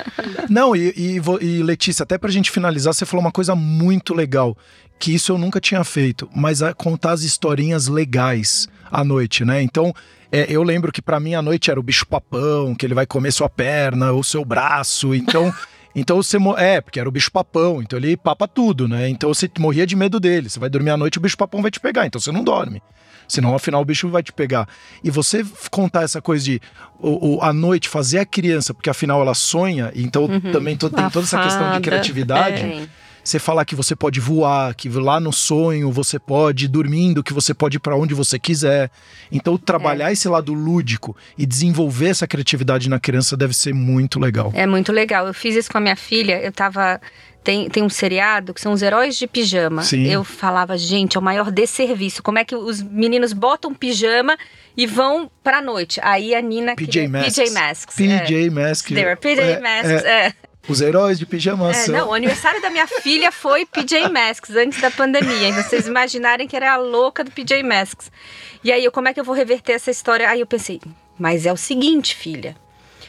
não, 0.48 0.74
e, 0.74 0.94
e, 0.96 1.20
e 1.42 1.62
Letícia, 1.62 2.02
até 2.02 2.16
pra 2.16 2.30
gente 2.30 2.50
finalizar, 2.50 2.94
você 2.94 3.04
falou 3.04 3.22
uma 3.22 3.32
coisa 3.32 3.54
muito 3.54 4.14
legal, 4.14 4.56
que 4.98 5.14
isso 5.14 5.32
eu 5.32 5.36
nunca 5.36 5.60
tinha 5.60 5.84
feito, 5.84 6.30
mas 6.34 6.62
é 6.62 6.72
contar 6.72 7.12
as 7.12 7.22
historinhas 7.22 7.88
legais 7.88 8.66
à 8.90 9.04
noite, 9.04 9.44
né? 9.44 9.60
Então, 9.60 9.92
é, 10.30 10.46
eu 10.48 10.62
lembro 10.62 10.92
que 10.92 11.02
para 11.02 11.20
mim 11.20 11.34
a 11.34 11.42
noite 11.42 11.70
era 11.70 11.78
o 11.78 11.82
bicho 11.82 12.06
papão, 12.06 12.74
que 12.74 12.84
ele 12.84 12.94
vai 12.94 13.06
comer 13.06 13.32
sua 13.32 13.48
perna 13.48 14.12
ou 14.12 14.22
seu 14.22 14.44
braço. 14.44 15.14
Então. 15.14 15.52
Então 15.98 16.22
você. 16.22 16.36
É, 16.58 16.78
porque 16.78 17.00
era 17.00 17.08
o 17.08 17.12
bicho 17.12 17.32
papão, 17.32 17.80
então 17.80 17.98
ele 17.98 18.18
papa 18.18 18.46
tudo, 18.46 18.86
né? 18.86 19.08
Então 19.08 19.32
você 19.32 19.50
morria 19.58 19.86
de 19.86 19.96
medo 19.96 20.20
dele. 20.20 20.50
Você 20.50 20.60
vai 20.60 20.68
dormir 20.68 20.90
à 20.90 20.96
noite, 20.98 21.16
o 21.16 21.20
bicho 21.22 21.38
papão 21.38 21.62
vai 21.62 21.70
te 21.70 21.80
pegar, 21.80 22.06
então 22.06 22.20
você 22.20 22.30
não 22.30 22.44
dorme. 22.44 22.82
Senão, 23.26 23.54
afinal, 23.54 23.80
o 23.80 23.84
bicho 23.84 24.06
vai 24.10 24.22
te 24.22 24.30
pegar. 24.30 24.68
E 25.02 25.10
você 25.10 25.42
contar 25.70 26.02
essa 26.02 26.20
coisa 26.20 26.44
de 26.44 26.60
o, 26.98 27.36
o, 27.36 27.42
à 27.42 27.50
noite 27.50 27.88
fazer 27.88 28.18
a 28.18 28.26
criança, 28.26 28.74
porque 28.74 28.90
afinal 28.90 29.22
ela 29.22 29.32
sonha, 29.32 29.90
então 29.94 30.24
uhum. 30.24 30.52
também 30.52 30.76
to, 30.76 30.90
tem 30.90 31.08
toda 31.08 31.24
essa 31.24 31.42
questão 31.42 31.72
de 31.72 31.80
criatividade. 31.80 32.62
É 32.62 32.86
você 33.26 33.38
falar 33.38 33.64
que 33.64 33.74
você 33.74 33.96
pode 33.96 34.20
voar, 34.20 34.74
que 34.74 34.88
lá 34.88 35.18
no 35.18 35.32
sonho 35.32 35.90
você 35.90 36.18
pode 36.18 36.66
ir 36.66 36.68
dormindo, 36.68 37.24
que 37.24 37.32
você 37.32 37.52
pode 37.52 37.76
ir 37.76 37.80
para 37.80 37.96
onde 37.96 38.14
você 38.14 38.38
quiser. 38.38 38.90
Então, 39.32 39.58
trabalhar 39.58 40.10
é. 40.10 40.12
esse 40.12 40.28
lado 40.28 40.54
lúdico 40.54 41.16
e 41.36 41.44
desenvolver 41.44 42.08
essa 42.08 42.26
criatividade 42.26 42.88
na 42.88 43.00
criança 43.00 43.36
deve 43.36 43.54
ser 43.54 43.74
muito 43.74 44.20
legal. 44.20 44.52
É 44.54 44.66
muito 44.66 44.92
legal. 44.92 45.26
Eu 45.26 45.34
fiz 45.34 45.56
isso 45.56 45.70
com 45.70 45.78
a 45.78 45.80
minha 45.80 45.96
filha, 45.96 46.40
eu 46.40 46.52
tava 46.52 47.00
tem, 47.46 47.68
tem 47.68 47.80
um 47.80 47.88
seriado 47.88 48.52
que 48.52 48.60
são 48.60 48.72
os 48.72 48.82
heróis 48.82 49.16
de 49.16 49.24
pijama. 49.28 49.82
Sim. 49.82 50.04
Eu 50.08 50.24
falava, 50.24 50.76
gente, 50.76 51.16
é 51.16 51.20
o 51.20 51.22
maior 51.22 51.52
desserviço. 51.52 52.20
Como 52.20 52.40
é 52.40 52.44
que 52.44 52.56
os 52.56 52.82
meninos 52.82 53.32
botam 53.32 53.72
pijama 53.72 54.36
e 54.76 54.84
vão 54.84 55.30
pra 55.44 55.62
noite? 55.62 56.00
Aí 56.02 56.34
a 56.34 56.42
Nina. 56.42 56.74
PJ 56.74 57.06
Masks. 57.06 57.36
PJ 57.36 57.50
Masks. 57.52 57.96
PJ 57.96 58.46
é. 58.46 58.50
Masks. 58.50 58.92
They 58.92 59.04
were 59.04 59.16
PJ 59.16 59.42
é, 59.42 59.60
Masks. 59.60 60.04
É. 60.04 60.34
Os 60.68 60.80
heróis 60.80 61.18
de 61.18 61.24
pijama 61.24 61.70
é, 61.70 61.88
Não, 61.88 62.08
o 62.08 62.14
aniversário 62.14 62.60
da 62.60 62.70
minha 62.70 62.86
filha 62.86 63.30
foi 63.30 63.64
PJ 63.64 64.08
Masks, 64.08 64.56
antes 64.56 64.80
da 64.80 64.90
pandemia. 64.90 65.48
Então, 65.48 65.62
vocês 65.62 65.86
imaginarem 65.86 66.48
que 66.48 66.56
era 66.56 66.74
a 66.74 66.76
louca 66.76 67.22
do 67.22 67.30
PJ 67.30 67.62
Masks. 67.62 68.10
E 68.64 68.72
aí, 68.72 68.84
eu, 68.84 68.90
como 68.90 69.08
é 69.08 69.14
que 69.14 69.20
eu 69.20 69.24
vou 69.24 69.34
reverter 69.34 69.72
essa 69.72 69.90
história? 69.90 70.28
Aí 70.28 70.40
eu 70.40 70.46
pensei, 70.46 70.80
mas 71.18 71.46
é 71.46 71.52
o 71.52 71.56
seguinte, 71.56 72.16
filha. 72.16 72.56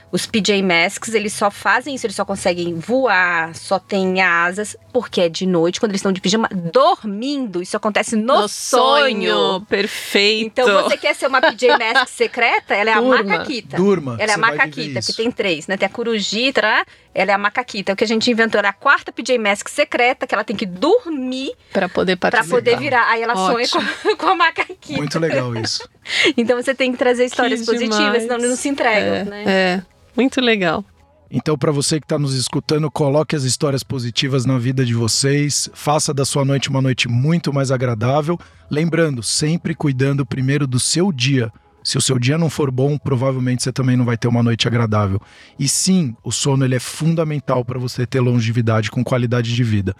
Os 0.09 0.25
PJ 0.25 0.63
Masks, 0.63 1.13
eles 1.13 1.33
só 1.33 1.51
fazem 1.51 1.93
isso, 1.93 2.05
eles 2.05 2.15
só 2.15 2.23
conseguem 2.23 2.75
voar, 2.75 3.53
só 3.53 3.77
têm 3.77 4.21
asas, 4.21 4.77
porque 4.93 5.19
é 5.19 5.27
de 5.29 5.45
noite, 5.45 5.81
quando 5.81 5.91
eles 5.91 5.99
estão 5.99 6.13
de 6.13 6.21
pijama, 6.21 6.47
dormindo. 6.71 7.61
Isso 7.61 7.75
acontece 7.75 8.15
no, 8.15 8.41
no 8.41 8.47
sonho. 8.47 9.33
sonho. 9.33 9.61
Perfeito. 9.65 10.45
Então 10.45 10.83
você 10.83 10.95
quer 10.95 11.13
ser 11.13 11.27
uma 11.27 11.41
PJ 11.41 11.77
Mask 11.77 12.07
secreta? 12.07 12.73
Ela 12.73 12.91
é 12.91 12.95
Durma. 12.95 13.19
a 13.19 13.23
macaquita. 13.23 13.75
Durma. 13.75 14.15
Ela 14.17 14.31
é 14.31 14.35
a 14.35 14.37
macaquita, 14.37 15.01
que 15.01 15.13
tem 15.13 15.29
três, 15.29 15.67
né? 15.67 15.75
Tem 15.75 15.85
a 15.85 15.89
corujita, 15.89 16.61
né? 16.61 16.85
Ela 17.17 17.31
é 17.31 17.33
a 17.33 17.37
macaquita. 17.37 17.93
O 17.93 17.95
que 17.95 18.03
a 18.03 18.07
gente 18.07 18.29
inventou 18.29 18.59
era 18.59 18.69
a 18.69 18.73
quarta 18.73 19.11
PJ 19.11 19.39
Mask 19.39 19.67
secreta, 19.69 20.27
que 20.27 20.35
ela 20.35 20.43
tem 20.43 20.55
que 20.55 20.67
dormir 20.67 21.51
para 21.73 21.89
poder 21.89 22.15
participar. 22.15 22.47
Pra 22.47 22.57
poder 22.57 22.77
virar. 22.77 23.09
Aí 23.09 23.23
ela 23.23 23.33
Ótimo. 23.33 23.65
sonha 23.65 23.89
com, 24.03 24.15
com 24.23 24.27
a 24.27 24.35
macaquita. 24.35 24.97
Muito 24.97 25.17
legal 25.17 25.55
isso. 25.55 25.89
então 26.37 26.61
você 26.61 26.75
tem 26.75 26.91
que 26.91 26.97
trazer 26.99 27.25
histórias 27.25 27.61
que 27.61 27.65
positivas, 27.65 28.21
senão 28.21 28.37
não 28.37 28.55
se 28.55 28.69
entregam, 28.69 29.15
é, 29.15 29.23
né? 29.23 29.43
É. 29.47 29.81
Muito 30.15 30.39
legal. 30.39 30.85
Então, 31.29 31.57
para 31.57 31.71
você 31.71 31.99
que 31.99 32.05
está 32.05 32.19
nos 32.19 32.35
escutando, 32.35 32.89
coloque 32.91 33.35
as 33.35 33.43
histórias 33.43 33.81
positivas 33.81 34.45
na 34.45 34.59
vida 34.59 34.85
de 34.85 34.93
vocês, 34.93 35.67
faça 35.73 36.13
da 36.13 36.23
sua 36.23 36.45
noite 36.45 36.69
uma 36.69 36.83
noite 36.83 37.09
muito 37.09 37.51
mais 37.51 37.71
agradável. 37.71 38.39
Lembrando, 38.69 39.23
sempre 39.23 39.73
cuidando 39.73 40.23
primeiro 40.23 40.67
do 40.67 40.79
seu 40.79 41.11
dia. 41.11 41.51
Se 41.87 41.97
o 41.97 42.01
seu 42.01 42.19
dia 42.19 42.37
não 42.37 42.49
for 42.49 42.69
bom, 42.69 42.97
provavelmente 42.97 43.63
você 43.63 43.71
também 43.71 43.95
não 43.95 44.03
vai 44.03 44.17
ter 44.17 44.27
uma 44.27 44.43
noite 44.43 44.67
agradável. 44.67 45.21
E 45.57 45.69
sim, 45.69 46.17
o 46.21 46.33
sono 46.33 46.65
ele 46.65 46.75
é 46.75 46.81
fundamental 46.81 47.63
para 47.63 47.79
você 47.79 48.05
ter 48.05 48.19
longevidade 48.19 48.91
com 48.91 49.05
qualidade 49.05 49.55
de 49.55 49.63
vida. 49.63 49.95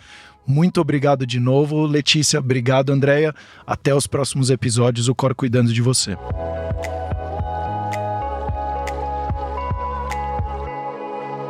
Muito 0.46 0.82
obrigado 0.82 1.26
de 1.26 1.40
novo, 1.40 1.86
Letícia. 1.86 2.42
Obrigado, 2.42 2.90
Andréia. 2.90 3.34
Até 3.66 3.96
os 3.96 4.06
próximos 4.06 4.50
episódios. 4.50 5.08
O 5.08 5.16
Cor 5.16 5.34
cuidando 5.34 5.72
de 5.72 5.82
você. 5.82 6.16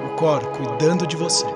O 0.06 0.16
Cor 0.18 0.46
cuidando 0.52 1.08
de 1.08 1.16
você. 1.16 1.48